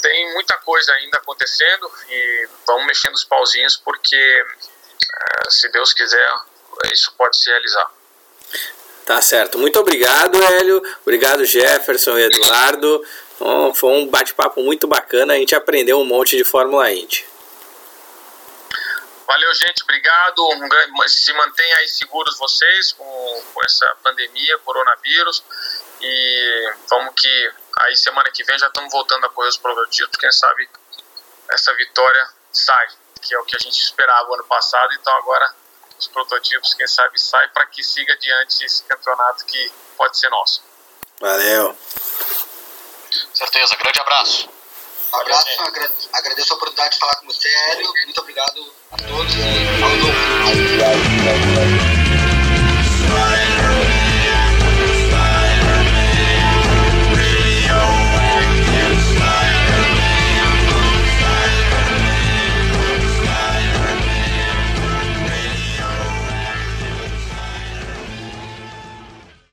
tem 0.00 0.32
muita 0.32 0.56
coisa 0.58 0.92
ainda 0.92 1.18
acontecendo 1.18 1.90
e 2.08 2.48
vamos 2.66 2.86
mexendo 2.86 3.14
os 3.14 3.24
pauzinhos 3.24 3.76
porque, 3.76 4.16
é, 4.16 5.50
se 5.50 5.68
Deus 5.70 5.92
quiser, 5.92 6.28
isso 6.92 7.12
pode 7.16 7.36
se 7.36 7.50
realizar. 7.50 7.90
Tá 9.04 9.20
certo. 9.22 9.58
Muito 9.58 9.78
obrigado, 9.78 10.42
Hélio. 10.42 10.82
Obrigado, 11.02 11.44
Jefferson 11.44 12.18
e 12.18 12.24
Eduardo. 12.24 13.04
Foi 13.74 13.90
um 13.92 14.06
bate-papo 14.06 14.62
muito 14.62 14.86
bacana. 14.86 15.32
A 15.32 15.36
gente 15.36 15.54
aprendeu 15.54 15.98
um 15.98 16.04
monte 16.04 16.36
de 16.36 16.44
Fórmula 16.44 16.90
Indy. 16.92 17.24
Valeu, 19.28 19.54
gente. 19.54 19.82
Obrigado. 19.82 20.42
Se 21.06 21.34
mantenham 21.34 21.78
aí 21.78 21.88
seguros 21.88 22.38
vocês 22.38 22.92
com, 22.92 23.44
com 23.52 23.62
essa 23.62 23.86
pandemia, 24.02 24.58
coronavírus. 24.60 25.44
E 26.00 26.72
vamos 26.88 27.12
que 27.14 27.52
aí 27.80 27.94
semana 27.94 28.30
que 28.32 28.42
vem 28.44 28.58
já 28.58 28.68
estamos 28.68 28.90
voltando 28.90 29.26
a 29.26 29.28
correr 29.28 29.50
os 29.50 29.58
prototipos. 29.58 30.16
Quem 30.18 30.32
sabe 30.32 30.66
essa 31.50 31.74
vitória 31.74 32.26
sai, 32.50 32.88
que 33.20 33.34
é 33.34 33.38
o 33.38 33.44
que 33.44 33.54
a 33.54 33.58
gente 33.58 33.78
esperava 33.78 34.32
ano 34.32 34.44
passado. 34.44 34.94
Então 34.94 35.14
agora 35.18 35.54
os 35.98 36.08
prototipos, 36.08 36.72
quem 36.72 36.86
sabe, 36.86 37.20
sai 37.20 37.48
para 37.48 37.66
que 37.66 37.82
siga 37.82 38.14
adiante 38.14 38.64
esse 38.64 38.82
campeonato 38.84 39.44
que 39.44 39.70
pode 39.98 40.16
ser 40.16 40.30
nosso. 40.30 40.62
Valeu. 41.20 41.76
Certeza. 43.34 43.76
Grande 43.76 44.00
abraço. 44.00 44.57
Um 45.12 45.16
abraço, 45.16 45.48
agradeço 46.12 46.52
a 46.52 46.56
oportunidade 46.56 46.94
de 46.94 46.98
falar 47.00 47.14
com 47.16 47.26
você, 47.26 47.48
Hélio. 47.48 47.92
Muito 48.04 48.20
obrigado 48.20 48.72
a 48.90 48.96
todos 48.96 49.34
e 49.34 49.82
aos 49.82 50.04
ouvintes. 50.04 51.97